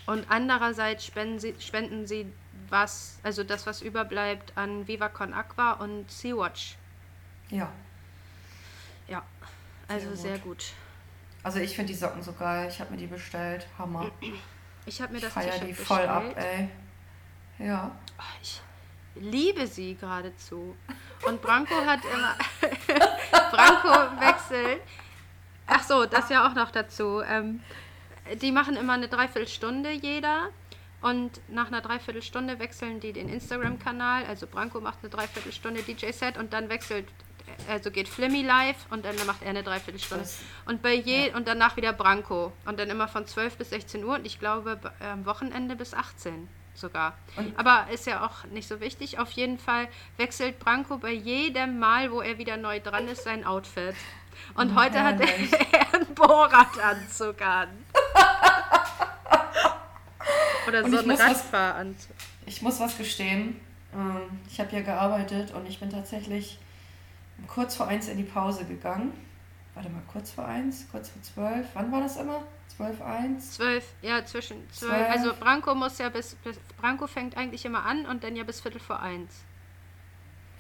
Und 0.06 0.26
andererseits 0.28 1.06
spenden 1.06 1.38
sie, 1.38 1.54
spenden 1.60 2.06
sie 2.06 2.32
was, 2.68 3.18
also 3.22 3.44
das, 3.44 3.66
was 3.66 3.82
überbleibt, 3.82 4.52
an 4.56 4.86
Viva 4.88 5.08
Con 5.08 5.34
Aqua 5.34 5.72
und 5.72 6.10
Sea-Watch. 6.10 6.76
Ja. 7.50 7.70
Ja, 9.08 9.22
also 9.88 10.14
sehr 10.14 10.38
gut. 10.38 10.62
Sehr 10.62 10.72
gut. 10.72 10.74
Also 11.42 11.58
ich 11.58 11.74
finde 11.74 11.92
die 11.92 11.98
Socken 11.98 12.22
so 12.22 12.32
geil. 12.32 12.68
Ich 12.70 12.80
habe 12.80 12.92
mir 12.92 12.98
die 12.98 13.06
bestellt. 13.06 13.66
Hammer. 13.78 14.10
Ich 14.86 15.00
habe 15.00 15.12
mir 15.12 15.20
das 15.20 15.34
T-Shirt 15.34 15.68
die 15.68 15.74
voll 15.74 16.06
ab, 16.06 16.24
ey. 16.36 16.68
Ja. 17.58 17.90
Ich 18.42 18.60
liebe 19.14 19.66
sie 19.66 19.94
geradezu. 19.94 20.74
Und 21.26 21.42
Branko 21.42 21.74
hat 21.84 22.00
immer. 22.04 22.34
Branko 23.50 24.20
wechselt. 24.20 24.80
Ach 25.66 25.82
so, 25.82 26.06
das 26.06 26.30
ja 26.30 26.48
auch 26.48 26.54
noch 26.54 26.70
dazu. 26.70 27.20
Ähm, 27.20 27.62
die 28.36 28.52
machen 28.52 28.76
immer 28.76 28.94
eine 28.94 29.08
Dreiviertelstunde 29.08 29.90
jeder. 29.92 30.50
Und 31.02 31.40
nach 31.48 31.68
einer 31.68 31.80
Dreiviertelstunde 31.80 32.58
wechseln 32.58 33.00
die 33.00 33.12
den 33.12 33.28
Instagram-Kanal. 33.28 34.24
Also 34.26 34.46
Branko 34.46 34.80
macht 34.80 34.98
eine 35.02 35.08
Dreiviertelstunde 35.08 35.82
DJ-Set 35.82 36.36
und 36.36 36.52
dann 36.52 36.68
wechselt, 36.68 37.06
also 37.68 37.90
geht 37.90 38.06
Flimmy 38.06 38.42
live 38.42 38.76
und 38.90 39.04
dann 39.04 39.14
macht 39.26 39.42
er 39.42 39.50
eine 39.50 39.62
Dreiviertelstunde. 39.62 40.28
Und 40.66 40.82
bei 40.82 40.94
je 40.94 41.28
ja. 41.28 41.36
und 41.36 41.48
danach 41.48 41.76
wieder 41.76 41.94
Branko. 41.94 42.52
Und 42.66 42.78
dann 42.78 42.90
immer 42.90 43.08
von 43.08 43.26
12 43.26 43.56
bis 43.56 43.70
16 43.70 44.04
Uhr 44.04 44.16
und 44.16 44.26
ich 44.26 44.38
glaube 44.38 44.78
am 45.00 45.24
Wochenende 45.24 45.74
bis 45.74 45.94
18 45.94 46.48
sogar. 46.80 47.14
Und 47.36 47.58
Aber 47.58 47.86
ist 47.92 48.06
ja 48.06 48.24
auch 48.26 48.44
nicht 48.44 48.68
so 48.68 48.80
wichtig. 48.80 49.18
Auf 49.18 49.30
jeden 49.32 49.58
Fall 49.58 49.88
wechselt 50.16 50.58
Branko 50.58 50.98
bei 50.98 51.12
jedem 51.12 51.78
Mal, 51.78 52.10
wo 52.10 52.20
er 52.20 52.38
wieder 52.38 52.56
neu 52.56 52.80
dran 52.80 53.06
ist, 53.08 53.24
sein 53.24 53.44
Outfit. 53.44 53.94
Und 54.54 54.72
oh, 54.72 54.80
heute 54.80 54.98
herrlich. 54.98 55.52
hat 55.52 55.72
er 55.72 55.94
einen 55.94 56.14
Bohrradanzug 56.14 57.40
an. 57.42 57.68
Oder 60.66 60.88
so 60.88 60.98
ein 60.98 61.10
Radfahranzug. 61.10 62.16
Ich 62.46 62.62
muss 62.62 62.80
was 62.80 62.96
gestehen. 62.96 63.60
Ähm, 63.94 64.40
ich 64.48 64.60
habe 64.60 64.74
ja 64.74 64.82
gearbeitet 64.82 65.52
und 65.52 65.66
ich 65.66 65.80
bin 65.80 65.90
tatsächlich 65.90 66.58
kurz 67.46 67.76
vor 67.76 67.88
eins 67.88 68.08
in 68.08 68.16
die 68.18 68.24
Pause 68.24 68.64
gegangen. 68.64 69.12
Warte 69.74 69.88
mal, 69.88 70.02
kurz 70.12 70.30
vor 70.30 70.44
eins, 70.44 70.86
kurz 70.90 71.10
vor 71.10 71.22
zwölf. 71.22 71.66
Wann 71.74 71.90
war 71.92 72.00
das 72.00 72.16
immer? 72.16 72.42
12, 72.76 73.02
1? 73.02 73.52
12, 73.52 73.84
ja, 74.02 74.24
zwischen 74.24 74.70
12. 74.70 74.92
12. 74.92 75.10
Also 75.10 75.34
Branko 75.34 75.74
muss 75.74 75.98
ja 75.98 76.08
bis, 76.08 76.34
bis, 76.36 76.58
Branko 76.80 77.06
fängt 77.06 77.36
eigentlich 77.36 77.64
immer 77.64 77.84
an 77.84 78.06
und 78.06 78.24
dann 78.24 78.36
ja 78.36 78.44
bis 78.44 78.60
Viertel 78.60 78.80
vor 78.80 79.00
eins. 79.00 79.44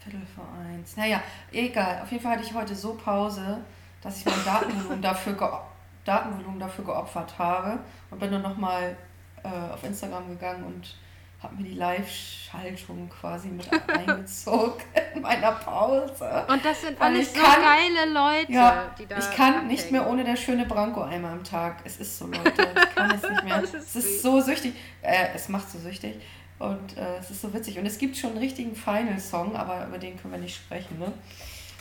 Viertel 0.00 0.26
vor 0.34 0.46
eins. 0.58 0.96
Naja, 0.96 1.22
egal. 1.52 2.02
Auf 2.02 2.10
jeden 2.10 2.22
Fall 2.22 2.32
hatte 2.32 2.44
ich 2.44 2.54
heute 2.54 2.74
so 2.74 2.94
Pause, 2.94 3.64
dass 4.02 4.18
ich 4.18 4.24
mein 4.26 4.44
Datenvolumen 4.44 5.02
dafür, 5.02 5.64
Datenvolumen 6.04 6.60
dafür 6.60 6.84
geopfert 6.84 7.38
habe 7.38 7.78
und 8.10 8.18
bin 8.18 8.30
dann 8.30 8.42
nochmal 8.42 8.96
äh, 9.42 9.72
auf 9.72 9.82
Instagram 9.84 10.28
gegangen 10.28 10.64
und 10.64 10.94
habe 11.42 11.56
mir 11.56 11.64
die 11.64 11.74
Live-Schaltung 11.74 13.08
quasi 13.08 13.48
mit 13.48 13.66
eingezogen 13.88 14.82
in 15.14 15.22
meiner 15.22 15.52
Pause. 15.52 16.44
Und 16.48 16.64
das 16.64 16.80
sind 16.82 16.98
Weil 17.00 17.14
alles 17.14 17.32
so 17.34 17.40
kann- 17.40 17.62
geile 17.62 18.12
Leute, 18.12 18.52
Ja, 18.52 18.94
die 18.98 19.06
da. 19.06 19.18
ich 19.18 19.30
kann 19.36 19.54
abhängen. 19.54 19.68
nicht 19.68 19.90
mehr 19.90 20.06
ohne 20.08 20.24
der 20.24 20.36
schöne 20.36 20.66
Branko 20.66 21.02
einmal 21.02 21.32
am 21.32 21.44
Tag. 21.44 21.78
Es 21.84 21.96
ist 21.96 22.18
so, 22.18 22.26
Leute. 22.26 22.50
Ich 22.74 22.94
kann 22.94 23.10
es 23.12 23.22
nicht 23.28 23.44
mehr. 23.44 23.62
Ist 23.62 23.74
es 23.74 23.96
ist 23.96 24.22
so 24.22 24.40
süchtig. 24.40 24.74
Äh, 25.02 25.28
es 25.34 25.48
macht 25.48 25.70
so 25.70 25.78
süchtig. 25.78 26.20
Und 26.58 26.96
äh, 26.98 27.16
es 27.18 27.30
ist 27.30 27.40
so 27.40 27.54
witzig. 27.54 27.78
Und 27.78 27.86
es 27.86 27.96
gibt 27.96 28.16
schon 28.18 28.30
einen 28.30 28.38
richtigen 28.40 28.76
Final-Song, 28.76 29.56
aber 29.56 29.86
über 29.86 29.96
den 29.96 30.20
können 30.20 30.34
wir 30.34 30.40
nicht 30.40 30.56
sprechen, 30.56 30.98
ne? 30.98 31.10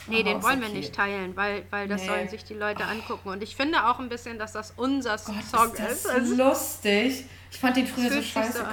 Nee, 0.06 0.20
Aber 0.20 0.30
den 0.30 0.42
wollen 0.42 0.60
wir 0.60 0.68
okay. 0.68 0.76
nicht 0.78 0.94
teilen, 0.94 1.36
weil, 1.36 1.64
weil 1.68 1.86
das 1.86 2.00
Nee. 2.00 2.06
sollen 2.08 2.28
sich 2.30 2.44
die 2.44 2.54
Leute 2.54 2.84
angucken. 2.86 3.28
Und 3.28 3.42
ich 3.42 3.54
finde 3.54 3.86
auch 3.86 3.98
ein 4.00 4.08
bisschen, 4.08 4.38
dass 4.38 4.52
das 4.52 4.72
unser 4.78 5.18
Gott, 5.18 5.44
Song 5.44 5.74
ist 5.74 6.06
das 6.06 6.16
ist. 6.16 6.36
Lustig. 6.38 7.26
Ich 7.50 7.58
fand 7.58 7.76
den 7.76 7.86
früher 7.86 8.08
so 8.08 8.14
sich 8.16 8.32
so 8.32 8.40
scheiße, 8.40 8.64
an. 8.66 8.72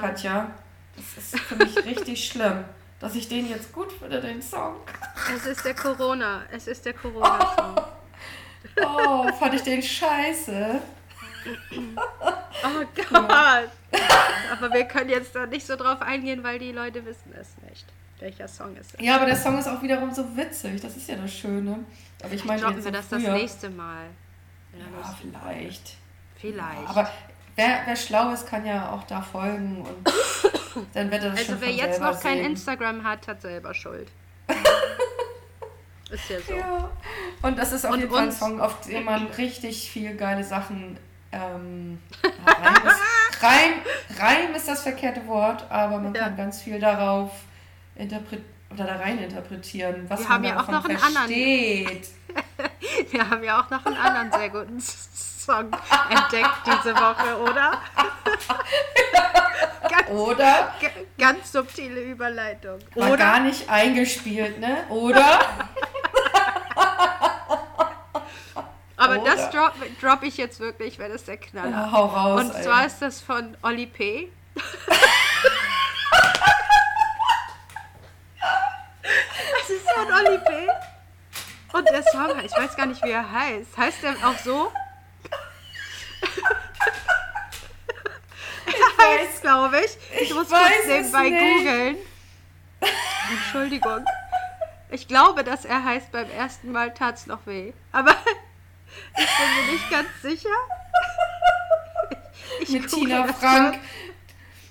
Das 0.98 1.34
ist 1.34 1.40
für 1.40 1.56
mich 1.56 1.76
richtig 1.86 2.28
schlimm, 2.28 2.66
dass 3.00 3.16
ich 3.16 3.28
den 3.28 3.50
jetzt 3.50 3.72
gut 3.72 3.92
finde, 3.92 4.20
den 4.20 4.42
Song. 4.42 4.78
es 5.36 5.46
ist 5.46 5.64
der 5.66 5.76
Corona. 5.76 6.42
Es 6.52 6.68
ist 6.68 6.86
der 6.86 6.94
Corona-Song. 6.94 7.76
Oh, 8.84 9.32
fand 9.34 9.54
ich 9.54 9.62
den 9.64 9.82
scheiße. 9.82 10.82
Oh 12.64 12.86
Gott. 12.96 13.14
Aber 14.52 14.74
wir 14.74 14.86
können 14.86 15.10
jetzt 15.10 15.36
da 15.36 15.46
nicht 15.46 15.66
so 15.66 15.76
drauf 15.76 16.02
eingehen, 16.02 16.44
weil 16.44 16.60
die 16.60 16.72
Leute 16.72 17.06
wissen 17.06 17.34
es 17.40 17.50
nicht, 17.70 17.86
welcher 18.20 18.48
Song 18.48 18.76
es 18.76 18.88
ist. 18.94 19.02
Ja, 19.02 19.16
aber 19.16 19.26
der 19.26 19.36
Song 19.36 19.58
ist 19.58 19.68
auch 19.68 19.82
wiederum 19.82 20.14
so 20.14 20.36
witzig. 20.36 20.82
Das 20.82 20.96
ist 20.98 21.08
ja 21.08 21.16
das 21.16 21.34
Schöne. 21.34 21.80
Aber 22.24 22.34
ich 22.34 22.44
meine, 22.44 22.62
Droppen 22.62 22.84
wir 22.84 22.92
das 22.92 23.08
das 23.10 23.22
früher. 23.22 23.34
nächste 23.34 23.70
Mal. 23.70 24.08
Ja, 24.74 25.16
vielleicht. 25.22 25.96
Vielleicht. 26.40 26.82
Ja, 26.84 26.90
aber 26.90 27.10
wer, 27.56 27.82
wer 27.86 27.96
schlau 27.96 28.32
ist, 28.32 28.48
kann 28.48 28.66
ja 28.66 28.92
auch 28.92 29.04
da 29.04 29.22
folgen 29.22 29.82
und 29.82 30.14
dann 30.94 31.12
wird 31.12 31.24
das 31.24 31.46
schon 31.46 31.56
also 31.56 31.62
wer 31.62 31.70
von 31.70 31.78
jetzt 31.78 32.02
noch 32.02 32.22
kein 32.22 32.38
sehen. 32.38 32.46
Instagram 32.52 33.04
hat, 33.04 33.28
hat 33.28 33.42
selber 33.42 33.74
Schuld. 33.74 34.08
ist 36.12 36.30
ja 36.30 36.40
so. 36.40 36.54
Ja. 36.56 36.90
Und 37.42 37.58
das 37.58 37.72
ist 37.74 37.86
auf 37.86 37.94
Und 37.94 38.00
jeden 38.00 38.12
Fall 38.12 38.24
ein 38.24 38.32
Song, 38.32 38.62
auf 38.62 38.82
dem 38.82 39.04
man 39.06 39.28
richtig 39.28 39.90
viel 39.90 40.16
geile 40.16 40.44
Sachen. 40.44 40.98
Ähm, 41.32 42.00
ja, 42.24 42.54
Reim, 42.54 42.88
ist, 42.88 43.44
Reim, 43.44 43.74
Reim 44.18 44.56
ist 44.56 44.68
das 44.68 44.82
verkehrte 44.84 45.28
Wort, 45.28 45.66
aber 45.70 45.98
man 46.00 46.14
Ja. 46.16 46.24
kann 46.24 46.38
ganz 46.38 46.62
viel 46.62 46.80
darauf 46.80 47.32
interpretieren 47.96 48.46
oder 48.72 48.84
da 48.86 48.96
rein 48.98 49.20
interpretieren, 49.20 50.06
was 50.10 50.20
Wir 50.20 50.28
man 50.28 50.34
haben 50.34 50.44
ja 50.44 50.62
auch 50.62 50.68
noch 50.68 50.86
einen 50.86 50.98
anderen. 51.02 51.28
versteht. 51.28 52.10
Wir 53.12 53.30
haben 53.30 53.44
ja 53.44 53.62
auch 53.62 53.70
noch 53.70 53.86
einen 53.86 53.98
anderen 53.98 54.32
sehr 54.32 54.50
guten 54.50 54.80
Song 54.82 55.72
entdeckt 56.10 56.60
diese 56.66 56.94
Woche, 56.96 57.38
oder? 57.42 57.82
ganz, 59.90 60.10
Oder 60.10 60.74
ganz 61.18 61.52
subtile 61.52 62.02
Überleitung. 62.02 62.80
war 62.96 63.08
Oder? 63.08 63.18
gar 63.18 63.40
nicht 63.40 63.70
eingespielt, 63.70 64.60
ne? 64.60 64.84
Oder? 64.90 65.40
Aber 68.98 69.22
oder? 69.22 69.36
das 69.36 69.50
drop, 69.52 69.74
drop 70.02 70.24
ich 70.24 70.38
jetzt 70.38 70.60
wirklich, 70.60 71.00
wenn 71.00 71.12
es 71.12 71.24
der 71.24 71.38
Knaller. 71.38 71.70
Ja, 71.72 71.92
hau 71.92 72.06
raus. 72.06 72.42
Und 72.42 72.54
zwar 72.64 72.86
ist 72.86 73.00
das 73.02 73.22
von 73.22 73.56
Oli 73.64 73.86
P. 73.86 74.30
Es 79.64 79.70
ist 79.70 79.90
von 79.90 80.06
Oli 80.12 80.38
P. 80.40 80.68
Und 81.74 81.88
der 81.90 82.04
Song, 82.04 82.40
ich 82.44 82.52
weiß 82.52 82.76
gar 82.76 82.86
nicht, 82.86 83.04
wie 83.04 83.12
er 83.12 83.30
heißt. 83.32 83.78
Heißt 83.78 84.04
der 84.04 84.16
auch 84.28 84.38
so? 84.44 84.72
Er 88.66 89.06
heißt, 89.06 89.42
glaube 89.42 89.80
ich. 89.80 89.98
Ich, 90.16 90.22
Ich 90.30 90.34
muss 90.34 90.50
kurz 90.50 90.62
nebenbei 90.88 91.30
nicht. 91.30 91.58
googeln. 91.58 91.98
Entschuldigung. 93.32 94.06
Ich 94.90 95.08
glaube, 95.08 95.44
dass 95.44 95.66
er 95.66 95.84
heißt, 95.84 96.12
beim 96.12 96.30
ersten 96.32 96.72
Mal 96.72 96.94
tat's 96.94 97.28
noch 97.28 97.46
weh. 97.46 97.74
Aber 97.92 98.12
ich 99.18 99.28
bin 99.38 99.66
mir 99.66 99.72
nicht 99.74 99.90
ganz 99.92 100.08
sicher. 100.22 100.50
Ich 102.62 102.70
mit 102.70 102.90
google 102.90 103.06
Tina 103.08 103.28
das 103.28 103.38
Frank. 103.38 103.74
kurz. 103.74 103.84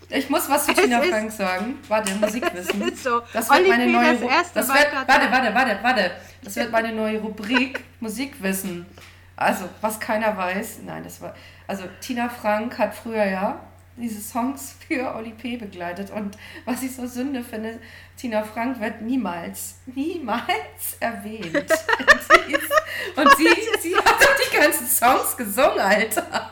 Ich 0.08 0.30
muss 0.30 0.48
was 0.48 0.66
zu 0.66 0.74
Tina 0.74 1.02
Frank 1.02 1.32
sagen. 1.32 1.78
Warte, 1.88 2.14
Musikwissen. 2.14 2.82
Ist 2.88 3.02
so. 3.02 3.22
Das 3.32 3.50
wird 3.50 3.60
Oli 3.60 3.68
meine 3.68 3.86
neue 3.86 4.12
das 4.14 4.22
erste 4.22 4.54
das 4.60 4.68
wird, 4.68 4.92
warte, 4.94 5.30
warte, 5.30 5.54
warte, 5.54 5.78
warte. 5.82 6.10
Das 6.42 6.56
wird 6.56 6.70
meine 6.70 6.92
neue 6.92 7.18
Rubrik 7.18 7.82
Musikwissen. 8.00 8.86
Also, 9.34 9.68
was 9.80 10.00
keiner 10.00 10.36
weiß, 10.36 10.78
nein, 10.84 11.02
das 11.04 11.20
war 11.20 11.34
also 11.66 11.84
Tina 12.00 12.28
Frank 12.28 12.78
hat 12.78 12.94
früher 12.94 13.24
ja 13.24 13.60
diese 13.96 14.20
Songs 14.20 14.76
für 14.86 15.14
Oli 15.16 15.30
P 15.30 15.56
begleitet 15.56 16.10
und 16.10 16.36
was 16.64 16.82
ich 16.82 16.94
so 16.94 17.06
Sünde 17.06 17.42
finde, 17.42 17.80
Tina 18.16 18.42
Frank 18.44 18.80
wird 18.80 19.00
niemals, 19.00 19.76
niemals 19.86 20.96
erwähnt. 21.00 21.56
und 23.16 23.36
sie, 23.36 23.48
sie 23.80 23.96
hat 23.96 24.20
doch 24.20 24.36
die 24.50 24.56
ganzen 24.56 24.86
Songs 24.86 25.36
gesungen, 25.36 25.80
Alter. 25.80 26.50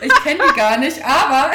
Ich 0.00 0.14
kenne 0.22 0.40
die 0.48 0.56
gar 0.56 0.76
nicht, 0.76 1.04
aber 1.04 1.52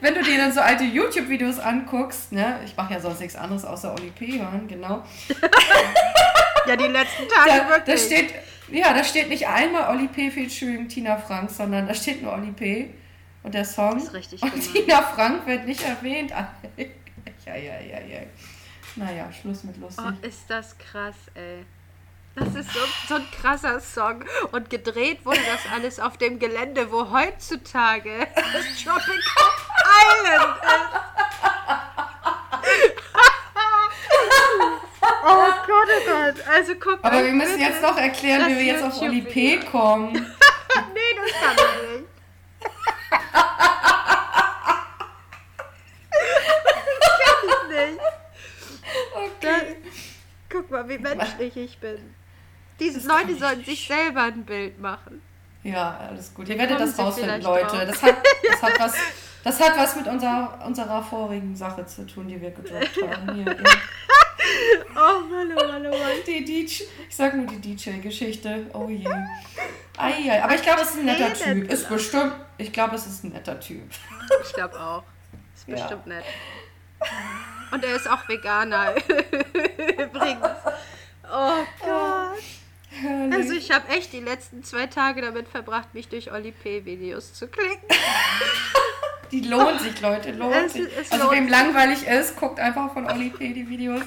wenn 0.00 0.14
du 0.14 0.22
dir 0.22 0.38
dann 0.38 0.52
so 0.52 0.60
alte 0.60 0.84
YouTube-Videos 0.84 1.58
anguckst, 1.58 2.32
ne, 2.32 2.60
ich 2.64 2.76
mache 2.76 2.94
ja 2.94 3.00
sonst 3.00 3.20
nichts 3.20 3.36
anderes 3.36 3.64
außer 3.64 3.92
Oli 3.92 4.10
P 4.10 4.38
hören, 4.40 4.66
genau. 4.68 5.04
Ja, 6.66 6.76
die 6.76 6.84
letzten 6.86 7.28
Tage 7.28 7.50
Da, 7.50 7.58
da 7.58 7.68
wirklich. 7.68 8.00
steht, 8.02 8.34
ja, 8.70 8.94
da 8.94 9.04
steht 9.04 9.28
nicht 9.28 9.46
einmal 9.46 9.94
Oli 9.94 10.08
P. 10.08 10.30
featuring 10.30 10.88
Tina 10.88 11.16
Frank, 11.18 11.50
sondern 11.50 11.86
da 11.86 11.94
steht 11.94 12.22
nur 12.22 12.32
Oli 12.32 12.52
P. 12.52 12.94
und 13.42 13.54
der 13.54 13.64
Song. 13.66 13.94
Das 13.94 14.04
ist 14.04 14.14
richtig 14.14 14.42
und 14.42 14.50
gemein. 14.52 14.72
Tina 14.72 15.02
Frank 15.02 15.46
wird 15.46 15.66
nicht 15.66 15.82
erwähnt. 15.82 16.30
ja, 17.46 17.54
ja, 17.54 17.80
ja, 17.80 18.00
ja. 18.00 18.20
Naja, 18.96 19.30
Schluss 19.32 19.64
mit 19.64 19.76
lustig. 19.76 20.04
Oh, 20.06 20.26
ist 20.26 20.48
das 20.48 20.78
krass, 20.78 21.16
ey. 21.34 21.64
Das 22.36 22.48
ist 22.54 22.72
so, 22.72 22.80
so 23.08 23.14
ein 23.14 23.26
krasser 23.30 23.80
Song. 23.80 24.24
Und 24.52 24.68
gedreht 24.70 25.24
wurde 25.24 25.40
das 25.46 25.72
alles 25.72 26.00
auf 26.00 26.16
dem 26.16 26.38
Gelände, 26.38 26.90
wo 26.90 27.10
heutzutage 27.10 28.26
das 28.34 28.82
Tropical 28.82 29.14
Island 30.10 30.56
ist. 30.66 31.00
Oh 35.26 35.50
Gott, 35.66 35.88
oh 35.88 36.06
Gott. 36.06 36.48
Also 36.48 36.74
guck 36.76 36.98
Aber 37.02 37.16
euch 37.16 37.24
wir 37.24 37.32
müssen 37.32 37.58
jetzt 37.60 37.80
noch 37.82 37.96
erklären, 37.96 38.46
wie 38.48 38.56
wir 38.56 38.64
jetzt 38.64 38.82
auf 38.82 39.00
Oli 39.00 39.22
P. 39.22 39.58
Kommen. 39.58 40.14
Nee, 40.92 41.00
das 41.16 41.32
kann 41.40 41.56
ich 41.56 41.90
nicht. 41.90 42.08
das 47.00 47.14
kann 47.24 47.40
ich 47.46 47.62
nicht. 47.70 48.00
Okay. 49.14 49.76
Guck 50.50 50.70
mal, 50.70 50.88
wie 50.88 50.98
menschlich 50.98 51.56
ich 51.56 51.78
bin. 51.78 52.14
Diese 52.80 53.00
Das 53.00 53.06
Leute 53.06 53.36
sollen 53.38 53.64
sich 53.64 53.86
selber 53.86 54.22
ein 54.24 54.44
Bild 54.44 54.80
machen. 54.80 55.22
Ja, 55.62 55.98
alles 56.08 56.32
gut. 56.34 56.48
Ihr 56.48 56.58
werdet 56.58 56.76
Kommen 56.76 56.90
das 56.90 56.98
rausfinden, 56.98 57.42
Leute. 57.42 57.86
Das 57.86 58.02
hat, 58.02 58.16
das, 58.50 58.62
hat 58.62 58.80
was, 58.80 58.94
das 59.42 59.60
hat 59.60 59.76
was 59.78 59.96
mit 59.96 60.06
unserer, 60.06 60.62
unserer 60.66 61.02
vorigen 61.02 61.56
Sache 61.56 61.86
zu 61.86 62.06
tun, 62.06 62.28
die 62.28 62.40
wir 62.40 62.50
gedroppt 62.50 62.98
haben. 63.02 63.34
Hier, 63.34 63.46
ja. 63.46 63.54
Oh 64.96 65.20
Mann, 65.28 65.50
oh 65.56 65.66
Mann, 65.66 65.86
oh 65.86 65.90
Mann. 65.90 66.12
Die 66.26 66.44
DJ, 66.44 66.82
ich 67.08 67.16
sag 67.16 67.34
nur 67.34 67.46
die 67.46 67.58
DJ-Geschichte. 67.74 68.66
Oh 68.74 68.88
je. 68.88 69.08
Ei. 69.96 70.42
Aber 70.42 70.54
ich 70.54 70.62
glaube, 70.62 70.82
es 70.82 70.90
ist 70.90 70.98
ein 70.98 71.06
netter 71.06 71.32
Typ. 71.32 71.70
Ist 71.70 71.88
bestimmt, 71.88 72.34
ich 72.58 72.72
glaube, 72.72 72.94
es 72.96 73.06
ist 73.06 73.24
ein 73.24 73.30
netter 73.30 73.58
Typ. 73.58 73.82
Ich 74.44 74.52
glaube 74.52 74.78
auch. 74.78 75.02
Ist 75.54 75.66
Ja. 75.66 75.76
bestimmt 75.76 76.06
nett. 76.08 76.24
Und 77.72 77.84
er 77.84 77.96
ist 77.96 78.08
auch 78.08 78.28
Veganer. 78.28 78.94
Übrigens. 79.06 80.48
Oh 81.32 81.64
Gott. 81.80 82.42
Herrlich. 82.90 83.34
Also 83.34 83.52
ich 83.54 83.63
habe 83.74 83.88
echt 83.88 84.12
die 84.12 84.20
letzten 84.20 84.62
zwei 84.64 84.86
Tage 84.86 85.20
damit 85.20 85.48
verbracht, 85.48 85.92
mich 85.94 86.08
durch 86.08 86.32
Oli 86.32 86.52
P. 86.52 86.84
Videos 86.84 87.34
zu 87.34 87.48
klicken. 87.48 87.88
die 89.32 89.40
lohnt 89.42 89.80
sich, 89.80 90.00
Leute, 90.00 90.30
lohnt 90.32 90.54
Es- 90.54 90.72
sich. 90.74 90.86
es 90.98 91.10
also 91.12 91.24
lohnt 91.26 91.36
wem 91.36 91.48
langweilig 91.48 92.06
ist, 92.06 92.36
guckt 92.36 92.58
einfach 92.60 92.92
von 92.92 93.10
Oli 93.10 93.30
P. 93.30 93.52
die 93.52 93.68
Videos. 93.68 94.02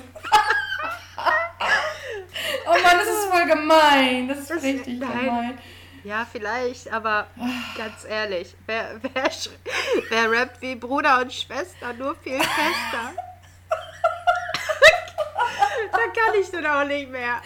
oh 2.66 2.72
Mann, 2.72 2.98
das 2.98 3.08
ist 3.08 3.26
voll 3.26 3.46
gemein. 3.46 4.28
Das 4.28 4.40
ist 4.40 4.50
Das- 4.52 4.64
richtig 4.64 5.00
nein. 5.00 5.26
gemein. 5.26 5.58
Ja, 6.04 6.26
vielleicht, 6.32 6.92
aber 6.94 7.28
ganz 7.78 8.06
ehrlich, 8.08 8.56
wer, 8.66 9.00
wer, 9.02 9.30
wer 10.10 10.32
rappt 10.32 10.62
wie 10.62 10.76
Bruder 10.76 11.20
und 11.20 11.34
Schwester, 11.34 11.92
nur 11.94 12.16
viel 12.16 12.40
fester? 12.40 13.14
da 15.98 16.22
kann 16.22 16.42
ich 16.42 16.50
dann 16.52 16.66
auch 16.66 16.86
nicht 16.86 17.10
mehr. 17.12 17.42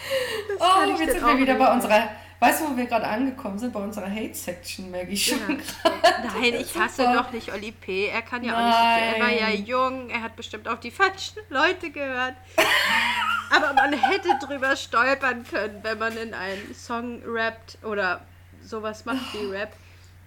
Das 0.48 0.58
Oh, 0.60 0.92
ich 0.94 1.00
jetzt 1.00 1.14
sind 1.14 1.26
wir 1.26 1.38
wieder 1.38 1.56
bei 1.56 1.72
unserer. 1.72 2.10
Weißt 2.40 2.62
du, 2.62 2.72
wo 2.72 2.76
wir 2.78 2.86
gerade 2.86 3.08
angekommen 3.08 3.60
sind? 3.60 3.72
Bei 3.72 3.80
unserer 3.82 4.10
Hate-Section, 4.10 4.90
Maggie 4.90 5.16
schon. 5.16 5.38
Ja. 5.48 5.92
Nein, 6.34 6.56
ich 6.56 6.76
hasse 6.76 7.04
Super. 7.04 7.14
doch 7.14 7.32
nicht 7.32 7.54
Oli 7.54 7.72
P. 7.72 8.08
Er 8.08 8.24
kann 8.24 8.44
ja 8.44 8.54
auch 8.54 8.66
nicht. 8.66 9.16
Er 9.16 9.24
war 9.24 9.32
ja 9.32 9.50
Nein. 9.50 9.66
jung, 9.66 10.10
er 10.10 10.24
hat 10.24 10.36
bestimmt 10.36 10.68
auf 10.68 10.80
die 10.80 10.90
falschen 10.90 11.38
Leute 11.50 11.92
gehört. 11.92 12.34
Aber 13.56 13.74
man 13.74 13.94
hätte 13.94 14.30
drüber 14.44 14.76
stolpern 14.76 15.44
können, 15.44 15.82
wenn 15.84 16.00
man 16.00 16.18
in 16.18 16.34
einen 16.34 16.74
Song 16.74 17.22
rappt 17.28 17.78
oder 17.84 18.22
sowas 18.64 19.06
macht 19.06 19.34
wie 19.34 19.46
Rap, 19.46 19.74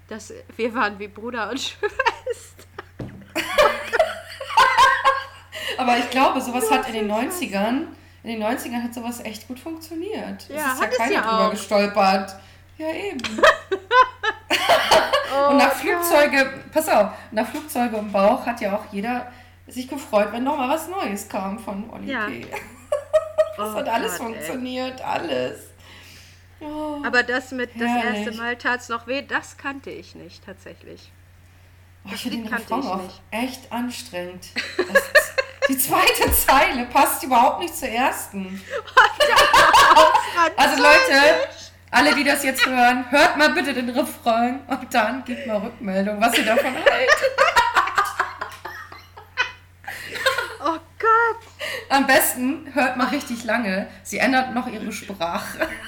dass 0.09 0.33
wir 0.57 0.72
waren 0.72 0.97
wie 1.01 1.09
Bruder 1.09 1.51
und 1.51 1.59
Schwester. 1.61 2.68
Aber 5.79 5.99
ich 5.99 6.11
glaube, 6.11 6.41
sowas 6.41 6.70
hat 6.70 6.87
in 6.89 6.95
den 6.95 7.11
90ern, 7.11 7.87
in 8.25 8.31
den 8.41 8.43
90ern 8.43 8.83
hat 8.83 8.93
sowas 8.95 9.20
echt 9.20 9.47
gut 9.47 9.61
funktioniert. 9.61 10.49
Ja, 10.49 10.57
es 10.57 10.75
ist 10.75 10.81
hat 10.83 10.91
es 10.93 10.99
ja 10.99 11.05
keiner 11.05 11.20
drüber 11.22 11.47
auch. 11.47 11.51
gestolpert. 11.51 12.37
Ja, 12.79 12.89
eben. 12.91 13.20
Oh, 15.37 15.51
Und 15.51 15.57
nach 15.57 15.72
Flugzeuge, 15.72 16.49
pass 16.72 16.89
auf, 16.89 17.09
nach 17.33 17.47
Flugzeuge 17.49 17.97
im 17.97 18.12
Bauch 18.12 18.47
hat 18.47 18.61
ja 18.61 18.77
auch 18.77 18.85
jeder 18.93 19.33
sich 19.66 19.89
gefreut, 19.89 20.29
wenn 20.31 20.45
noch 20.45 20.57
mal 20.57 20.68
was 20.68 20.87
Neues 20.89 21.29
kam 21.29 21.59
von 21.59 21.91
Oli 21.91 22.12
Ja. 22.12 22.27
P. 22.27 22.47
Oh 23.59 23.62
Das 23.62 23.75
hat 23.75 23.89
alles 23.89 24.18
Gott, 24.18 24.29
ey. 24.29 24.35
funktioniert, 24.35 25.01
alles. 25.03 25.61
Oh. 26.61 27.03
Aber 27.05 27.22
das 27.25 27.51
mit 27.51 27.70
das 27.75 27.89
Herrlich. 27.89 28.27
erste 28.27 28.41
Mal 28.41 28.57
tat's 28.57 28.89
noch 28.89 29.07
weh, 29.09 29.22
das 29.22 29.57
kannte 29.57 29.91
ich 29.91 30.14
nicht 30.14 30.45
tatsächlich. 30.45 31.11
Oh, 32.05 32.11
Das 32.11 32.14
ich 32.16 32.22
finde 32.22 32.37
den 32.49 32.55
Refrain 32.55 32.83
auch 32.83 33.01
echt 33.33 33.72
anstrengend. 33.72 34.47
Das, 34.77 35.03
die 35.69 35.79
zweite 35.79 36.33
Zeile 36.33 36.85
passt 36.87 37.23
überhaupt 37.23 37.61
nicht 37.61 37.77
zur 37.77 37.89
ersten. 37.89 38.62
Also 40.57 40.83
Leute, 40.83 41.49
alle, 41.91 42.15
die 42.15 42.25
das 42.25 42.43
jetzt 42.43 42.67
hören, 42.67 43.05
hört 43.11 43.37
mal 43.37 43.51
bitte 43.51 43.73
den 43.73 43.89
Refrain 43.89 44.61
und 44.67 44.93
dann 44.93 45.25
gebt 45.25 45.47
mal 45.47 45.59
Rückmeldung, 45.59 46.21
was 46.21 46.37
ihr 46.37 46.45
davon 46.45 46.75
haltet. 46.75 47.33
Oh 50.61 50.79
Gott. 50.99 51.41
Am 51.89 52.07
besten 52.07 52.69
hört 52.75 52.97
mal 52.97 53.07
richtig 53.09 53.45
lange. 53.45 53.87
Sie 54.03 54.19
ändert 54.19 54.53
noch 54.55 54.67
ihre 54.67 54.91
Sprache. 54.93 55.69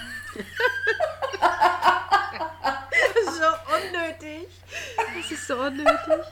Das 2.91 3.35
ist 3.35 3.41
so 3.41 3.47
unnötig. 3.75 4.49
Das 4.97 5.31
ist 5.31 5.47
so 5.47 5.55
unnötig. 5.57 6.25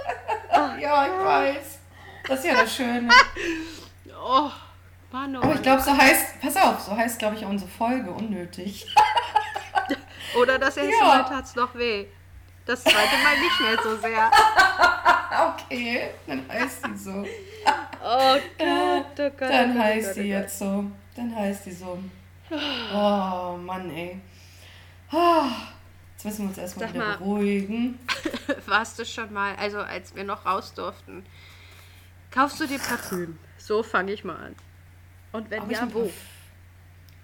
Ja, 0.80 1.07
ich 1.07 1.24
weiß. 1.24 1.73
Das 2.26 2.40
ist 2.40 2.46
ja 2.46 2.54
das 2.54 2.74
Schöne. 2.74 3.08
Oh, 4.26 4.50
Mann, 5.12 5.36
oh 5.36 5.42
Aber 5.42 5.54
ich 5.54 5.60
glaube, 5.60 5.82
so 5.82 5.94
heißt, 5.94 6.40
pass 6.40 6.56
auf, 6.56 6.80
so 6.80 6.96
heißt, 6.96 7.18
glaube 7.18 7.36
ich, 7.36 7.44
unsere 7.44 7.68
Folge 7.70 8.10
unnötig. 8.10 8.86
Oder 10.40 10.58
das 10.58 10.78
erste 10.78 10.92
Ja. 10.94 11.04
Mal 11.04 11.24
tat's 11.24 11.54
noch 11.54 11.74
weh. 11.74 12.06
Das 12.64 12.82
zweite 12.82 13.16
Mal 13.22 13.38
nicht 13.38 13.60
mehr 13.60 13.82
so 13.82 13.96
sehr. 13.98 14.30
Okay, 15.36 16.10
dann 16.28 16.48
heißt 16.48 16.86
die 16.86 16.96
so. 16.96 17.26
Oh 18.02 18.36
Gott, 18.56 19.04
oh 19.18 19.30
Gott. 19.36 19.40
Dann 19.40 19.72
oh 19.72 19.74
Gott, 19.74 19.82
heißt 19.82 20.10
oh 20.12 20.14
Gott. 20.14 20.24
jetzt 20.24 20.58
so. 20.58 20.84
Dann 21.16 21.36
heißt 21.36 21.66
die 21.66 21.72
so. 21.72 21.98
Oh 22.94 23.58
Mann, 23.58 23.90
ey. 23.90 24.20
Ah, 25.10 25.48
Jetzt 26.14 26.24
müssen 26.24 26.42
wir 26.44 26.48
uns 26.50 26.58
erstmal 26.58 26.86
Sag 26.86 26.94
wieder 26.94 27.04
mal. 27.04 27.16
beruhigen. 27.18 27.98
Warst 28.66 28.98
du 28.98 29.04
schon 29.04 29.32
mal, 29.32 29.54
also 29.56 29.80
als 29.80 30.14
wir 30.14 30.24
noch 30.24 30.46
raus 30.46 30.72
durften, 30.72 31.26
kaufst 32.35 32.61
du 32.61 32.66
dir 32.66 32.78
Parfüm? 32.78 33.39
So 33.59 33.82
fange 33.82 34.12
ich 34.12 34.24
mal 34.24 34.37
an. 34.37 34.55
Und 35.32 35.51
wenn 35.51 35.62
Aber 35.62 35.70
ich 35.70 35.78
ja, 35.78 35.89
wo? 35.93 36.03
Parf- 36.05 36.12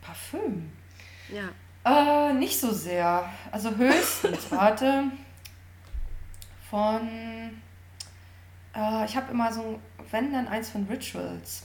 Parfüm? 0.03 0.73
Ja. 1.29 1.49
Äh, 1.85 2.35
nicht 2.35 2.59
so 2.59 2.73
sehr. 2.73 3.29
Also 3.51 3.75
höchstens, 3.77 4.51
warte. 4.51 5.05
Von. 6.71 7.61
Äh, 8.75 9.05
ich 9.05 9.17
habe 9.17 9.31
immer 9.33 9.53
so, 9.53 9.81
wenn 10.11 10.33
dann 10.33 10.49
eins 10.49 10.71
von 10.71 10.85
Rituals. 10.87 11.65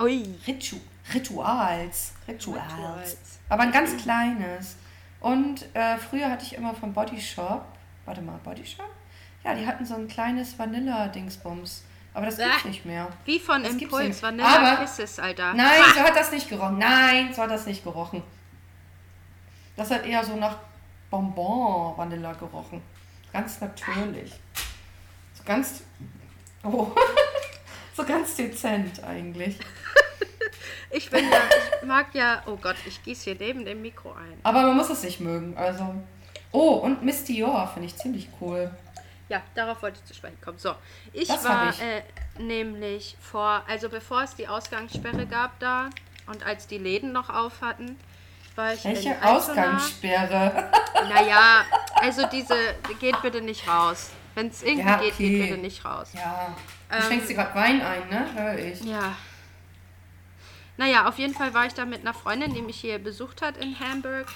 Ui. 0.00 0.22
Ritu 0.46 0.76
Rituals. 1.14 2.12
Rituals. 2.26 2.72
Rituals. 2.72 3.16
Aber 3.48 3.62
ein 3.62 3.72
ganz 3.72 3.96
kleines. 3.96 4.76
Und 5.20 5.64
äh, 5.74 5.96
früher 5.98 6.30
hatte 6.30 6.44
ich 6.44 6.54
immer 6.54 6.74
von 6.74 6.92
Body 6.92 7.20
Shop. 7.20 7.64
Warte 8.04 8.20
mal, 8.22 8.38
Body 8.44 8.64
Shop? 8.64 8.88
Ja, 9.44 9.54
die 9.54 9.66
hatten 9.66 9.84
so 9.84 9.94
ein 9.94 10.06
kleines 10.08 10.58
Vanilla-Dingsbums. 10.58 11.82
Aber 12.18 12.26
das 12.26 12.36
gibt's 12.36 12.64
nicht 12.64 12.84
mehr. 12.84 13.06
Wie 13.26 13.38
von 13.38 13.62
Das 13.62 13.74
Impuls. 13.74 14.20
Vanilla 14.20 14.72
Aber- 14.72 14.82
Kisses, 14.82 15.20
Alter. 15.20 15.54
Nein, 15.54 15.80
so 15.94 16.00
hat 16.00 16.16
das 16.16 16.32
nicht 16.32 16.48
gerochen. 16.48 16.76
Nein, 16.78 17.32
so 17.32 17.42
hat 17.42 17.50
das 17.52 17.64
nicht 17.64 17.84
gerochen. 17.84 18.24
Das 19.76 19.88
hat 19.92 20.04
eher 20.04 20.24
so 20.24 20.34
nach 20.34 20.56
Bonbon-Vanilla 21.10 22.32
gerochen. 22.32 22.82
Ganz 23.32 23.60
natürlich. 23.60 24.32
So 25.34 25.44
ganz. 25.44 25.84
Oh. 26.64 26.88
so 27.96 28.04
ganz 28.04 28.34
dezent 28.34 29.02
eigentlich. 29.04 29.58
Ich 30.90 31.10
bin 31.10 31.22
ja, 31.30 31.40
ich 31.82 31.86
mag 31.86 32.14
ja, 32.14 32.42
oh 32.46 32.56
Gott, 32.56 32.76
ich 32.86 33.02
gieße 33.02 33.24
hier 33.24 33.36
neben 33.38 33.66
dem 33.66 33.82
Mikro 33.82 34.10
ein. 34.12 34.38
Aber 34.42 34.62
man 34.62 34.74
muss 34.74 34.88
es 34.88 35.02
nicht 35.02 35.20
mögen. 35.20 35.54
Also. 35.54 35.94
Oh, 36.50 36.76
und 36.76 37.02
Miss 37.02 37.24
Dior 37.24 37.68
finde 37.68 37.88
ich 37.88 37.96
ziemlich 37.96 38.30
cool. 38.40 38.70
Ja, 39.28 39.42
darauf 39.54 39.82
wollte 39.82 39.98
ich 40.00 40.04
zu 40.06 40.14
sprechen 40.14 40.40
kommen. 40.40 40.58
So, 40.58 40.74
ich 41.12 41.28
Das 41.28 41.44
war 41.44 41.70
ich. 41.70 41.80
Äh, 41.82 42.02
nämlich 42.38 43.16
vor, 43.20 43.62
also 43.68 43.88
bevor 43.90 44.22
es 44.22 44.34
die 44.34 44.48
Ausgangssperre 44.48 45.26
gab 45.26 45.58
da 45.60 45.90
und 46.26 46.44
als 46.46 46.66
die 46.66 46.78
Läden 46.78 47.12
noch 47.12 47.28
auf 47.28 47.60
hatten, 47.60 47.98
war 48.56 48.72
ich 48.74 48.84
Welche 48.84 49.10
in. 49.10 49.22
Ausgangssperre? 49.22 50.70
Naja, 51.08 51.64
also 51.94 52.26
diese, 52.26 52.54
geht 52.98 53.22
bitte 53.22 53.40
nicht 53.40 53.68
raus. 53.68 54.10
Wenn 54.34 54.48
es 54.48 54.62
irgendwie 54.62 54.88
Ja, 54.88 54.96
geht, 54.96 55.14
okay. 55.14 55.28
geht 55.30 55.48
bitte 55.48 55.60
nicht 55.60 55.84
raus. 55.84 56.08
ja. 56.14 56.54
Du 56.90 56.96
Ähm, 56.96 57.02
schenkst 57.02 57.28
dir 57.30 57.34
gerade 57.34 57.54
Wein 57.54 57.80
ein, 57.82 58.08
ne? 58.08 58.26
Hör 58.34 58.58
ich. 58.58 58.80
Ja. 58.82 59.14
Naja, 60.76 61.08
auf 61.08 61.18
jeden 61.18 61.34
Fall 61.34 61.52
war 61.54 61.66
ich 61.66 61.74
da 61.74 61.84
mit 61.84 62.00
einer 62.00 62.14
Freundin, 62.14 62.54
die 62.54 62.62
mich 62.62 62.80
hier 62.80 62.98
besucht 62.98 63.42
hat 63.42 63.56
in 63.58 63.78
Hamburg, 63.78 64.26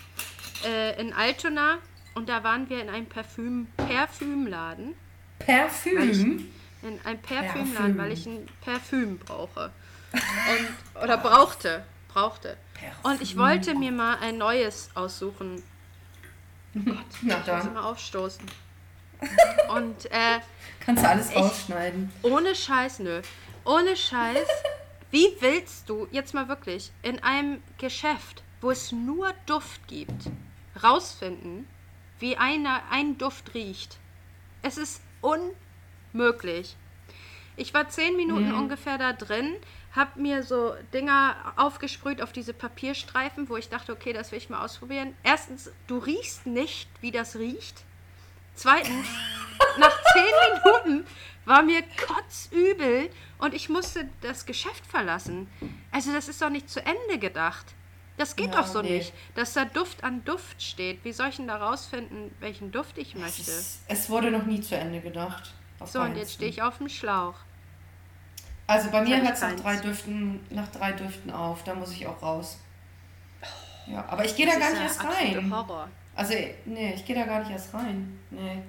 äh, 0.64 1.00
in 1.00 1.12
Altona. 1.12 1.78
Und 2.14 2.28
da 2.28 2.44
waren 2.44 2.68
wir 2.68 2.82
in 2.82 2.88
einem 2.88 3.06
Parfüm, 3.06 3.68
Parfümladen. 3.76 4.94
Parfüm. 5.38 6.50
In 6.82 7.00
einem 7.04 7.22
Parfümladen, 7.22 7.74
Parfüm. 7.74 7.98
weil 7.98 8.12
ich 8.12 8.26
ein 8.26 8.48
Parfüm 8.60 9.18
brauche. 9.18 9.70
Und, 10.12 11.02
oder 11.02 11.16
brauchte. 11.16 11.84
Brauchte. 12.08 12.56
Und 13.02 13.22
ich 13.22 13.38
wollte 13.38 13.74
mir 13.74 13.92
mal 13.92 14.18
ein 14.18 14.36
neues 14.38 14.90
aussuchen. 14.94 15.62
Na 16.74 16.94
Ich 17.10 17.22
muss 17.22 17.46
mal 17.46 17.82
aufstoßen. 17.84 18.44
Und 19.74 20.06
äh, 20.06 20.40
Kannst 20.80 21.04
du 21.04 21.08
alles 21.08 21.34
rausschneiden. 21.34 22.10
ohne 22.22 22.54
Scheiß, 22.54 22.98
nö. 22.98 23.22
Ohne 23.64 23.96
Scheiß. 23.96 24.48
Wie 25.10 25.28
willst 25.40 25.88
du, 25.88 26.08
jetzt 26.10 26.34
mal 26.34 26.48
wirklich, 26.48 26.90
in 27.02 27.22
einem 27.22 27.62
Geschäft, 27.78 28.42
wo 28.60 28.70
es 28.70 28.90
nur 28.92 29.32
Duft 29.46 29.86
gibt, 29.86 30.30
rausfinden, 30.82 31.68
wie 32.22 32.36
einer, 32.36 32.82
ein 32.90 33.18
Duft 33.18 33.52
riecht? 33.52 33.98
Es 34.62 34.78
ist 34.78 35.02
unmöglich. 35.20 36.76
Ich 37.56 37.74
war 37.74 37.88
zehn 37.88 38.16
Minuten 38.16 38.54
ungefähr 38.54 38.96
da 38.96 39.12
drin, 39.12 39.56
hab 39.94 40.16
mir 40.16 40.42
so 40.42 40.74
Dinger 40.94 41.52
aufgesprüht 41.56 42.22
auf 42.22 42.32
diese 42.32 42.54
Papierstreifen, 42.54 43.48
wo 43.48 43.56
ich 43.56 43.68
dachte, 43.68 43.92
okay, 43.92 44.12
das 44.12 44.30
will 44.30 44.38
ich 44.38 44.48
mal 44.48 44.64
ausprobieren. 44.64 45.14
Erstens, 45.22 45.70
du 45.88 45.98
riechst 45.98 46.46
nicht, 46.46 46.88
wie 47.00 47.10
das 47.10 47.36
riecht. 47.36 47.82
Zweitens, 48.54 49.06
nach 49.78 49.98
zehn 50.12 50.84
Minuten 50.94 51.06
war 51.44 51.62
mir 51.62 51.82
kotzübel 52.06 53.10
und 53.38 53.52
ich 53.52 53.68
musste 53.68 54.08
das 54.20 54.46
Geschäft 54.46 54.86
verlassen. 54.86 55.50
Also 55.90 56.12
das 56.12 56.28
ist 56.28 56.40
doch 56.40 56.50
nicht 56.50 56.70
zu 56.70 56.80
Ende 56.80 57.18
gedacht. 57.18 57.66
Das 58.22 58.36
geht 58.36 58.54
Ja, 58.54 58.60
doch 58.60 58.68
so 58.68 58.82
nee. 58.82 58.98
nicht, 58.98 59.12
dass 59.34 59.52
da 59.54 59.64
Duft 59.64 60.04
an 60.04 60.24
Duft 60.24 60.62
steht. 60.62 61.04
Wie 61.04 61.10
soll 61.10 61.30
ich 61.30 61.36
denn 61.38 61.48
da 61.48 61.56
rausfinden, 61.56 62.30
welchen 62.38 62.70
Duft 62.70 62.96
ich 62.96 63.16
Es, 63.16 63.20
möchte? 63.20 63.50
ist, 63.50 63.80
es 63.88 64.08
wurde 64.10 64.30
noch 64.30 64.44
nie 64.46 64.60
zu 64.60 64.76
Ende 64.76 65.00
gedacht. 65.00 65.52
So, 65.84 66.00
und 66.00 66.14
jetzt 66.16 66.34
stehe 66.34 66.48
ich 66.48 66.62
auf 66.62 66.78
dem 66.78 66.88
Schlauch. 66.88 67.34
Also 68.68 68.90
bei 68.92 69.02
mir 69.02 69.20
hört 69.20 69.34
es 69.34 69.40
nach 69.40 69.56
drei 69.56 69.74
Düften, 69.74 70.38
nach 70.50 70.68
drei 70.68 70.92
Düften 70.92 71.32
auf. 71.32 71.64
Da 71.64 71.74
muss 71.74 71.90
ich 71.90 72.06
auch 72.06 72.22
raus. 72.22 72.58
Ja, 73.88 74.04
aber 74.08 74.24
ich 74.24 74.36
gehe 74.36 74.46
da 74.46 74.56
gar 74.56 74.70
nicht 74.70 74.82
erst 74.82 75.02
rein. 75.02 75.52
Horror. 75.52 75.88
Also, 76.14 76.34
nee, 76.64 76.94
ich 76.94 77.04
gehe 77.04 77.16
da 77.16 77.24
gar 77.24 77.40
nicht 77.40 77.50
erst 77.50 77.74
rein. 77.74 78.20
Nee. 78.30 78.62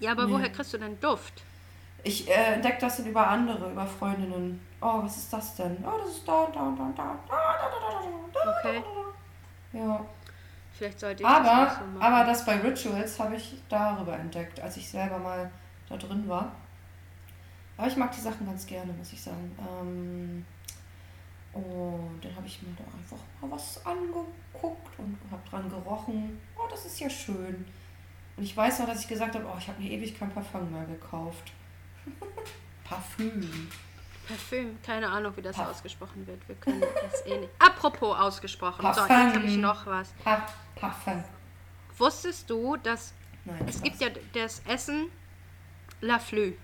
Ja, 0.00 0.10
aber 0.10 0.26
Nee. 0.26 0.32
woher 0.32 0.50
kriegst 0.50 0.74
du 0.74 0.78
denn 0.78 0.98
Duft? 0.98 1.44
Ich 2.06 2.28
äh, 2.28 2.54
entdecke 2.54 2.78
das 2.80 2.98
dann 2.98 3.06
über 3.06 3.26
andere, 3.26 3.72
über 3.72 3.86
Freundinnen. 3.86 4.60
Oh, 4.80 5.02
was 5.02 5.16
ist 5.16 5.32
das 5.32 5.56
denn? 5.56 5.82
Oh, 5.82 5.98
das 5.98 6.10
ist 6.10 6.28
da 6.28 6.42
und 6.42 6.54
da 6.54 6.60
und 6.60 6.78
da 6.78 6.84
und 6.84 6.98
da. 6.98 7.18
da, 7.26 7.34
da, 7.34 7.70
da, 7.70 7.78
da, 7.80 8.44
da, 8.44 8.52
da. 8.62 8.70
Okay. 8.70 8.84
Ja. 9.72 10.04
Vielleicht 10.72 11.00
sollte 11.00 11.22
ich 11.22 11.28
das 11.28 11.36
Aber, 11.38 11.70
so 11.70 11.86
machen. 11.86 12.02
aber 12.02 12.24
das 12.26 12.44
bei 12.44 12.56
Rituals 12.56 13.18
habe 13.18 13.36
ich 13.36 13.54
darüber 13.68 14.18
entdeckt, 14.18 14.60
als 14.60 14.76
ich 14.76 14.88
selber 14.88 15.18
mal 15.18 15.50
da 15.88 15.96
drin 15.96 16.28
war. 16.28 16.52
Aber 17.76 17.86
ich 17.86 17.96
mag 17.96 18.12
die 18.12 18.20
Sachen 18.20 18.46
ganz 18.46 18.66
gerne, 18.66 18.92
muss 18.92 19.12
ich 19.12 19.22
sagen. 19.22 19.56
Ähm, 19.58 20.44
und 21.54 22.20
dann 22.22 22.36
habe 22.36 22.46
ich 22.46 22.60
mir 22.62 22.74
da 22.76 22.84
einfach 22.98 23.16
mal 23.40 23.50
was 23.56 23.84
angeguckt 23.86 24.98
und 24.98 25.18
habe 25.30 25.48
dran 25.48 25.70
gerochen. 25.70 26.40
Oh, 26.56 26.66
das 26.68 26.84
ist 26.84 27.00
ja 27.00 27.08
schön. 27.08 27.64
Und 28.36 28.42
ich 28.42 28.56
weiß 28.56 28.80
noch, 28.80 28.86
dass 28.86 29.00
ich 29.00 29.08
gesagt 29.08 29.34
habe, 29.36 29.46
oh, 29.46 29.56
ich 29.56 29.68
habe 29.68 29.80
mir 29.80 29.90
ewig 29.90 30.18
kein 30.18 30.30
Parfum 30.30 30.70
mehr 30.72 30.84
gekauft. 30.84 31.52
Parfüm. 32.84 33.68
Parfüm, 34.28 34.78
keine 34.82 35.08
Ahnung, 35.10 35.36
wie 35.36 35.42
das 35.42 35.56
Parf- 35.56 35.70
ausgesprochen 35.70 36.26
wird. 36.26 36.46
Wir 36.48 36.54
können 36.56 36.80
das 36.80 37.26
eh 37.26 37.38
nicht. 37.38 37.50
Apropos 37.58 38.16
ausgesprochen. 38.18 38.80
So, 38.82 38.88
jetzt 38.88 39.08
Parfum. 39.08 39.34
habe 39.34 39.44
ich 39.44 39.56
noch 39.56 39.86
was. 39.86 40.12
Pa 40.24 40.46
Parfum. 40.76 41.22
Wusstest 41.98 42.48
du, 42.50 42.76
dass 42.76 43.12
Nein, 43.44 43.64
es 43.68 43.82
gibt 43.82 44.00
ja 44.00 44.08
das 44.32 44.60
Essen 44.66 45.10
La 46.00 46.18
Flü, 46.18 46.54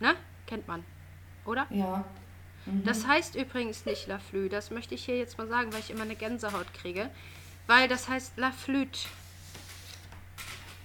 ne? 0.00 0.14
Kennt 0.46 0.66
man, 0.68 0.84
oder? 1.44 1.66
Ja. 1.70 2.04
Das 2.84 3.06
heißt 3.06 3.34
übrigens 3.34 3.84
nicht 3.86 4.06
La 4.08 4.18
Flûte. 4.18 4.48
Das 4.48 4.70
möchte 4.70 4.94
ich 4.94 5.04
hier 5.04 5.18
jetzt 5.18 5.36
mal 5.38 5.46
sagen, 5.46 5.72
weil 5.72 5.80
ich 5.80 5.90
immer 5.90 6.02
eine 6.02 6.16
Gänsehaut 6.16 6.72
kriege. 6.74 7.10
Weil 7.66 7.88
das 7.88 8.08
heißt 8.08 8.36
La 8.36 8.52
Flûte. 8.52 9.00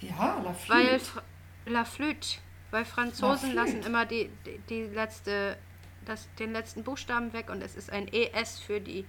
Ja, 0.02 0.42
La 0.44 0.54
Flûte. 0.54 0.70
Weil 0.70 1.02
La 1.66 1.86
Flûte. 1.86 2.38
Weil 2.72 2.86
Franzosen 2.86 3.54
lassen 3.56 3.82
immer 3.84 4.06
die, 4.06 4.30
die, 4.46 4.60
die 4.70 4.82
letzte, 4.84 5.58
das, 6.06 6.28
den 6.38 6.54
letzten 6.54 6.84
Buchstaben 6.84 7.34
weg 7.34 7.50
und 7.50 7.62
es 7.62 7.76
ist 7.76 7.92
ein 7.92 8.08
ES 8.08 8.60
für, 8.60 8.80
die, 8.80 9.06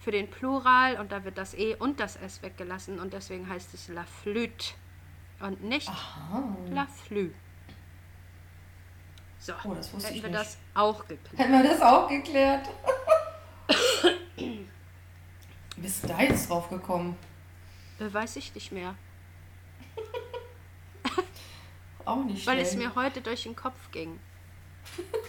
für 0.00 0.10
den 0.12 0.30
Plural 0.30 0.98
und 0.98 1.12
da 1.12 1.22
wird 1.24 1.36
das 1.36 1.52
E 1.54 1.74
und 1.74 2.00
das 2.00 2.16
S 2.16 2.42
weggelassen 2.42 2.98
und 3.00 3.12
deswegen 3.12 3.48
heißt 3.48 3.74
es 3.74 3.88
La 3.88 4.04
Flûte 4.04 4.74
und 5.40 5.62
nicht 5.62 5.88
Aha. 5.88 6.56
La 6.70 6.86
Flûte. 6.86 7.34
So, 9.38 9.52
Oh, 9.64 9.74
das 9.74 9.92
wusste 9.92 10.08
hätten 10.08 10.16
ich 10.18 10.22
wir 10.22 10.30
nicht. 10.30 10.40
das 10.40 10.58
auch 10.74 11.06
geklärt. 11.06 11.38
Hätten 11.38 11.52
wir 11.52 11.62
das 11.64 11.80
auch 11.82 12.08
geklärt? 12.08 12.68
Wie 14.36 14.66
bist 15.76 16.04
du 16.04 16.08
da 16.08 16.20
jetzt 16.20 16.48
drauf 16.48 16.68
gekommen? 16.70 17.16
Weiß 17.98 18.36
ich 18.36 18.54
nicht 18.54 18.72
mehr. 18.72 18.94
Auch 22.04 22.24
nicht 22.24 22.46
Weil 22.46 22.56
schnell. 22.56 22.66
es 22.66 22.76
mir 22.76 22.94
heute 22.94 23.20
durch 23.20 23.44
den 23.44 23.56
Kopf 23.56 23.90
ging. 23.90 24.18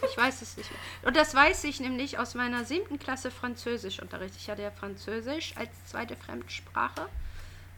Ich 0.09 0.17
weiß 0.17 0.41
es 0.41 0.57
nicht 0.57 0.69
mehr. 0.71 0.79
Und 1.07 1.15
das 1.15 1.35
weiß 1.35 1.63
ich 1.65 1.79
nämlich 1.79 2.17
aus 2.17 2.33
meiner 2.35 2.65
siebten 2.65 2.99
Klasse 2.99 3.31
Französischunterricht. 3.31 4.35
Ich 4.35 4.49
hatte 4.49 4.63
ja 4.63 4.71
Französisch 4.71 5.53
als 5.55 5.69
zweite 5.85 6.15
Fremdsprache 6.15 7.07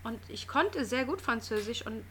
und 0.04 0.20
ich 0.30 0.48
konnte 0.48 0.86
sehr 0.86 1.06
gut 1.06 1.22
Französisch 1.22 1.86
und 1.86 2.04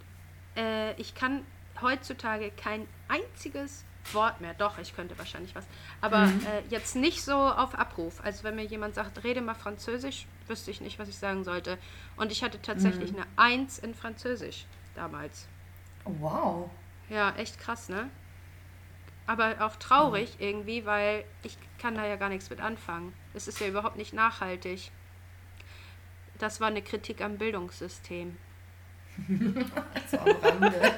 äh, 0.56 0.94
ich 1.00 1.14
kann 1.14 1.44
heutzutage 1.80 2.50
kein 2.50 2.86
einziges 3.08 3.84
Wort 4.12 4.40
mehr. 4.40 4.54
Doch, 4.54 4.78
ich 4.78 4.94
könnte 4.94 5.18
wahrscheinlich 5.18 5.54
was. 5.54 5.64
Aber 6.00 6.24
äh, 6.24 6.62
jetzt 6.68 6.94
nicht 6.94 7.24
so 7.24 7.34
auf 7.34 7.74
Abruf. 7.74 8.20
Also 8.22 8.44
wenn 8.44 8.56
mir 8.56 8.64
jemand 8.64 8.94
sagt, 8.94 9.24
rede 9.24 9.40
mal 9.40 9.54
Französisch, 9.54 10.26
wüsste 10.46 10.70
ich 10.70 10.80
nicht, 10.80 10.98
was 10.98 11.08
ich 11.08 11.16
sagen 11.16 11.42
sollte. 11.42 11.78
Und 12.16 12.30
ich 12.30 12.42
hatte 12.44 12.60
tatsächlich 12.60 13.14
eine 13.14 13.26
Eins 13.36 13.78
in 13.78 13.94
Französisch 13.94 14.66
damals. 14.94 15.46
Wow. 16.04 16.70
Ja, 17.08 17.34
echt 17.36 17.58
krass, 17.58 17.88
ne? 17.88 18.10
Aber 19.26 19.54
auch 19.60 19.76
traurig 19.76 20.36
irgendwie, 20.38 20.84
weil 20.84 21.24
ich 21.42 21.56
kann 21.78 21.94
da 21.94 22.04
ja 22.06 22.16
gar 22.16 22.28
nichts 22.28 22.50
mit 22.50 22.60
anfangen. 22.60 23.14
Es 23.32 23.48
ist 23.48 23.58
ja 23.60 23.66
überhaupt 23.66 23.96
nicht 23.96 24.12
nachhaltig. 24.12 24.90
Das 26.38 26.60
war 26.60 26.68
eine 26.68 26.82
Kritik 26.82 27.22
am 27.22 27.38
Bildungssystem. 27.38 28.36
So 30.10 30.18
am 30.18 30.28
Rande. 30.42 30.72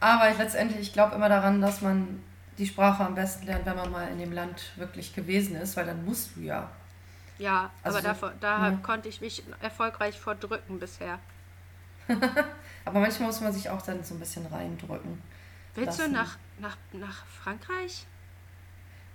Aber 0.00 0.30
ich 0.30 0.38
letztendlich, 0.38 0.80
ich 0.80 0.92
glaube 0.92 1.14
immer 1.14 1.28
daran, 1.28 1.60
dass 1.60 1.80
man 1.80 2.22
die 2.58 2.66
Sprache 2.66 3.04
am 3.04 3.14
besten 3.14 3.46
lernt, 3.46 3.66
wenn 3.66 3.76
man 3.76 3.90
mal 3.90 4.08
in 4.08 4.18
dem 4.18 4.32
Land 4.32 4.72
wirklich 4.76 5.14
gewesen 5.14 5.56
ist, 5.56 5.76
weil 5.76 5.86
dann 5.86 6.04
musst 6.04 6.36
du 6.36 6.40
ja. 6.42 6.70
Ja, 7.38 7.70
Also 7.82 7.98
aber 7.98 8.06
davor, 8.06 8.32
da 8.40 8.70
ja. 8.70 8.76
konnte 8.82 9.08
ich 9.08 9.20
mich 9.20 9.42
erfolgreich 9.60 10.18
vordrücken 10.18 10.78
bisher. 10.78 11.18
Aber 12.84 13.00
manchmal 13.00 13.28
muss 13.28 13.40
man 13.40 13.52
sich 13.52 13.68
auch 13.68 13.82
dann 13.82 14.02
so 14.04 14.14
ein 14.14 14.20
bisschen 14.20 14.46
reindrücken. 14.46 15.20
Willst 15.74 15.98
du 15.98 16.02
Lassen. 16.02 16.12
nach, 16.12 16.38
nach, 16.58 16.76
nach 16.92 17.26
Frankreich? 17.26 18.06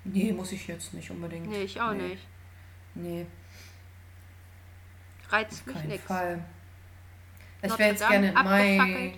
Nee, 0.04 0.34
muss 0.34 0.52
ich 0.52 0.68
jetzt 0.68 0.94
nicht 0.94 1.10
unbedingt. 1.12 1.48
Nee, 1.48 1.64
ich 1.64 1.80
auch 1.80 1.94
nee. 1.94 2.10
nicht. 2.10 2.28
Nee, 2.94 3.26
Reizt 5.32 5.66
mich 5.66 5.76
keinen 5.76 5.88
nix. 5.88 6.04
Fall. 6.04 6.44
Ich 7.62 7.78
wäre 7.78 7.92
jetzt 7.92 8.08
gerne 8.08 8.28
im 8.30 8.34
Mai. 8.34 9.14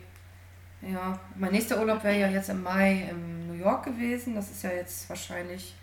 Ja, 0.81 1.17
mein 1.35 1.51
nächster 1.51 1.79
Urlaub 1.79 2.03
wäre 2.03 2.19
ja 2.19 2.27
jetzt 2.27 2.49
im 2.49 2.61
Mai 2.61 3.07
in 3.09 3.47
New 3.47 3.53
York 3.53 3.85
gewesen. 3.85 4.35
Das 4.35 4.51
ist 4.51 4.63
ja 4.63 4.71
jetzt 4.71 5.09
wahrscheinlich 5.09 5.75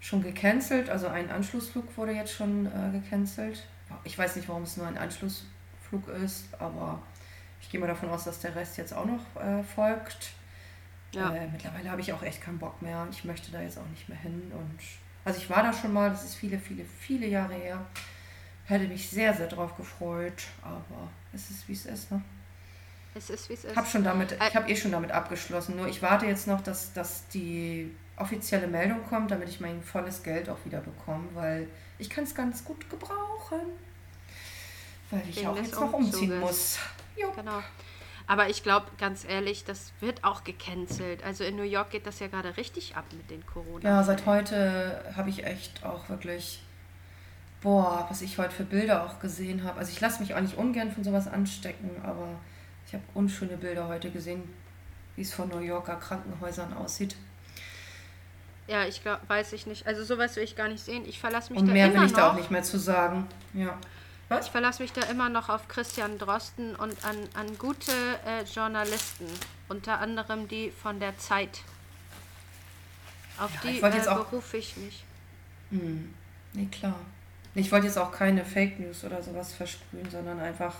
schon 0.00 0.22
gecancelt. 0.22 0.90
Also 0.90 1.06
ein 1.08 1.30
Anschlussflug 1.30 1.96
wurde 1.96 2.12
jetzt 2.12 2.32
schon 2.32 2.66
äh, 2.66 2.98
gecancelt. 2.98 3.64
Ich 4.04 4.18
weiß 4.18 4.36
nicht, 4.36 4.48
warum 4.48 4.64
es 4.64 4.76
nur 4.76 4.86
ein 4.86 4.98
Anschlussflug 4.98 5.50
ist, 6.22 6.46
aber 6.58 7.00
ich 7.60 7.70
gehe 7.70 7.80
mal 7.80 7.86
davon 7.86 8.08
aus, 8.10 8.24
dass 8.24 8.40
der 8.40 8.54
Rest 8.54 8.76
jetzt 8.76 8.92
auch 8.94 9.06
noch 9.06 9.42
äh, 9.42 9.62
folgt. 9.62 10.30
Ja. 11.12 11.34
Äh, 11.34 11.48
mittlerweile 11.48 11.90
habe 11.90 12.00
ich 12.00 12.12
auch 12.12 12.22
echt 12.22 12.42
keinen 12.42 12.58
Bock 12.58 12.80
mehr. 12.82 13.06
Ich 13.10 13.24
möchte 13.24 13.50
da 13.50 13.60
jetzt 13.60 13.78
auch 13.78 13.88
nicht 13.88 14.08
mehr 14.08 14.18
hin. 14.18 14.52
Und 14.52 14.78
also 15.24 15.38
ich 15.38 15.48
war 15.48 15.62
da 15.62 15.72
schon 15.72 15.92
mal, 15.92 16.10
das 16.10 16.24
ist 16.24 16.34
viele, 16.34 16.58
viele, 16.58 16.84
viele 16.84 17.26
Jahre 17.26 17.54
her. 17.54 17.84
Hätte 18.66 18.86
mich 18.88 19.08
sehr, 19.08 19.32
sehr 19.32 19.46
drauf 19.46 19.76
gefreut, 19.76 20.44
aber 20.62 21.08
es 21.32 21.50
ist 21.50 21.68
wie 21.68 21.72
es 21.72 21.86
ist. 21.86 22.10
Ne? 22.10 22.22
Es 23.14 23.30
ist, 23.30 23.48
wie 23.48 23.54
es 23.54 23.64
ist. 23.64 23.76
Hab 23.76 23.86
schon 23.86 24.04
damit, 24.04 24.32
Äh, 24.32 24.48
ich 24.48 24.56
habe 24.56 24.70
eh 24.70 24.76
schon 24.76 24.92
damit 24.92 25.10
abgeschlossen. 25.10 25.76
Nur 25.76 25.88
ich 25.88 26.02
warte 26.02 26.26
jetzt 26.26 26.46
noch, 26.46 26.60
dass, 26.60 26.92
dass 26.92 27.26
die 27.28 27.94
offizielle 28.16 28.66
Meldung 28.66 29.02
kommt, 29.08 29.30
damit 29.30 29.48
ich 29.48 29.60
mein 29.60 29.82
volles 29.82 30.22
Geld 30.22 30.48
auch 30.48 30.58
wieder 30.64 30.80
bekomme, 30.80 31.28
weil 31.34 31.68
ich 31.98 32.10
kann 32.10 32.24
es 32.24 32.34
ganz 32.34 32.64
gut 32.64 32.88
gebrauchen. 32.90 33.60
Weil 35.10 35.22
ich 35.28 35.46
auch 35.46 35.56
jetzt 35.56 35.74
noch 35.74 35.92
umziehen 35.92 36.40
muss. 36.40 36.78
Jo. 37.16 37.30
Genau. 37.36 37.62
Aber 38.28 38.48
ich 38.48 38.62
glaube, 38.64 38.86
ganz 38.98 39.24
ehrlich, 39.24 39.64
das 39.64 39.92
wird 40.00 40.24
auch 40.24 40.42
gecancelt. 40.42 41.22
Also 41.24 41.44
in 41.44 41.54
New 41.56 41.62
York 41.62 41.90
geht 41.90 42.06
das 42.06 42.18
ja 42.18 42.26
gerade 42.26 42.56
richtig 42.56 42.96
ab 42.96 43.04
mit 43.12 43.30
den 43.30 43.46
Corona. 43.46 43.88
Ja, 43.88 44.02
seit 44.02 44.26
heute 44.26 45.00
habe 45.16 45.30
ich 45.30 45.44
echt 45.44 45.84
auch 45.84 46.08
wirklich, 46.08 46.60
boah, 47.60 48.06
was 48.08 48.22
ich 48.22 48.36
heute 48.38 48.50
für 48.50 48.64
Bilder 48.64 49.04
auch 49.04 49.20
gesehen 49.20 49.62
habe. 49.62 49.78
Also 49.78 49.92
ich 49.92 50.00
lasse 50.00 50.20
mich 50.20 50.34
auch 50.34 50.40
nicht 50.40 50.56
ungern 50.56 50.90
von 50.90 51.04
sowas 51.04 51.28
anstecken, 51.28 51.90
aber 52.02 52.26
ich 52.86 52.94
habe 52.94 53.04
unschöne 53.14 53.56
Bilder 53.56 53.86
heute 53.86 54.10
gesehen, 54.10 54.42
wie 55.14 55.22
es 55.22 55.32
von 55.32 55.48
New 55.48 55.60
Yorker 55.60 55.94
Krankenhäusern 55.96 56.74
aussieht. 56.74 57.14
Ja, 58.66 58.84
ich 58.84 59.02
glaub, 59.02 59.20
weiß 59.28 59.52
ich 59.52 59.66
nicht. 59.68 59.86
Also 59.86 60.02
sowas 60.02 60.34
will 60.34 60.42
ich 60.42 60.56
gar 60.56 60.66
nicht 60.66 60.84
sehen. 60.84 61.04
Ich 61.06 61.20
verlasse 61.20 61.52
mich 61.52 61.60
Und 61.60 61.68
da 61.68 61.72
mehr 61.72 61.94
will 61.94 62.02
ich 62.04 62.10
noch. 62.10 62.18
da 62.18 62.30
auch 62.30 62.34
nicht 62.34 62.50
mehr 62.50 62.64
zu 62.64 62.78
sagen. 62.78 63.28
Ja. 63.54 63.78
Ich 64.40 64.50
verlasse 64.50 64.82
mich 64.82 64.92
da 64.92 65.02
immer 65.02 65.28
noch 65.28 65.48
auf 65.48 65.68
Christian 65.68 66.18
Drosten 66.18 66.74
und 66.74 67.04
an, 67.04 67.16
an 67.34 67.56
gute 67.58 67.92
äh, 68.26 68.42
Journalisten, 68.42 69.26
unter 69.68 70.00
anderem 70.00 70.48
die 70.48 70.70
von 70.72 70.98
der 70.98 71.16
Zeit. 71.18 71.60
Auf 73.38 73.52
Ja, 73.54 73.60
die 73.62 73.76
ich 73.78 73.82
äh, 73.82 74.08
auch- 74.08 74.24
berufe 74.26 74.56
ich 74.56 74.76
mich. 74.76 75.04
Hm. 75.70 76.12
Nee, 76.54 76.66
klar. 76.66 76.96
Ich 77.54 77.70
wollte 77.70 77.86
jetzt 77.86 77.98
auch 77.98 78.10
keine 78.12 78.44
Fake 78.44 78.78
News 78.80 79.04
oder 79.04 79.22
sowas 79.22 79.52
versprühen, 79.52 80.10
sondern 80.10 80.40
einfach, 80.40 80.74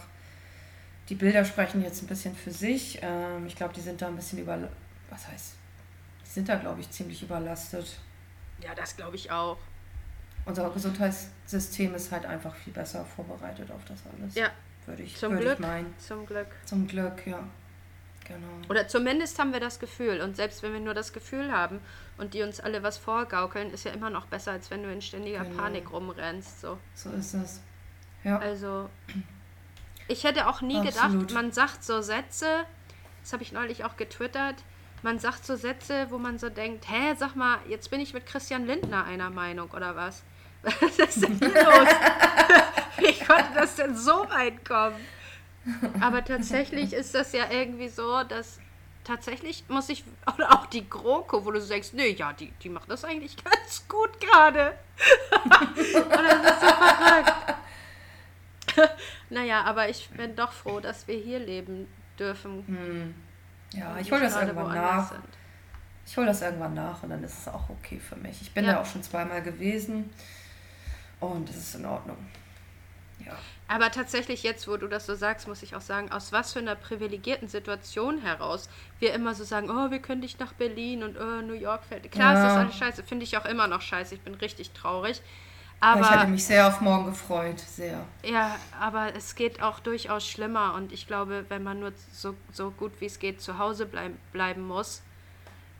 die 1.08 1.14
Bilder 1.14 1.44
sprechen 1.44 1.82
jetzt 1.82 2.02
ein 2.02 2.06
bisschen 2.06 2.34
für 2.34 2.50
sich. 2.50 2.98
Ähm, 3.02 3.46
ich 3.46 3.54
glaube, 3.56 3.74
die 3.74 3.80
sind 3.80 4.02
da 4.02 4.08
ein 4.08 4.16
bisschen 4.16 4.40
über, 4.40 4.58
was 5.08 5.26
heißt, 5.28 5.54
die 6.26 6.30
sind 6.30 6.48
da, 6.48 6.56
glaube 6.56 6.80
ich, 6.80 6.90
ziemlich 6.90 7.22
überlastet. 7.22 7.98
Ja, 8.60 8.74
das 8.74 8.96
glaube 8.96 9.16
ich 9.16 9.30
auch. 9.30 9.58
Unser 10.46 10.70
Gesundheitssystem 10.70 11.94
ist 11.94 12.10
halt 12.12 12.24
einfach 12.24 12.54
viel 12.54 12.72
besser 12.72 13.04
vorbereitet 13.04 13.70
auf 13.70 13.84
das 13.86 13.98
alles. 14.16 14.34
Ja, 14.36 14.50
Würde 14.86 15.02
ich, 15.02 15.16
zum 15.16 15.32
würde 15.32 15.44
Glück. 15.44 15.54
ich 15.54 15.60
meinen. 15.60 15.94
Zum 15.98 16.24
Glück. 16.26 16.46
Zum 16.64 16.86
Glück, 16.86 17.26
ja. 17.26 17.40
Genau. 18.24 18.46
Oder 18.68 18.88
zumindest 18.88 19.38
haben 19.38 19.52
wir 19.52 19.60
das 19.60 19.78
Gefühl. 19.78 20.20
Und 20.20 20.36
selbst 20.36 20.62
wenn 20.62 20.72
wir 20.72 20.80
nur 20.80 20.94
das 20.94 21.12
Gefühl 21.12 21.52
haben 21.52 21.80
und 22.18 22.34
die 22.34 22.42
uns 22.42 22.60
alle 22.60 22.82
was 22.82 22.96
vorgaukeln, 22.98 23.70
ist 23.72 23.84
ja 23.84 23.92
immer 23.92 24.10
noch 24.10 24.26
besser, 24.26 24.52
als 24.52 24.70
wenn 24.70 24.82
du 24.82 24.92
in 24.92 25.02
ständiger 25.02 25.44
Genau. 25.44 25.62
Panik 25.62 25.92
rumrennst. 25.92 26.60
So. 26.60 26.78
So 26.94 27.10
ist 27.10 27.34
es. 27.34 27.60
Ja. 28.24 28.38
Also, 28.38 28.88
ich 30.08 30.24
hätte 30.24 30.48
auch 30.48 30.60
nie 30.60 30.76
Absolut. 30.78 31.20
gedacht, 31.28 31.34
man 31.34 31.52
sagt 31.52 31.84
so 31.84 32.00
Sätze, 32.02 32.64
das 33.22 33.32
habe 33.32 33.42
ich 33.44 33.52
neulich 33.52 33.84
auch 33.84 33.96
getwittert, 33.96 34.56
man 35.02 35.18
sagt 35.20 35.44
so 35.44 35.54
Sätze, 35.54 36.06
wo 36.10 36.18
man 36.18 36.38
so 36.38 36.48
denkt, 36.48 36.88
hä, 36.90 37.14
sag 37.16 37.36
mal, 37.36 37.58
jetzt 37.68 37.90
bin 37.90 38.00
ich 38.00 38.14
mit 38.14 38.26
Christian 38.26 38.66
Lindner 38.66 39.04
einer 39.04 39.30
Meinung 39.30 39.70
oder 39.70 39.94
was? 39.94 40.22
Was 40.62 40.98
ist 40.98 41.22
denn 41.22 41.38
los? 41.40 41.88
Wie 42.98 43.24
konnte 43.24 43.52
das 43.54 43.76
denn 43.76 43.96
so 43.96 44.26
weit 44.30 44.64
kommen? 44.64 44.96
Aber 46.00 46.24
tatsächlich 46.24 46.92
ist 46.92 47.14
das 47.14 47.32
ja 47.32 47.44
irgendwie 47.50 47.88
so, 47.88 48.22
dass 48.24 48.58
tatsächlich 49.04 49.64
muss 49.68 49.88
ich, 49.88 50.04
oder 50.34 50.52
auch 50.52 50.66
die 50.66 50.88
GroKo, 50.88 51.44
wo 51.44 51.50
du 51.52 51.60
denkst, 51.60 51.90
nee, 51.92 52.10
ja, 52.10 52.32
die, 52.32 52.50
die 52.62 52.68
macht 52.68 52.90
das 52.90 53.04
eigentlich 53.04 53.36
ganz 53.44 53.86
gut 53.88 54.20
gerade. 54.20 54.76
Und 55.44 55.52
das 55.52 55.78
ist 55.80 56.60
so 56.60 56.66
verrückt. 56.66 57.32
naja, 59.30 59.62
aber 59.64 59.88
ich 59.88 60.08
bin 60.10 60.34
doch 60.36 60.52
froh, 60.52 60.80
dass 60.80 61.06
wir 61.08 61.16
hier 61.16 61.38
leben 61.38 61.86
dürfen. 62.18 62.64
Hm. 62.66 63.14
Ja, 63.78 63.96
ich 63.98 64.10
hole 64.10 64.20
das 64.22 64.36
irgendwann 64.36 64.74
nach. 64.74 65.08
sind. 65.10 65.22
Ich 66.06 66.16
hole 66.16 66.26
das 66.26 66.40
irgendwann 66.42 66.74
nach 66.74 67.02
und 67.02 67.10
dann 67.10 67.24
ist 67.24 67.38
es 67.40 67.48
auch 67.48 67.68
okay 67.68 67.98
für 67.98 68.16
mich. 68.16 68.40
Ich 68.40 68.52
bin 68.54 68.64
Ja. 68.64 68.74
da 68.74 68.80
auch 68.80 68.86
schon 68.86 69.02
zweimal 69.02 69.42
gewesen 69.42 70.10
und 71.20 71.48
es 71.50 71.56
ist 71.56 71.74
in 71.74 71.86
Ordnung. 71.86 72.16
Ja. 73.24 73.32
Aber 73.68 73.90
tatsächlich 73.90 74.42
jetzt, 74.42 74.68
wo 74.68 74.76
du 74.76 74.86
das 74.86 75.06
so 75.06 75.14
sagst, 75.14 75.48
muss 75.48 75.62
ich 75.62 75.74
auch 75.74 75.80
sagen, 75.80 76.12
aus 76.12 76.32
was 76.32 76.52
für 76.52 76.60
einer 76.60 76.76
privilegierten 76.76 77.48
Situation 77.48 78.20
heraus 78.20 78.68
wir 79.00 79.12
immer 79.14 79.34
so 79.34 79.42
sagen, 79.42 79.70
oh, 79.70 79.90
wir 79.90 79.98
können 79.98 80.20
nicht 80.20 80.38
nach 80.38 80.52
Berlin 80.52 81.02
und 81.02 81.16
oh, 81.18 81.42
New 81.42 81.54
York 81.54 81.84
fällt. 81.84 82.10
Klar, 82.12 82.34
Ja. 82.34 82.38
ist 82.40 82.44
das 82.48 82.56
alles 82.56 82.76
scheiße, 82.76 83.02
finde 83.02 83.24
ich 83.24 83.36
auch 83.36 83.44
immer 83.44 83.66
noch 83.66 83.80
scheiße. 83.80 84.14
Ich 84.14 84.20
bin 84.20 84.34
richtig 84.34 84.70
traurig. 84.70 85.20
Aber 85.80 86.00
ich 86.00 86.10
hatte 86.10 86.30
mich 86.30 86.44
sehr 86.44 86.66
auf 86.68 86.80
morgen 86.80 87.06
gefreut, 87.06 87.58
sehr. 87.60 88.04
Ja, 88.22 88.56
aber 88.80 89.14
es 89.14 89.34
geht 89.34 89.60
auch 89.62 89.80
durchaus 89.80 90.26
schlimmer 90.26 90.74
und 90.74 90.92
ich 90.92 91.06
glaube, 91.06 91.44
wenn 91.48 91.62
man 91.62 91.80
nur 91.80 91.92
so, 92.12 92.34
so 92.52 92.70
gut 92.70 92.92
wie 93.00 93.06
es 93.06 93.18
geht 93.18 93.42
zu 93.42 93.58
Hause 93.58 93.84
bleib, 93.84 94.12
bleiben 94.32 94.62
muss, 94.66 95.02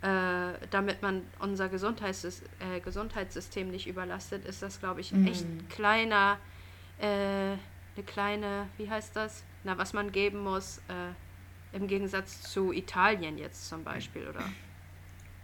äh, 0.03 0.53
damit 0.71 1.03
man 1.03 1.23
unser 1.39 1.69
Gesundheitssys 1.69 2.43
äh, 2.61 2.81
Gesundheitssystem 2.81 3.71
nicht 3.71 3.87
überlastet, 3.87 4.45
ist 4.45 4.63
das, 4.63 4.79
glaube 4.81 5.01
ich, 5.01 5.13
Mhm. 5.13 5.27
echt 5.27 5.45
kleiner, 5.71 6.39
äh, 6.99 7.07
eine 7.07 8.05
kleine, 8.07 8.69
wie 8.77 8.89
heißt 8.91 9.17
das? 9.17 9.43
Na, 9.65 9.77
was 9.79 9.93
man 9.93 10.13
geben 10.13 10.41
muss, 10.41 10.79
äh, 10.89 11.77
im 11.77 11.87
Gegensatz 11.89 12.43
zu 12.43 12.73
Italien 12.73 13.39
jetzt 13.39 13.69
zum 13.69 13.83
Beispiel, 13.85 14.29
oder? 14.29 14.45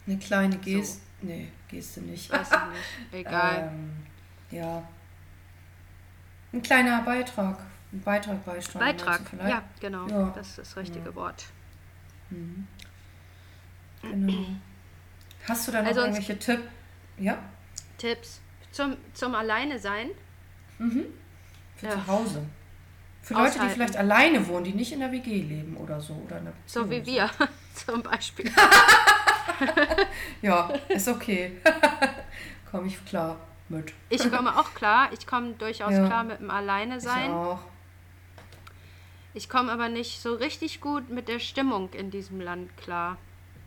Eine 0.07 0.19
kleine 0.19 0.57
Geste. 0.59 1.01
Nee, 1.23 1.49
Geste 1.69 2.01
nicht. 2.01 2.31
Weiß 2.31 2.49
ich 2.51 2.73
nicht. 2.73 2.87
Egal. 3.27 3.71
Ähm, 3.73 3.91
ja. 4.51 4.87
Ein 6.53 6.63
kleiner 6.63 7.03
Beitrag. 7.03 7.59
Ein 7.93 8.01
Beitrag 8.01 8.45
beisteuern. 8.45 8.85
Beitrag, 8.87 9.21
vielleicht? 9.29 9.51
ja, 9.51 9.63
genau. 9.81 10.07
Ja. 10.09 10.31
Das 10.35 10.49
ist 10.51 10.59
das 10.59 10.77
richtige 10.77 11.07
Ja. 11.11 11.15
Wort. 11.15 11.47
Mhm. 12.31 12.67
Genau. 14.03 14.45
Hast 15.49 15.67
du 15.69 15.73
da 15.73 15.81
noch 15.83 15.89
Also 15.89 16.01
irgendwelche 16.03 16.39
Tipps? 16.39 16.63
Ja? 17.19 17.39
Tipps 17.99 18.41
zum, 18.71 18.97
zum 19.15 19.35
Alleine 19.35 19.79
sein. 19.79 20.11
Mhm. 20.79 21.05
Für 21.77 21.87
Ja. 21.87 21.93
zu 21.93 22.07
Hause. 22.07 22.43
Für 23.23 23.35
Leute, 23.35 23.51
die 23.53 23.57
Aushalten. 23.59 23.75
vielleicht 23.75 23.97
alleine 23.97 24.47
wohnen, 24.49 24.65
die 24.65 24.73
nicht 24.73 24.93
in 24.93 24.99
der 25.01 25.13
WG 25.13 25.43
leben 25.43 25.77
oder 25.77 26.01
so. 26.01 26.15
Oder 26.27 26.39
in 26.39 26.47
einer 26.49 26.57
So 26.67 26.91
wie 26.91 27.05
wir 27.07 27.31
zum 27.75 28.03
Beispiel. 28.03 28.51
Ja, 30.43 30.73
ist 30.89 31.09
okay. 31.09 31.53
Komme 32.71 32.87
ich 32.89 33.05
klar 33.05 33.37
mit. 33.69 33.93
Ich 34.09 34.29
komme 34.31 34.59
auch 34.59 34.75
klar. 34.75 35.11
Ich 35.13 35.27
komme 35.27 35.53
durchaus 35.55 35.93
Ja. 35.93 36.07
klar 36.07 36.25
mit 36.25 36.41
dem 36.41 36.51
Alleine 36.51 36.97
Ich 36.97 37.03
sein. 37.03 37.31
auch. 37.31 37.61
Ich 39.35 39.49
komme 39.49 39.71
aber 39.73 39.89
nicht 39.89 40.21
so 40.21 40.35
richtig 40.35 40.81
gut 40.81 41.11
mit 41.11 41.29
der 41.29 41.39
Stimmung 41.39 41.91
in 41.93 42.11
diesem 42.11 42.41
Land 42.41 42.77
klar. 42.77 43.19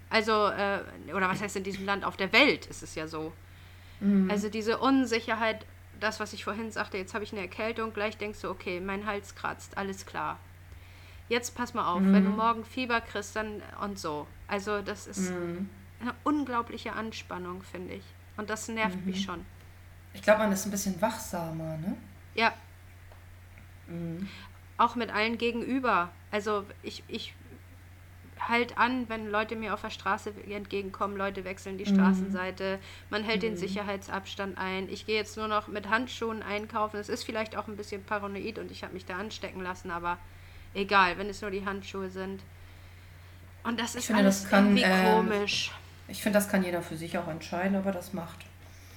Also, 0.09 0.47
äh, 0.49 0.79
oder 1.13 1.29
was 1.29 1.41
heißt 1.41 1.55
in 1.55 1.63
diesem 1.63 1.85
Land? 1.85 2.05
Auf 2.05 2.17
der 2.17 2.31
Welt 2.31 2.65
ist 2.67 2.83
es 2.83 2.95
ja 2.95 3.07
so. 3.07 3.33
Mhm. 3.99 4.29
Also 4.29 4.49
diese 4.49 4.77
Unsicherheit, 4.77 5.65
das, 5.99 6.19
was 6.19 6.33
ich 6.33 6.43
vorhin 6.43 6.71
sagte, 6.71 6.97
jetzt 6.97 7.13
habe 7.13 7.23
ich 7.23 7.31
eine 7.31 7.41
Erkältung, 7.41 7.93
gleich 7.93 8.17
denkst 8.17 8.41
du, 8.41 8.49
okay, 8.49 8.79
mein 8.79 9.05
Hals 9.05 9.35
kratzt, 9.35 9.77
alles 9.77 10.05
klar. 10.05 10.39
Jetzt 11.27 11.55
pass 11.55 11.73
mal 11.73 11.91
auf, 11.91 12.03
wenn 12.11 12.23
du 12.23 12.29
morgen 12.29 12.63
Fieber 12.65 13.01
kriegst, 13.01 13.35
dann 13.35 13.61
und 13.81 13.97
so. 13.97 14.27
Also 14.47 14.81
das 14.81 15.07
ist 15.07 15.31
Mhm. 15.31 15.69
eine 16.01 16.13
unglaubliche 16.23 16.93
Anspannung, 16.93 17.63
finde 17.63 17.95
ich. 17.95 18.03
Und 18.37 18.49
das 18.49 18.67
nervt 18.67 19.03
mich 19.05 19.23
schon. 19.23 19.43
Ich 20.13 20.21
glaube, 20.21 20.39
man 20.39 20.51
ist 20.51 20.65
ein 20.65 20.71
bisschen 20.71 21.01
wachsamer, 21.01 21.77
ne? 21.77 21.97
Ja, 22.35 22.53
Mhm. 23.87 24.27
auch 24.77 24.95
mit 24.95 25.09
allen 25.11 25.37
gegenüber. 25.37 26.11
Also 26.31 26.65
ich, 26.83 27.03
ich 27.07 27.33
halt 28.39 28.77
an, 28.77 29.07
wenn 29.09 29.29
Leute 29.29 29.55
mir 29.55 29.73
auf 29.73 29.81
der 29.81 29.89
Straße 29.89 30.33
entgegenkommen, 30.49 31.17
Leute 31.17 31.45
wechseln 31.45 31.77
die 31.77 31.85
Straßenseite, 31.85 32.79
man 33.09 33.23
hält 33.23 33.43
den 33.43 33.57
Sicherheitsabstand 33.57 34.57
ein. 34.57 34.89
Ich 34.89 35.05
gehe 35.05 35.15
jetzt 35.15 35.37
nur 35.37 35.47
noch 35.47 35.67
mit 35.67 35.89
Handschuhen 35.89 36.43
einkaufen. 36.43 36.97
Es 36.97 37.09
ist 37.09 37.23
vielleicht 37.23 37.55
auch 37.55 37.67
ein 37.67 37.77
bisschen 37.77 38.03
paranoid 38.03 38.59
und 38.59 38.71
ich 38.71 38.83
habe 38.83 38.93
mich 38.93 39.05
da 39.05 39.17
anstecken 39.17 39.61
lassen, 39.61 39.89
aber 39.89 40.17
egal, 40.73 41.17
wenn 41.17 41.29
es 41.29 41.41
nur 41.41 41.51
die 41.51 41.65
Handschuhe 41.65 42.09
sind. 42.09 42.41
Und 43.63 43.79
das 43.79 43.95
ist 43.95 44.07
finde, 44.07 44.21
alles 44.21 44.43
das 44.43 44.49
kann, 44.49 44.77
irgendwie 44.77 44.83
ähm, 44.83 45.05
komisch. 45.05 45.71
Ich 46.07 46.21
finde, 46.21 46.37
das 46.37 46.49
kann 46.49 46.63
jeder 46.63 46.81
für 46.81 46.97
sich 46.97 47.17
auch 47.17 47.27
entscheiden, 47.27 47.77
ob 47.77 47.85
er 47.85 47.93
das 47.93 48.13
macht. 48.13 48.45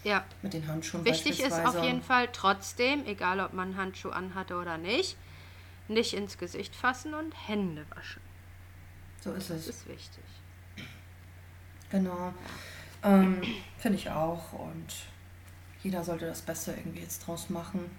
Ja. 0.05 0.24
Mit 0.43 0.53
den 0.53 0.66
Handschuhen 0.68 1.05
Wichtig 1.05 1.41
ist 1.41 1.64
auf 1.64 1.82
jeden 1.82 2.03
Fall 2.03 2.28
trotzdem, 2.32 3.07
egal 3.07 3.41
ob 3.41 3.53
man 3.55 3.76
Handschuh 3.76 4.11
anhatte 4.11 4.57
oder 4.57 4.78
nicht, 4.78 5.16
nicht 5.89 6.14
ins 6.14 6.39
Gesicht 6.39 6.74
fassen 6.74 7.14
und 7.14 7.32
Hände 7.49 7.84
waschen. 7.95 8.28
So 9.29 9.35
ist 9.35 9.51
Das 9.51 9.57
es. 9.59 9.68
ist 9.68 9.89
wichtig. 9.89 10.24
Genau. 11.91 12.33
Ähm, 13.03 13.41
finde 13.79 13.99
ich 13.99 14.11
auch. 14.11 14.53
Und 14.53 14.87
jeder 15.83 16.05
sollte 16.05 16.26
das 16.26 16.43
Beste 16.43 16.72
irgendwie 16.72 17.01
jetzt 17.01 17.26
draus 17.26 17.51
machen. 17.51 17.91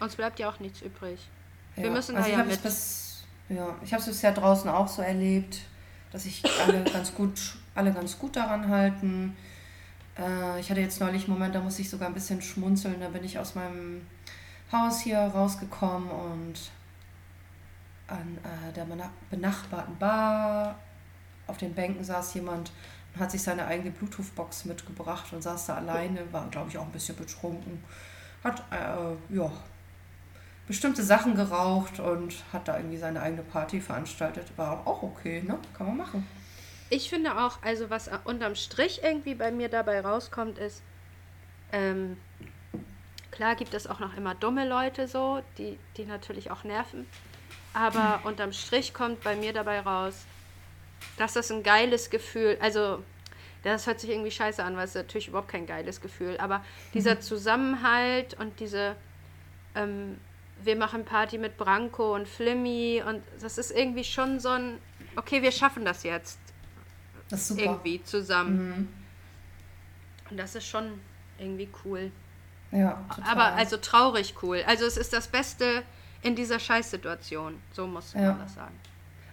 Uns 0.00 0.16
bleibt 0.16 0.38
ja 0.38 0.48
auch 0.48 0.60
nichts 0.60 0.80
übrig. 0.82 1.28
Ja. 1.76 1.84
Wir 1.84 1.90
müssen 1.90 2.14
da 2.14 2.18
also 2.18 2.30
ich 2.30 2.34
ja 2.36 2.40
habe 2.40 2.50
es 2.50 2.56
mit. 2.56 2.62
bis, 2.64 3.24
ja, 3.48 3.74
ich 3.82 3.92
habe 3.92 4.00
es 4.00 4.08
bisher 4.08 4.32
draußen 4.32 4.70
auch 4.70 4.88
so 4.88 5.02
erlebt, 5.02 5.58
dass 6.12 6.22
sich 6.24 6.42
alle 6.60 6.82
ganz 6.92 7.14
gut, 7.14 7.56
alle 7.74 7.92
ganz 7.92 8.18
gut 8.18 8.36
daran 8.36 8.68
halten. 8.68 9.36
Äh, 10.18 10.60
ich 10.60 10.70
hatte 10.70 10.80
jetzt 10.80 11.00
neulich 11.00 11.24
einen 11.24 11.34
Moment, 11.34 11.54
da 11.54 11.60
musste 11.60 11.82
ich 11.82 11.90
sogar 11.90 12.08
ein 12.08 12.14
bisschen 12.14 12.40
schmunzeln. 12.42 13.00
Da 13.00 13.08
bin 13.08 13.24
ich 13.24 13.38
aus 13.38 13.54
meinem 13.54 14.06
Haus 14.72 15.00
hier 15.00 15.18
rausgekommen 15.18 16.08
und 16.10 16.54
an 18.10 18.38
äh, 18.42 18.72
der 18.72 18.84
bena- 18.84 19.12
benachbarten 19.30 19.96
Bar 19.98 20.78
auf 21.46 21.56
den 21.56 21.74
Bänken 21.74 22.04
saß 22.04 22.34
jemand 22.34 22.70
und 23.14 23.20
hat 23.20 23.30
sich 23.30 23.42
seine 23.42 23.66
eigene 23.66 23.90
Bluetooth-Box 23.90 24.66
mitgebracht 24.66 25.32
und 25.32 25.42
saß 25.42 25.66
da 25.66 25.76
alleine, 25.76 26.32
war 26.32 26.46
glaube 26.48 26.70
ich 26.70 26.78
auch 26.78 26.84
ein 26.84 26.92
bisschen 26.92 27.16
betrunken, 27.16 27.82
hat 28.44 28.62
äh, 28.70 29.34
ja 29.34 29.50
bestimmte 30.66 31.02
Sachen 31.02 31.34
geraucht 31.34 31.98
und 31.98 32.44
hat 32.52 32.68
da 32.68 32.76
irgendwie 32.76 32.96
seine 32.96 33.20
eigene 33.20 33.42
Party 33.42 33.80
veranstaltet. 33.80 34.46
War 34.56 34.86
auch 34.86 35.02
okay, 35.02 35.42
ne? 35.42 35.58
Kann 35.76 35.88
man 35.88 35.96
machen. 35.96 36.26
Ich 36.90 37.10
finde 37.10 37.36
auch, 37.36 37.60
also 37.62 37.90
was 37.90 38.08
unterm 38.24 38.54
Strich 38.54 39.00
irgendwie 39.02 39.34
bei 39.34 39.50
mir 39.50 39.68
dabei 39.68 40.00
rauskommt, 40.00 40.58
ist, 40.58 40.82
ähm, 41.72 42.16
klar 43.32 43.56
gibt 43.56 43.74
es 43.74 43.88
auch 43.88 43.98
noch 43.98 44.16
immer 44.16 44.36
dumme 44.36 44.68
Leute 44.68 45.08
so, 45.08 45.42
die, 45.58 45.76
die 45.96 46.04
natürlich 46.04 46.52
auch 46.52 46.62
nerven. 46.62 47.06
Aber 47.72 48.20
unterm 48.24 48.52
Strich 48.52 48.92
kommt 48.92 49.22
bei 49.22 49.36
mir 49.36 49.52
dabei 49.52 49.80
raus, 49.80 50.14
dass 51.16 51.34
das 51.34 51.50
ein 51.50 51.62
geiles 51.62 52.10
Gefühl, 52.10 52.58
also 52.60 53.02
das 53.62 53.86
hört 53.86 54.00
sich 54.00 54.10
irgendwie 54.10 54.30
scheiße 54.30 54.62
an, 54.62 54.76
weil 54.76 54.84
es 54.84 54.90
ist 54.90 54.96
natürlich 54.96 55.28
überhaupt 55.28 55.48
kein 55.48 55.66
geiles 55.66 56.00
Gefühl, 56.00 56.36
aber 56.38 56.64
dieser 56.94 57.20
Zusammenhalt 57.20 58.34
und 58.34 58.58
diese, 58.58 58.96
ähm, 59.74 60.18
wir 60.62 60.76
machen 60.76 61.04
Party 61.04 61.38
mit 61.38 61.56
Branko 61.56 62.14
und 62.14 62.26
Flimmy 62.26 63.02
und 63.06 63.22
das 63.40 63.58
ist 63.58 63.70
irgendwie 63.70 64.04
schon 64.04 64.40
so 64.40 64.48
ein, 64.48 64.78
okay, 65.16 65.42
wir 65.42 65.52
schaffen 65.52 65.84
das 65.84 66.02
jetzt 66.02 66.38
Das 67.28 67.42
ist 67.42 67.48
super. 67.48 67.62
irgendwie 67.62 68.02
zusammen. 68.02 68.68
Mhm. 68.68 68.88
Und 70.30 70.36
das 70.36 70.54
ist 70.54 70.66
schon 70.66 71.00
irgendwie 71.38 71.68
cool. 71.84 72.10
Ja, 72.72 73.04
total. 73.14 73.30
Aber 73.30 73.44
also 73.56 73.76
traurig 73.76 74.34
cool. 74.42 74.62
Also 74.66 74.84
es 74.84 74.96
ist 74.96 75.12
das 75.12 75.28
Beste 75.28 75.82
in 76.22 76.34
dieser 76.36 76.58
Scheißsituation. 76.58 77.54
So 77.72 77.86
muss 77.86 78.12
Ja. 78.14 78.32
man 78.32 78.40
das 78.40 78.54
sagen. 78.54 78.74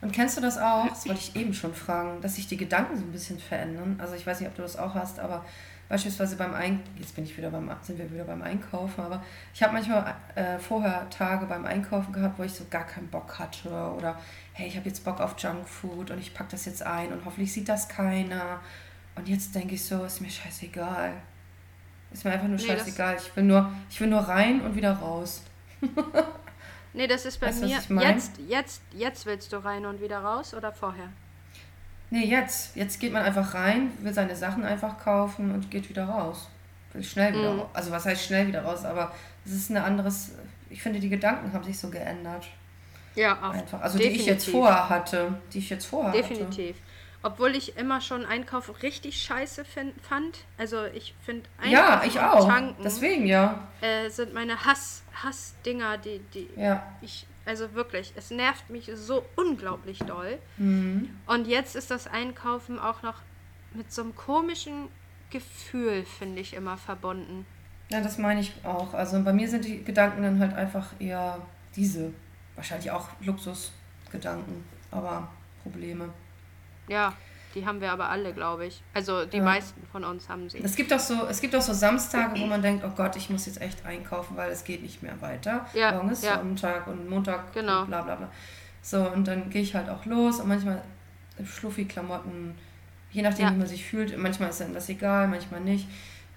Und 0.02 0.12
kennst 0.14 0.38
du 0.38 0.42
das 0.42 0.58
auch? 0.58 0.88
Das 0.88 1.08
wollte 1.08 1.22
ich 1.22 1.36
eben 1.36 1.54
schon 1.54 1.74
fragen, 1.74 2.22
dass 2.22 2.36
sich 2.36 2.48
die 2.48 2.58
Gedanken 2.58 2.96
so 2.98 3.04
ein 3.04 3.12
bisschen 3.12 3.40
verändern. 3.40 3.96
Also 4.00 4.14
ich 4.14 4.28
weiß 4.28 4.40
nicht, 4.40 4.50
ob 4.50 4.56
du 4.56 4.62
das 4.62 4.78
auch 4.78 4.94
hast, 4.94 5.20
aber 5.20 5.44
beispielsweise 5.90 6.36
beim 6.36 6.54
Ein 6.54 6.82
jetzt 7.00 7.16
bin 7.16 7.24
ich 7.24 7.36
wieder 7.36 7.50
beim 7.50 7.72
sind 7.82 7.98
wir 7.98 8.12
wieder 8.12 8.26
beim 8.26 8.42
Einkaufen, 8.44 9.02
aber 9.04 9.24
ich 9.54 9.64
habe 9.64 9.74
manchmal 9.74 10.14
äh, 10.36 10.60
vorher 10.60 11.10
Tage 11.10 11.46
beim 11.48 11.66
Einkaufen 11.66 12.14
gehabt, 12.14 12.38
wo 12.38 12.44
ich 12.44 12.54
so 12.54 12.66
gar 12.70 12.86
keinen 12.86 13.08
Bock 13.08 13.40
hatte 13.40 13.70
oder 13.70 14.20
hey, 14.54 14.68
ich 14.68 14.78
habe 14.78 14.88
jetzt 14.88 15.04
Bock 15.04 15.20
auf 15.20 15.34
Junkfood 15.40 16.12
und 16.12 16.20
ich 16.20 16.34
packe 16.34 16.52
das 16.52 16.66
jetzt 16.66 16.84
ein 16.84 17.12
und 17.12 17.26
hoffentlich 17.26 17.52
sieht 17.52 17.68
das 17.68 17.88
keiner. 17.90 18.60
Und 19.16 19.28
jetzt 19.28 19.56
denke 19.56 19.74
ich 19.76 19.84
so, 19.84 20.04
ist 20.04 20.22
mir 20.22 20.30
scheißegal. 20.30 21.14
Ist 22.12 22.24
mir 22.24 22.32
einfach 22.32 22.48
nur 22.48 22.58
Nee, 22.58 22.64
scheißegal. 22.68 23.16
Ich 23.18 23.36
will 23.36 23.46
nur 23.46 23.72
ich 23.90 24.00
will 24.00 24.10
nur 24.10 24.20
rein 24.22 24.62
und 24.62 24.76
wieder 24.76 24.94
raus. 24.94 25.42
Nee, 26.98 27.08
das 27.08 27.26
ist 27.26 27.40
bei 27.40 27.48
Weißt 27.48 27.62
mir. 27.64 27.78
ich 27.78 27.90
mein? 27.90 28.08
Jetzt, 28.16 28.32
jetzt, 28.48 28.82
jetzt 28.94 29.26
willst 29.26 29.54
du 29.54 29.58
rein 29.64 29.86
und 29.86 30.02
wieder 30.02 30.20
raus 30.20 30.54
oder 30.54 30.72
vorher? 30.72 31.10
Nee, 32.10 32.26
jetzt. 32.26 32.76
Jetzt 32.76 33.00
geht 33.00 33.14
man 33.14 33.22
einfach 33.24 33.54
rein, 33.54 33.92
will 34.02 34.14
seine 34.14 34.36
Sachen 34.36 34.64
einfach 34.64 34.98
kaufen 34.98 35.52
und 35.54 35.70
geht 35.70 35.90
wieder 35.90 36.06
raus. 36.06 36.50
Will 36.94 37.04
schnell 37.04 37.34
wieder 37.34 37.54
Mhm. 37.54 37.60
raus. 37.60 37.70
Also 37.74 37.92
was 37.92 38.06
heißt 38.06 38.26
schnell 38.26 38.48
wieder 38.48 38.64
raus, 38.64 38.84
aber 38.86 39.12
es 39.46 39.52
ist 39.52 39.70
ein 39.70 39.78
anderes. 39.78 40.32
Ich 40.70 40.82
finde, 40.82 41.00
die 41.00 41.10
Gedanken 41.10 41.54
haben 41.54 41.64
sich 41.64 41.78
so 41.78 41.90
geändert. 41.90 42.48
Ja, 43.16 43.34
auch. 43.42 43.54
Einfach. 43.54 43.82
Also 43.82 43.98
die 43.98 44.06
ich 44.06 44.26
jetzt 44.26 44.46
definitiv. 44.48 44.52
vorher 44.54 44.90
hatte. 44.90 45.42
Die 45.54 45.58
ich 45.60 45.70
jetzt 45.70 45.86
vorher 45.86 46.12
hatte. 46.14 46.22
Definitiv. 46.22 46.78
Obwohl 47.28 47.56
ich 47.58 47.76
immer 47.78 48.00
schon 48.00 48.26
Einkaufen 48.26 48.74
richtig 48.76 49.22
scheiße 49.22 49.66
fin- 49.66 49.92
fand. 50.02 50.40
Also 50.58 50.86
ich 50.86 51.14
finde 51.26 51.44
Ja, 51.68 52.02
ich 52.06 52.18
auch. 52.22 52.48
Tanken 52.48 52.82
Deswegen 52.84 53.26
ja. 53.26 53.68
äh, 53.82 54.10
sind 54.10 54.34
meine 54.34 54.64
Hass, 54.64 55.04
Hassdinger, 55.14 55.98
die, 55.98 56.20
die 56.34 56.48
Ja. 56.56 56.86
ich, 57.02 57.28
also 57.46 57.74
wirklich, 57.74 58.14
es 58.16 58.32
nervt 58.32 58.70
mich 58.70 58.90
so 58.96 59.26
unglaublich 59.36 60.00
doll. 60.00 60.38
Mhm. 60.56 61.10
Und 61.26 61.48
jetzt 61.48 61.76
ist 61.76 61.92
das 61.92 62.08
Einkaufen 62.08 62.80
auch 62.80 63.02
noch 63.04 63.16
mit 63.74 63.92
so 63.92 64.04
einem 64.04 64.16
komischen 64.16 64.88
Gefühl, 65.30 66.06
finde 66.06 66.40
ich, 66.40 66.54
immer 66.54 66.78
verbunden. 66.78 67.46
Ja, 67.90 68.00
das 68.00 68.18
meine 68.18 68.40
ich 68.40 68.54
auch. 68.64 68.94
Also 68.94 69.22
bei 69.22 69.34
mir 69.34 69.50
sind 69.50 69.66
die 69.66 69.84
Gedanken 69.84 70.24
dann 70.24 70.40
halt 70.40 70.54
einfach 70.54 70.88
eher 71.00 71.42
diese. 71.76 72.14
Wahrscheinlich 72.56 72.90
auch 72.92 73.10
Luxusgedanken, 73.20 74.64
aber 74.92 75.28
Probleme. 75.64 76.10
Ja, 76.88 77.14
die 77.56 77.66
haben 77.66 77.82
wir 77.82 77.92
aber 77.92 78.10
alle, 78.10 78.34
glaube 78.34 78.66
ich. 78.68 78.82
Also 78.94 79.26
die 79.26 79.38
Ja. 79.38 79.44
meisten 79.44 79.82
von 79.92 80.04
uns 80.04 80.30
haben 80.30 80.50
sie. 80.50 80.60
Es 80.64 80.76
gibt 80.76 80.94
auch 80.94 81.00
so, 81.00 81.26
es 81.28 81.42
gibt 81.42 81.56
auch 81.56 81.62
so 81.62 81.74
Samstage, 81.74 82.40
wo 82.40 82.46
man 82.46 82.62
denkt, 82.62 82.84
oh 82.86 82.92
Gott, 82.96 83.16
ich 83.16 83.30
muss 83.30 83.46
jetzt 83.46 83.62
echt 83.62 83.86
einkaufen, 83.86 84.38
weil 84.38 84.52
es 84.52 84.64
geht 84.64 84.84
nicht 84.84 85.02
mehr 85.02 85.20
weiter. 85.22 85.66
Ja, 85.74 85.92
Morgen 85.94 86.10
ist 86.12 86.24
ja. 86.24 86.38
Sonntag 86.38 86.88
und 86.88 87.10
Montag 87.10 87.54
Genau. 87.54 87.82
und 87.82 87.88
bla 87.88 88.02
bla 88.02 88.16
bla. 88.16 88.30
So, 88.82 89.10
und 89.12 89.28
dann 89.28 89.50
gehe 89.50 89.62
ich 89.62 89.76
halt 89.76 89.90
auch 89.90 90.06
los 90.06 90.40
und 90.40 90.48
manchmal 90.48 90.82
Schluffi-Klamotten 91.44 92.56
Je 93.12 93.22
nachdem, 93.22 93.46
Ja. 93.46 93.54
wie 93.54 93.58
man 93.58 93.68
sich 93.68 93.86
fühlt. 93.86 94.16
Manchmal 94.18 94.50
ist 94.50 94.62
einem 94.62 94.74
das 94.74 94.90
egal, 94.90 95.28
manchmal 95.30 95.62
nicht. 95.62 95.88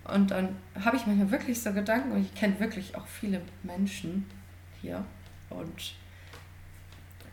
Und 0.05 0.31
dann 0.31 0.57
habe 0.85 0.97
ich 0.97 1.05
manchmal 1.05 1.31
wirklich 1.33 1.61
so 1.61 1.73
Gedanken 1.73 2.13
und 2.13 2.21
ich 2.21 2.33
kenne 2.35 2.59
wirklich 2.61 2.95
auch 2.97 3.07
viele 3.07 3.43
Menschen 3.65 4.25
hier. 4.81 5.05
Und 5.51 5.95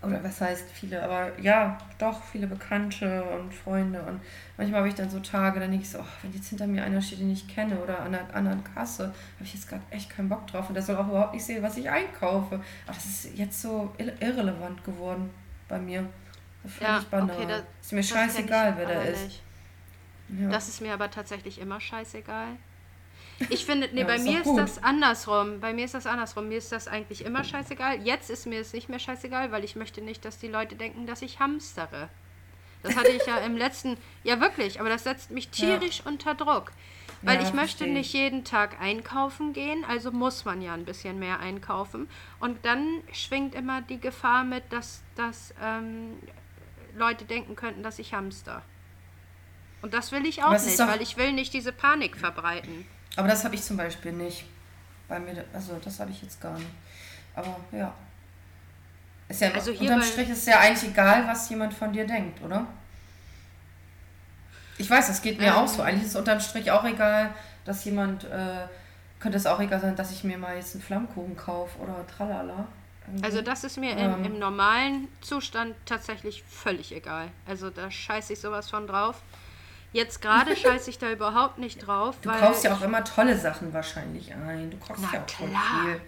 oder 0.02 0.24
was 0.24 0.40
heißt 0.42 0.66
viele, 0.72 1.02
aber 1.02 1.38
ja, 1.40 1.78
doch 1.98 2.24
viele 2.24 2.48
Bekannte 2.48 3.24
und 3.24 3.54
Freunde. 3.54 4.02
Und 4.04 4.22
manchmal 4.58 4.80
habe 4.82 4.90
ich 4.90 4.96
dann 4.96 5.10
so 5.10 5.20
Tage, 5.20 5.60
dann 5.60 5.72
denke 5.72 5.84
ich 5.86 5.90
so, 5.92 6.00
oh, 6.00 6.06
wenn 6.22 6.32
jetzt 6.34 6.50
hinter 6.50 6.68
mir 6.68 6.84
einer 6.84 7.02
steht, 7.02 7.20
den 7.20 7.32
ich 7.32 7.48
kenne 7.48 7.78
oder 7.80 8.00
an 8.02 8.14
einer 8.14 8.34
anderen 8.36 8.64
Kasse, 8.64 9.06
habe 9.06 9.44
ich 9.44 9.54
jetzt 9.56 9.68
gerade 9.68 9.82
echt 9.90 10.10
keinen 10.10 10.30
Bock 10.30 10.46
drauf. 10.48 10.68
Und 10.70 10.76
der 10.76 10.84
soll 10.84 10.96
auch 10.98 11.08
überhaupt 11.08 11.34
nicht 11.34 11.44
sehen, 11.46 11.64
was 11.64 11.78
ich 11.78 11.90
einkaufe. 11.90 12.56
Aber 12.56 12.94
das 12.96 13.06
ist 13.06 13.36
jetzt 13.38 13.62
so 13.62 13.92
irre- 13.98 14.22
irrelevant 14.22 14.84
geworden 14.84 15.30
bei 15.68 15.80
mir. 15.80 16.08
Das 16.64 16.72
ist 16.74 16.82
Ja, 16.82 16.88
völlig 16.96 17.08
banal. 17.10 17.36
okay, 17.38 17.46
das- 17.48 17.64
ist 17.82 17.94
mir 17.94 18.04
scheißegal, 18.04 18.74
wer 18.78 18.86
der 18.86 19.00
aber 19.02 19.10
ist. 19.10 19.42
Ja. 20.40 20.50
Das 20.50 20.68
ist 20.68 20.82
mir 20.82 20.94
aber 20.94 21.10
tatsächlich 21.10 21.60
immer 21.60 21.80
scheißegal. 21.80 22.50
Ich 23.50 23.66
finde, 23.66 23.90
nee, 23.94 24.02
Ja, 24.02 24.08
bei 24.08 24.18
mir 24.20 24.42
gut. 24.42 24.60
ist 24.60 24.76
das 24.78 24.84
andersrum. 24.84 25.60
Bei 25.60 25.74
mir 25.74 25.86
ist 25.86 25.94
das 25.94 26.08
andersrum. 26.08 26.48
Mir 26.50 26.58
ist 26.58 26.72
das 26.72 26.88
eigentlich 26.88 27.24
immer 27.24 27.44
scheißegal. 27.44 28.02
Jetzt 28.04 28.30
ist 28.30 28.46
mir 28.48 28.60
es 28.60 28.74
nicht 28.74 28.90
mehr 28.90 29.00
scheißegal, 29.00 29.52
weil 29.52 29.64
ich 29.64 29.76
möchte 29.76 30.02
nicht, 30.02 30.26
dass 30.26 30.40
die 30.40 30.48
Leute 30.48 30.76
denken, 30.76 31.06
dass 31.06 31.22
ich 31.22 31.40
hamstere. 31.40 32.10
Das 32.84 32.96
hatte 32.96 33.12
ich 33.12 33.26
ja 33.26 33.38
im 33.40 33.56
letzten, 33.58 33.98
ja 34.24 34.40
wirklich, 34.40 34.80
aber 34.80 34.90
das 34.90 35.04
setzt 35.04 35.30
mich 35.32 35.46
Ja. 35.56 35.78
tierisch 35.78 36.02
unter 36.06 36.34
Druck. 36.36 36.72
Weil 37.24 37.36
Ja, 37.42 37.48
ich 37.48 37.54
möchte 37.54 37.78
versteh 37.80 37.86
ich. 37.86 37.94
nicht 37.94 38.14
jeden 38.14 38.44
Tag 38.44 38.80
einkaufen 38.80 39.54
gehen, 39.54 39.84
also 39.86 40.12
muss 40.12 40.46
man 40.46 40.62
ja 40.62 40.74
ein 40.74 40.86
bisschen 40.86 41.18
mehr 41.20 41.40
einkaufen. 41.40 42.08
Und 42.40 42.64
dann 42.66 43.02
schwingt 43.12 43.56
immer 43.56 43.82
die 43.82 44.00
Gefahr 44.00 44.44
mit, 44.44 44.64
dass, 44.72 45.02
dass 45.16 45.54
ähm, 45.64 46.18
Leute 46.96 47.26
denken 47.26 47.56
könnten, 47.56 47.82
dass 47.84 47.98
ich 48.00 48.14
hamster. 48.14 48.62
Und 49.82 49.94
das 49.94 50.12
will 50.12 50.26
ich 50.26 50.44
auch 50.44 50.52
nicht, 50.52 50.80
weil 50.80 51.02
ich 51.02 51.18
will 51.18 51.34
nicht 51.34 51.54
diese 51.54 51.72
Panik 51.72 52.18
verbreiten. 52.18 52.86
Aber 53.16 53.28
das 53.28 53.44
habe 53.44 53.56
ich 53.56 53.64
zum 53.64 53.78
Beispiel 53.78 54.12
nicht. 54.12 54.46
Bei 55.08 55.20
mir, 55.20 55.44
also 55.54 55.80
das 55.84 56.00
habe 56.00 56.12
ich 56.12 56.22
jetzt 56.22 56.40
gar 56.42 56.54
nicht. 56.58 56.68
Aber 57.34 57.56
ja. 57.72 57.94
Ist 59.30 59.42
ja 59.42 59.52
Also 59.52 59.72
unterm 59.72 60.02
Strich 60.02 60.30
ist 60.30 60.48
ja 60.48 60.60
eigentlich 60.60 60.92
egal, 60.92 61.28
was 61.28 61.50
jemand 61.50 61.74
von 61.74 61.92
dir 61.94 62.06
denkt, 62.06 62.42
oder? 62.44 62.66
Ich 64.78 64.90
weiß, 64.90 65.08
das 65.08 65.22
geht 65.22 65.40
mir 65.40 65.48
Ähm. 65.48 65.54
auch 65.54 65.68
so. 65.68 65.82
Eigentlich 65.82 66.04
ist 66.04 66.10
es 66.12 66.16
unterm 66.16 66.40
Strich 66.40 66.70
auch 66.72 66.84
egal, 66.84 67.34
dass 67.66 67.84
jemand, 67.86 68.26
äh, 68.26 68.68
könnte 69.20 69.38
es 69.38 69.46
auch 69.46 69.60
egal 69.60 69.80
sein, 69.82 69.96
dass 69.96 70.12
ich 70.12 70.24
mir 70.24 70.38
mal 70.38 70.56
jetzt 70.56 70.76
einen 70.76 70.84
Flammkuchen 70.84 71.36
kaufe 71.36 71.78
oder 71.80 72.06
tralala. 72.08 72.68
Irgendwie. 73.08 73.24
Also 73.24 73.42
das 73.42 73.64
ist 73.64 73.78
mir 73.78 73.98
Ähm. 73.98 74.14
im, 74.16 74.26
im 74.34 74.40
normalen 74.40 75.08
Zustand 75.22 75.74
tatsächlich 75.86 76.44
völlig 76.44 76.94
egal. 76.94 77.30
Also 77.48 77.70
da 77.70 77.90
scheiße 77.90 78.34
ich 78.34 78.40
sowas 78.40 78.70
von 78.70 78.86
drauf. 78.88 79.22
Jetzt 79.94 80.22
gerade 80.22 80.56
scheiße 80.56 80.90
ich 80.90 81.00
da 81.00 81.12
überhaupt 81.12 81.58
nicht 81.58 81.80
drauf, 81.88 82.16
du 82.22 82.30
kaufst 82.30 82.64
ja 82.64 82.74
auch 82.74 82.82
immer 82.82 83.04
tolle 83.04 83.38
Sachen 83.38 83.74
wahrscheinlich 83.74 84.34
ein. 84.34 84.70
Du 84.70 84.78
kaufst 84.78 85.04
Na 85.04 85.14
ja 85.14 85.22
auch 85.22 85.26
klar. 85.26 85.50
viel. 85.84 86.02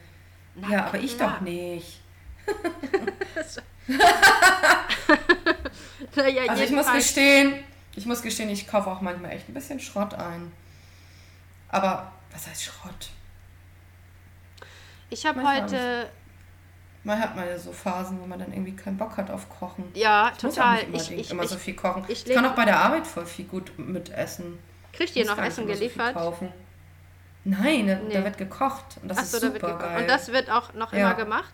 Na 0.55 0.69
ja, 0.69 0.85
aber 0.85 0.99
ich 0.99 1.17
klar. 1.17 1.35
doch 1.35 1.41
nicht. 1.41 2.01
Naja, 6.15 6.43
Also 6.49 6.63
ich 6.63 6.71
muss 6.71 6.91
gestehen, 6.91 7.63
ich 7.95 8.05
muss 8.05 8.21
gestehen, 8.21 8.49
ich 8.49 8.67
kaufe 8.67 8.89
auch 8.89 9.01
manchmal 9.01 9.31
echt 9.31 9.47
ein 9.49 9.53
bisschen 9.53 9.79
Schrott 9.79 10.13
ein. 10.13 10.51
Aber 11.69 12.11
was 12.31 12.47
heißt 12.47 12.63
Schrott? 12.63 13.09
Ich 15.09 15.25
habe 15.25 15.41
heute, 15.43 16.09
Man 17.03 17.19
hat 17.19 17.35
mal 17.35 17.57
so 17.57 17.71
Phasen, 17.71 18.19
wo 18.21 18.25
man 18.25 18.39
dann 18.39 18.51
irgendwie 18.51 18.75
keinen 18.75 18.97
Bock 18.97 19.15
hat 19.17 19.31
auf 19.31 19.47
Kochen. 19.49 19.85
ja, 19.93 20.31
Ich 20.35 20.43
muss 20.43 20.57
auch 20.57 20.63
total. 20.63 20.87
nicht 20.87 21.11
Ich, 21.11 21.17
ich, 21.19 21.31
immer 21.31 21.43
ich, 21.43 21.49
so 21.49 21.57
viel 21.57 21.73
kochen. 21.75 22.03
ich 22.07 22.27
Ich, 22.27 22.33
kann 22.35 22.45
auch 22.45 22.55
bei 22.55 22.65
der 22.65 22.77
Arbeit 22.79 23.07
voll 23.07 23.25
viel 23.25 23.45
gut 23.45 23.71
mit 23.79 24.09
essen. 24.09 24.59
kriegt 24.91 25.15
ihr 25.15 25.25
Muss 25.25 25.37
noch 25.37 25.43
Essen 25.43 25.65
so 25.67 25.73
geliefert? 25.73 26.13
kaufen. 26.13 26.51
Nein, 27.45 27.87
da, 27.87 27.95
Nee. 27.95 28.13
da 28.13 28.23
wird 28.25 28.37
gekocht. 28.37 28.97
Und 29.01 29.07
das 29.09 29.17
Achso, 29.19 29.37
ist 29.37 29.43
da 29.43 29.47
super 29.47 29.53
wird 29.53 29.63
gekocht. 29.63 29.79
geil. 29.81 30.01
Und 30.01 30.09
das 30.09 30.31
wird 30.31 30.49
auch 30.51 30.73
noch 30.73 30.91
Ja. 30.93 30.99
immer 30.99 31.13
gemacht? 31.15 31.53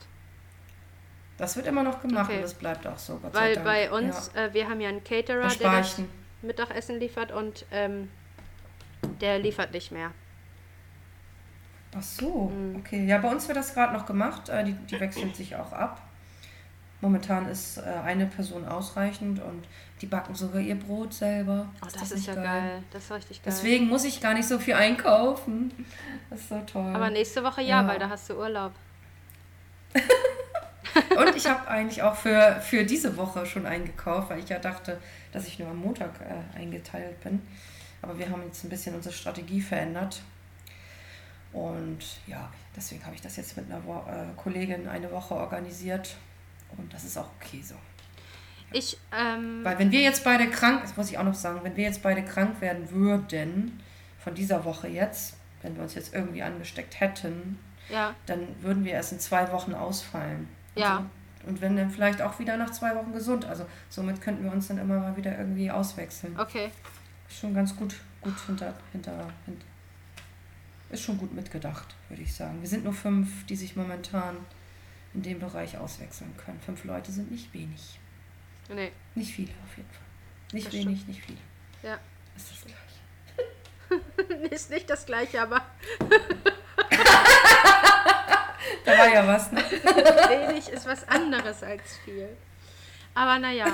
das 1.37 1.55
wird 1.57 1.67
immer 1.67 1.83
noch 1.83 2.01
gemacht 2.01 2.25
Okay. 2.29 2.37
und 2.37 2.43
das 2.43 2.53
bleibt 2.53 2.87
auch 2.87 2.97
so. 2.97 3.17
Gott 3.17 3.33
Weil 3.33 3.59
bei 3.59 3.91
uns, 3.91 4.29
äh, 4.35 4.53
wir 4.53 4.67
haben 4.69 4.79
ja 4.81 4.89
einen 4.89 4.99
ja. 4.99 5.03
Caterer, 5.21 5.47
der 5.49 5.71
das. 5.71 6.01
Mittagessen 6.41 6.99
liefert 6.99 7.31
und 7.31 7.65
ähm, 7.71 8.09
der 9.21 9.37
liefert 9.39 9.73
nicht 9.73 9.91
mehr. 9.91 10.11
Ach 11.97 12.03
so, 12.03 12.49
Mhm. 12.49 12.75
okay. 12.77 13.05
Ja, 13.05 13.17
bei 13.19 13.29
uns 13.29 13.47
wird 13.47 13.57
das 13.57 13.73
gerade 13.73 13.93
noch 13.93 14.05
gemacht. 14.05 14.49
Äh, 14.49 14.63
Die, 14.65 14.73
die 14.73 14.99
wechseln 14.99 15.33
sich 15.33 15.55
auch 15.55 15.71
ab. 15.71 16.01
Momentan 17.01 17.47
ist 17.47 17.77
äh, 17.77 17.81
eine 18.03 18.25
Person 18.25 18.65
ausreichend 18.67 19.41
und 19.41 19.65
die 20.01 20.05
backen 20.07 20.33
sogar 20.35 20.59
ihr 20.61 20.75
Brot 20.75 21.13
selber. 21.13 21.67
Oh, 21.81 21.87
das, 21.93 22.01
ist 22.11 22.15
nicht 22.15 22.27
ja 22.27 22.35
geil. 22.35 22.83
Das 22.91 23.03
ist 23.05 23.11
richtig 23.11 23.37
geil. 23.43 23.53
Deswegen 23.53 23.87
muss 23.87 24.03
ich 24.05 24.21
gar 24.21 24.33
nicht 24.33 24.47
so 24.47 24.57
viel 24.59 24.73
einkaufen. 24.73 25.71
Das 26.29 26.39
ist 26.39 26.49
so 26.49 26.59
toll. 26.65 26.93
Aber 26.95 27.09
nächste 27.09 27.43
Woche 27.43 27.61
ja, 27.61 27.81
Ja. 27.81 27.87
weil 27.87 27.99
da 27.99 28.09
hast 28.09 28.29
du 28.29 28.33
Urlaub. 28.37 28.71
Und 31.17 31.35
ich 31.35 31.45
habe 31.49 31.67
eigentlich 31.67 32.01
auch 32.03 32.15
für, 32.15 32.59
für 32.61 32.83
diese 32.83 33.15
Woche 33.17 33.45
schon 33.45 33.65
eingekauft, 33.65 34.29
weil 34.29 34.39
ich 34.39 34.49
ja 34.49 34.59
dachte, 34.59 34.99
dass 35.31 35.47
ich 35.47 35.59
nur 35.59 35.69
am 35.69 35.77
Montag 35.77 36.11
äh, 36.21 36.57
eingeteilt 36.57 37.19
bin. 37.21 37.41
Aber 38.01 38.17
wir 38.17 38.29
haben 38.29 38.43
jetzt 38.45 38.63
ein 38.63 38.69
bisschen 38.69 38.95
unsere 38.95 39.13
Strategie 39.13 39.61
verändert. 39.61 40.21
Und 41.55 41.99
ja, 42.27 42.51
deswegen 42.75 43.05
habe 43.05 43.15
ich 43.15 43.21
das 43.21 43.37
jetzt 43.37 43.55
mit 43.55 43.71
einer 43.71 43.81
Wo 43.85 43.93
äh, 43.93 44.25
Kollegin 44.35 44.89
eine 44.89 45.09
Woche 45.09 45.35
organisiert. 45.35 46.17
Und 46.77 46.93
das 46.93 47.05
ist 47.05 47.17
auch 47.17 47.29
okay 47.39 47.61
so. 47.63 47.75
Ich, 48.73 48.97
ähm, 49.17 49.63
Weil 49.63 49.79
wenn 49.79 49.89
wir 49.89 50.01
jetzt 50.01 50.25
beide 50.25 50.49
krank, 50.49 50.81
das 50.81 50.97
muss 50.97 51.09
ich 51.09 51.17
auch 51.17 51.23
noch 51.23 51.33
sagen, 51.33 51.61
wenn 51.63 51.77
wir 51.77 51.85
jetzt 51.85 52.03
beide 52.03 52.25
krank 52.25 52.59
werden 52.59 52.91
würden, 52.91 53.81
von 54.19 54.35
dieser 54.35 54.65
Woche 54.65 54.89
jetzt, 54.89 55.37
wenn 55.61 55.77
wir 55.77 55.83
uns 55.83 55.95
jetzt 55.95 56.13
irgendwie 56.13 56.43
angesteckt 56.43 56.99
hätten, 56.99 57.57
ja, 57.87 58.13
dann 58.25 58.47
würden 58.61 58.83
wir 58.83 58.91
erst 58.91 59.13
in 59.13 59.19
zwei 59.21 59.49
Wochen 59.53 59.73
ausfallen. 59.73 60.49
Ja. 60.75 60.97
Also, 60.97 61.09
und 61.47 61.61
wenn 61.61 61.77
dann 61.77 61.89
vielleicht 61.89 62.21
auch 62.21 62.37
wieder 62.37 62.57
nach 62.57 62.71
zwei 62.71 62.93
Wochen 62.95 63.13
gesund. 63.13 63.45
Also 63.45 63.65
somit 63.87 64.19
könnten 64.19 64.43
wir 64.43 64.51
uns 64.51 64.67
dann 64.67 64.79
immer 64.79 64.99
mal 64.99 65.15
wieder 65.15 65.37
irgendwie 65.37 65.71
auswechseln. 65.71 66.37
okay. 66.37 66.69
Schon 67.29 67.53
ganz 67.53 67.75
gut, 67.75 67.95
gut 68.21 68.33
hinter, 68.45 68.73
hinter, 68.91 69.27
hinter. 69.45 69.65
Ist 70.89 71.03
schon 71.03 71.17
gut 71.17 71.33
mitgedacht, 71.33 71.95
würde 72.09 72.21
ich 72.23 72.33
sagen. 72.33 72.61
Wir 72.61 72.69
sind 72.69 72.83
nur 72.83 72.93
fünf, 72.93 73.45
die 73.47 73.55
sich 73.55 73.75
momentan 73.75 74.37
in 75.13 75.21
dem 75.23 75.39
Bereich 75.39 75.77
auswechseln 75.77 76.35
können. 76.37 76.59
Fünf 76.59 76.83
Leute 76.83 77.11
sind 77.11 77.31
nicht 77.31 77.53
wenig. 77.53 77.99
Nee, 78.69 78.91
Nicht 79.15 79.33
viele 79.33 79.51
auf 79.63 79.77
jeden 79.77 79.89
Fall. 79.89 80.01
Nicht 80.53 80.67
Das 80.67 80.73
wenig, 80.73 81.05
nicht 81.07 81.21
viele. 81.23 81.37
ja. 81.83 81.97
Ist 82.35 82.51
das 82.51 82.65
gleich. 82.65 84.51
Ist 84.51 84.69
nicht 84.71 84.89
das 84.89 85.05
gleiche, 85.05 85.41
aber 85.41 85.61
Da 88.83 88.91
war 88.97 89.07
ja 89.13 89.25
was, 89.27 89.51
ne? 89.51 89.61
wenig 89.69 90.69
ist 90.69 90.85
was 90.85 91.07
anderes 91.07 91.63
als 91.63 91.97
viel. 92.03 92.27
Aber 93.13 93.39
naja, 93.39 93.65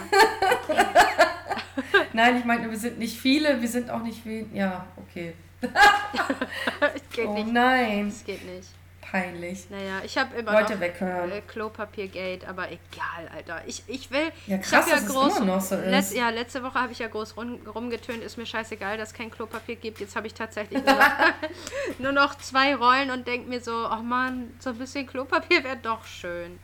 Nein, 2.13 2.37
ich 2.37 2.45
meine, 2.45 2.69
wir 2.69 2.77
sind 2.77 2.99
nicht 2.99 3.17
viele, 3.19 3.59
wir 3.61 3.67
sind 3.67 3.89
auch 3.89 4.03
nicht 4.03 4.25
wenig. 4.25 4.53
Ja, 4.53 4.85
okay. 4.97 5.33
es 6.95 7.09
geht 7.11 7.27
Oh 7.27 7.33
nicht. 7.33 7.51
nein, 7.51 8.07
Es 8.07 8.23
geht 8.23 8.43
nicht. 8.45 8.67
peinlich. 9.01 9.69
Naja, 9.69 10.01
ich 10.03 10.17
habe 10.17 10.35
immer 10.37 10.53
Leute 10.53 10.73
noch 10.73 10.79
weghören. 10.81 11.31
äh, 11.31 11.41
Klopapiergate, 11.41 12.47
aber 12.47 12.67
egal, 12.71 13.27
Alter. 13.35 13.61
Ich, 13.67 13.83
ich 13.87 14.09
will. 14.11 14.31
Ja, 14.47 14.57
ich 14.57 14.61
krass, 14.63 14.85
hab 14.85 14.87
ja 14.87 14.95
dass 14.95 15.03
es 15.05 15.09
groß. 15.09 15.37
immer 15.37 15.45
noch 15.45 15.61
so 15.61 15.75
letz, 15.75 16.11
ist. 16.11 16.17
ja, 16.17 16.29
letzte 16.29 16.63
Woche 16.63 16.75
habe 16.81 16.91
ich 16.93 16.99
ja 16.99 17.07
groß 17.07 17.35
rum, 17.37 17.59
rumgetönt. 17.67 18.23
Ist 18.23 18.37
mir 18.37 18.45
scheißegal, 18.45 18.97
dass 18.97 19.09
es 19.09 19.13
kein 19.15 19.29
Klopapier 19.31 19.75
gibt. 19.75 19.99
Jetzt 19.99 20.15
habe 20.15 20.27
ich 20.27 20.33
tatsächlich 20.33 20.83
nur 20.83 20.95
noch, 20.95 21.11
nur 21.99 22.11
noch 22.11 22.35
zwei 22.37 22.75
Rollen 22.75 23.11
und 23.11 23.27
denke 23.27 23.49
mir 23.49 23.59
so, 23.61 23.87
oh 23.91 24.01
Mann, 24.01 24.53
so 24.59 24.69
ein 24.71 24.77
bisschen 24.77 25.05
Klopapier 25.07 25.63
wäre 25.63 25.77
doch 25.77 26.05
schön. 26.05 26.59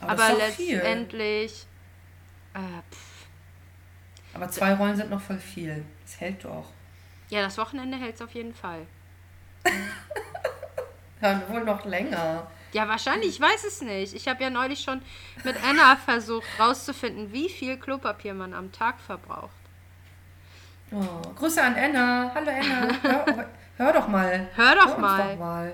Aber, 0.00 0.24
Aber, 0.24 0.36
letztendlich. 0.38 1.66
Äh, 2.54 2.58
Aber 4.34 4.48
zwei 4.50 4.74
Rollen 4.74 4.96
sind 4.96 5.10
noch 5.10 5.20
voll 5.20 5.38
viel. 5.38 5.84
Das 6.04 6.20
hält 6.20 6.44
doch. 6.44 6.66
Ja, 7.30 7.42
das 7.42 7.58
Wochenende 7.58 7.96
hält 7.98 8.16
es 8.16 8.22
auf 8.22 8.32
jeden 8.32 8.54
Fall. 8.54 8.86
Ja, 11.20 11.42
wohl 11.48 11.64
noch 11.64 11.84
länger. 11.84 12.46
Ja, 12.72 12.86
wahrscheinlich, 12.86 13.30
ich 13.30 13.40
weiß 13.40 13.64
es 13.64 13.82
nicht. 13.82 14.14
Ich 14.14 14.28
habe 14.28 14.40
ja 14.40 14.50
neulich 14.50 14.80
schon 14.80 15.02
mit 15.42 15.56
Anna 15.64 15.96
versucht 15.96 16.46
rauszufinden, 16.60 17.32
wie 17.32 17.48
viel 17.48 17.76
Klopapier 17.76 18.34
man 18.34 18.54
am 18.54 18.70
Tag 18.70 19.00
verbraucht. 19.00 19.50
Oh, 20.92 21.02
Grüße 21.34 21.60
an 21.60 21.74
Anna. 21.74 22.30
Hallo 22.32 22.50
Anna. 22.50 22.88
Hör, 23.02 23.46
hör 23.78 23.92
doch 23.92 24.06
mal. 24.06 24.48
Hör 24.54 24.74
doch 24.76 24.92
uns 24.92 24.98
mal. 24.98 25.32
Doch 25.32 25.38
mal. 25.40 25.72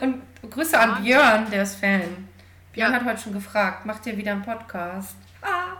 Und 0.02 0.22
Grüße 0.50 0.78
an 0.78 1.02
Björn, 1.02 1.50
der 1.50 1.62
ist 1.62 1.76
Fan. 1.76 2.28
Björn 2.72 2.92
Ja. 2.92 3.00
hat 3.00 3.06
heute 3.06 3.22
schon 3.22 3.32
gefragt, 3.32 3.86
macht 3.86 4.04
ihr 4.06 4.16
wieder 4.18 4.32
einen 4.32 4.42
Podcast? 4.42 5.16
Ah. 5.40 5.78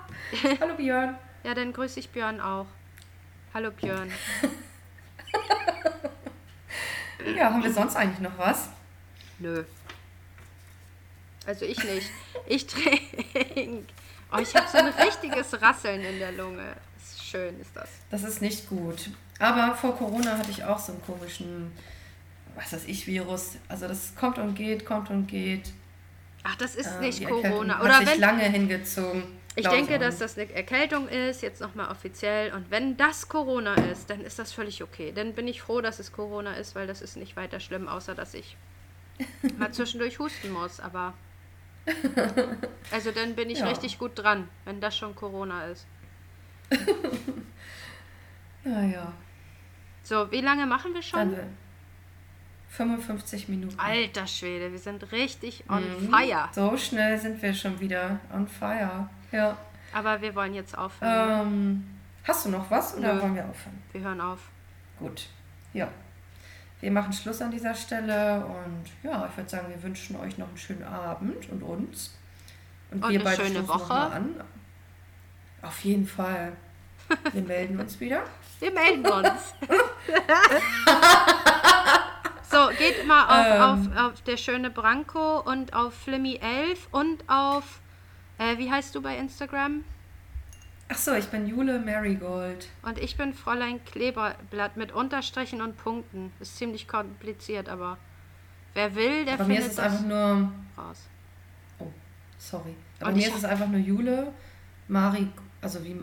Hallo 0.62 0.74
Björn. 0.76 1.18
Ja, 1.44 1.52
dann 1.52 1.72
grüße 1.74 2.00
ich 2.00 2.08
Björn 2.08 2.40
auch. 2.40 2.66
Hallo 3.54 3.70
Björn. 3.70 4.10
Ja, 7.36 7.52
haben 7.52 7.62
wir 7.62 7.72
sonst 7.72 7.96
eigentlich 7.96 8.20
noch 8.20 8.36
was? 8.38 8.70
Nö. 9.38 9.62
Also 11.46 11.66
ich 11.66 11.82
nicht. 11.84 12.10
Ich 12.46 12.66
trinke. 12.66 13.84
Oh, 14.32 14.38
ich 14.38 14.54
habe 14.54 14.66
so 14.70 14.78
ein 14.78 14.86
richtiges 14.86 15.60
Rasseln 15.60 16.00
in 16.00 16.18
der 16.18 16.32
Lunge. 16.32 16.74
Schön 17.22 17.60
ist 17.60 17.70
das. 17.76 17.90
Das 18.10 18.22
ist 18.24 18.40
nicht 18.40 18.68
gut. 18.70 19.10
Aber 19.38 19.74
vor 19.76 19.96
Corona 19.98 20.38
hatte 20.38 20.50
ich 20.50 20.64
auch 20.64 20.78
so 20.78 20.92
einen 20.92 21.02
komischen, 21.02 21.72
was 22.54 22.72
weiß 22.72 22.84
ich, 22.86 23.06
Virus. 23.06 23.56
Also 23.68 23.86
das 23.86 24.14
kommt 24.16 24.38
und 24.38 24.54
geht, 24.54 24.86
kommt 24.86 25.10
und 25.10 25.26
geht. 25.26 25.72
Ach, 26.42 26.56
das 26.56 26.74
ist 26.74 26.86
Ähm, 26.88 27.00
nicht 27.00 27.26
Corona. 27.26 27.76
Hat 27.78 27.84
Oder 27.84 27.98
sich 27.98 28.08
wenn. 28.12 28.20
lange 28.20 28.44
hingezogen. 28.44 29.24
Ich 29.56 29.62
Glaub 29.64 29.74
denke, 29.74 29.96
auch 29.96 29.98
dass 30.00 30.18
das 30.18 30.38
eine 30.38 30.50
Erkältung 30.52 31.08
ist, 31.08 31.42
jetzt 31.42 31.60
nochmal 31.60 31.90
offiziell. 31.90 32.52
Und 32.54 32.70
wenn 32.70 32.96
das 32.96 33.28
Corona 33.28 33.74
ist, 33.74 34.08
dann 34.08 34.20
ist 34.20 34.38
das 34.38 34.52
völlig 34.52 34.82
okay. 34.82 35.12
Dann 35.12 35.34
bin 35.34 35.48
ich 35.48 35.60
froh, 35.60 35.80
dass 35.80 35.98
es 35.98 36.12
Corona 36.12 36.54
ist, 36.54 36.74
weil 36.76 36.86
das 36.86 37.02
ist 37.02 37.16
nicht 37.16 37.34
weiter 37.36 37.58
schlimm, 37.60 37.88
außer 37.88 38.14
dass 38.14 38.34
ich 38.34 38.56
mal 39.58 39.72
zwischendurch 39.72 40.18
husten 40.18 40.50
muss. 40.52 40.80
Aber. 40.80 41.14
Also 42.92 43.10
dann 43.12 43.34
bin 43.36 43.50
ich 43.50 43.58
Ja. 43.60 43.68
richtig 43.68 43.98
gut 43.98 44.12
dran, 44.18 44.48
wenn 44.64 44.80
das 44.80 44.96
schon 44.96 45.14
Corona 45.14 45.66
ist. 45.66 45.86
Naja, 48.64 49.12
So, 50.02 50.30
wie 50.30 50.40
lange 50.40 50.66
machen 50.66 50.92
wir 50.94 51.02
schon? 51.02 51.18
dann 51.18 51.30
wir- 51.32 51.46
55 52.68 53.48
Minuten. 53.48 53.78
Alter 53.80 54.26
Schwede, 54.26 54.70
wir 54.70 54.78
sind 54.78 55.10
richtig 55.12 55.64
on 55.68 55.82
Mhm. 55.82 56.10
fire. 56.10 56.48
So 56.52 56.76
schnell 56.76 57.18
sind 57.18 57.40
wir 57.42 57.52
schon 57.54 57.80
wieder 57.80 58.20
on 58.32 58.46
fire. 58.46 59.08
Ja. 59.32 59.56
Aber 59.92 60.20
wir 60.20 60.34
wollen 60.34 60.54
jetzt 60.54 60.76
aufhören. 60.76 61.40
Ähm, 61.46 61.88
hast 62.24 62.46
du 62.46 62.50
noch 62.50 62.70
was 62.70 62.96
oder 62.96 63.14
Nö. 63.14 63.22
wollen 63.22 63.34
wir 63.34 63.44
aufhören? 63.44 63.82
Wir 63.92 64.00
hören 64.02 64.20
auf. 64.20 64.38
Gut. 64.98 65.26
Ja. 65.72 65.88
Wir 66.80 66.90
machen 66.90 67.12
Schluss 67.12 67.42
an 67.42 67.50
dieser 67.50 67.74
Stelle 67.74 68.44
und 68.44 68.84
ja, 69.02 69.28
ich 69.30 69.36
würde 69.36 69.50
sagen, 69.50 69.68
wir 69.68 69.82
wünschen 69.82 70.16
euch 70.16 70.38
noch 70.38 70.48
einen 70.48 70.56
schönen 70.56 70.84
Abend 70.84 71.48
und 71.50 71.62
uns. 71.62 72.16
Und 72.90 73.04
eine 73.04 73.18
schöne 73.20 73.34
stoßen 73.34 73.52
noch 73.54 73.68
Woche. 73.68 73.88
mal 73.92 74.12
an. 74.12 74.34
Auf 75.62 75.84
jeden 75.84 76.06
Fall. 76.06 76.52
Wir 77.32 77.42
melden 77.42 77.78
uns 77.78 78.00
wieder. 78.00 78.22
Wir 78.60 78.72
melden 78.72 79.04
uns. 79.06 79.54
so, 82.50 82.68
geht 82.78 83.06
mal 83.06 83.26
auf, 83.26 83.46
Ähm. 83.86 83.92
auf, 83.96 84.12
auf 84.12 84.22
der 84.22 84.36
schöne 84.36 84.70
Branko 84.70 85.40
und 85.40 85.74
auf 85.74 85.92
Flimmy11 86.06 86.76
und 86.92 87.28
auf, 87.28 87.80
äh, 88.40 88.58
wie 88.58 88.70
heißt 88.70 88.94
du 88.94 89.00
bei 89.02 89.16
Instagram? 89.16 89.84
Ach 90.88 90.96
so, 90.98 91.12
ich 91.14 91.26
bin 91.28 91.46
Jule 91.46 91.78
Marigold. 91.78 92.68
Und 92.82 92.98
ich 92.98 93.16
bin 93.16 93.32
Fräulein 93.32 93.84
Kleberblatt 93.84 94.76
mit 94.76 94.90
Unterstrichen 94.90 95.62
und 95.62 95.76
Punkten. 95.76 96.32
Ist 96.40 96.56
ziemlich 96.56 96.88
kompliziert, 96.88 97.68
aber 97.68 97.96
wer 98.74 98.94
will, 98.96 99.24
der 99.24 99.36
Bei 99.36 99.44
mir 99.44 99.54
findet 99.54 99.64
ist 99.66 99.70
es 99.70 99.76
das 99.76 99.84
einfach 99.92 100.06
nur. 100.06 100.52
raus. 100.76 101.06
Oh, 101.78 101.86
sorry. 102.38 102.74
Bei 102.98 103.12
mir 103.12 103.28
ist 103.28 103.36
es 103.36 103.44
einfach 103.44 103.68
nur 103.68 103.78
Jule 103.80 104.32
Mari. 104.88 105.28
Also 105.62 105.84
wie. 105.84 106.00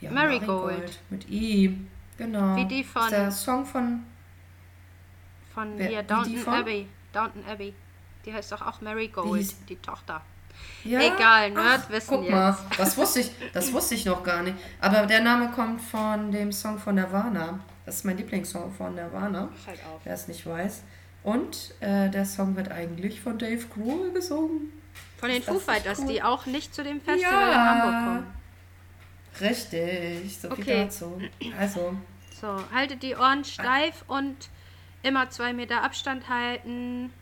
Ja, 0.00 0.10
Marigold. 0.10 1.00
Mit 1.10 1.28
I. 1.28 1.76
Genau. 2.16 2.56
Wie 2.56 2.64
die 2.64 2.84
von- 2.84 3.02
Ist 3.02 3.10
der 3.12 3.30
Song 3.30 3.66
von. 3.66 4.04
Von 5.52 5.76
Wer- 5.76 5.88
hier, 5.88 6.02
die 6.02 6.06
Downton? 6.08 6.48
Abbey. 6.54 6.86
Downton 7.12 7.44
Abbey. 7.46 7.74
Die 8.24 8.32
heißt 8.32 8.52
doch 8.52 8.62
auch 8.62 8.80
Mary 8.80 9.02
Wie 9.02 9.08
Gold, 9.08 9.42
hieß- 9.42 9.54
die 9.68 9.76
Tochter. 9.76 10.22
Ja? 10.84 11.00
Egal, 11.00 11.50
Nerdwissen 11.50 12.16
Guck 12.18 12.30
mal, 12.30 12.50
jetzt. 12.70 12.80
das 12.80 12.96
wusste 12.96 13.20
ich, 13.20 13.30
das 13.52 13.72
wusste 13.72 13.94
ich 13.94 14.06
noch 14.06 14.22
gar 14.22 14.42
nicht. 14.42 14.56
Aber 14.80 15.06
der 15.06 15.20
Name 15.20 15.50
kommt 15.50 15.80
von 15.82 16.32
dem 16.32 16.52
Song 16.52 16.78
von 16.78 16.94
Nirvana. 16.94 17.60
Das 17.84 17.96
ist 17.96 18.04
mein 18.04 18.16
Lieblingssong 18.16 18.72
von 18.72 18.94
Nirvana, 18.94 19.48
Halt 19.66 19.80
auf. 19.84 20.00
wer 20.04 20.14
es 20.14 20.26
nicht 20.28 20.46
weiß. 20.46 20.82
Und 21.22 21.74
äh, 21.80 22.08
der 22.08 22.24
Song 22.24 22.56
wird 22.56 22.70
eigentlich 22.72 23.20
von 23.20 23.36
Dave 23.38 23.66
Grohl 23.66 24.10
gesungen. 24.12 24.72
Von 25.18 25.28
den 25.28 25.42
Foo 25.42 25.58
Fighters, 25.58 25.98
cool? 25.98 26.06
die 26.08 26.22
auch 26.22 26.46
nicht 26.46 26.74
zu 26.74 26.82
dem 26.82 26.98
Festival 27.00 27.30
Ja. 27.30 27.52
in 27.52 27.58
Hamburg 27.60 27.92
kommen. 28.06 28.26
Richtig, 29.40 30.38
so 30.40 30.48
viel 30.54 30.62
Okay. 30.64 30.84
dazu. 30.84 31.20
Also, 31.58 31.94
So, 32.40 32.56
haltet 32.74 33.02
die 33.02 33.14
Ohren 33.16 33.44
steif 33.44 34.02
und 34.08 34.34
immer 35.02 35.28
zwei 35.30 35.52
Meter 35.52 35.82
Abstand 35.82 36.28
halten 36.30 37.12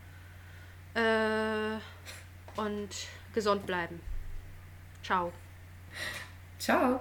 äh, 0.95 1.01
und 2.57 2.89
gesund 3.39 3.67
bleiben. 3.67 4.01
Ciao. 5.01 5.33
ciao. 6.59 7.01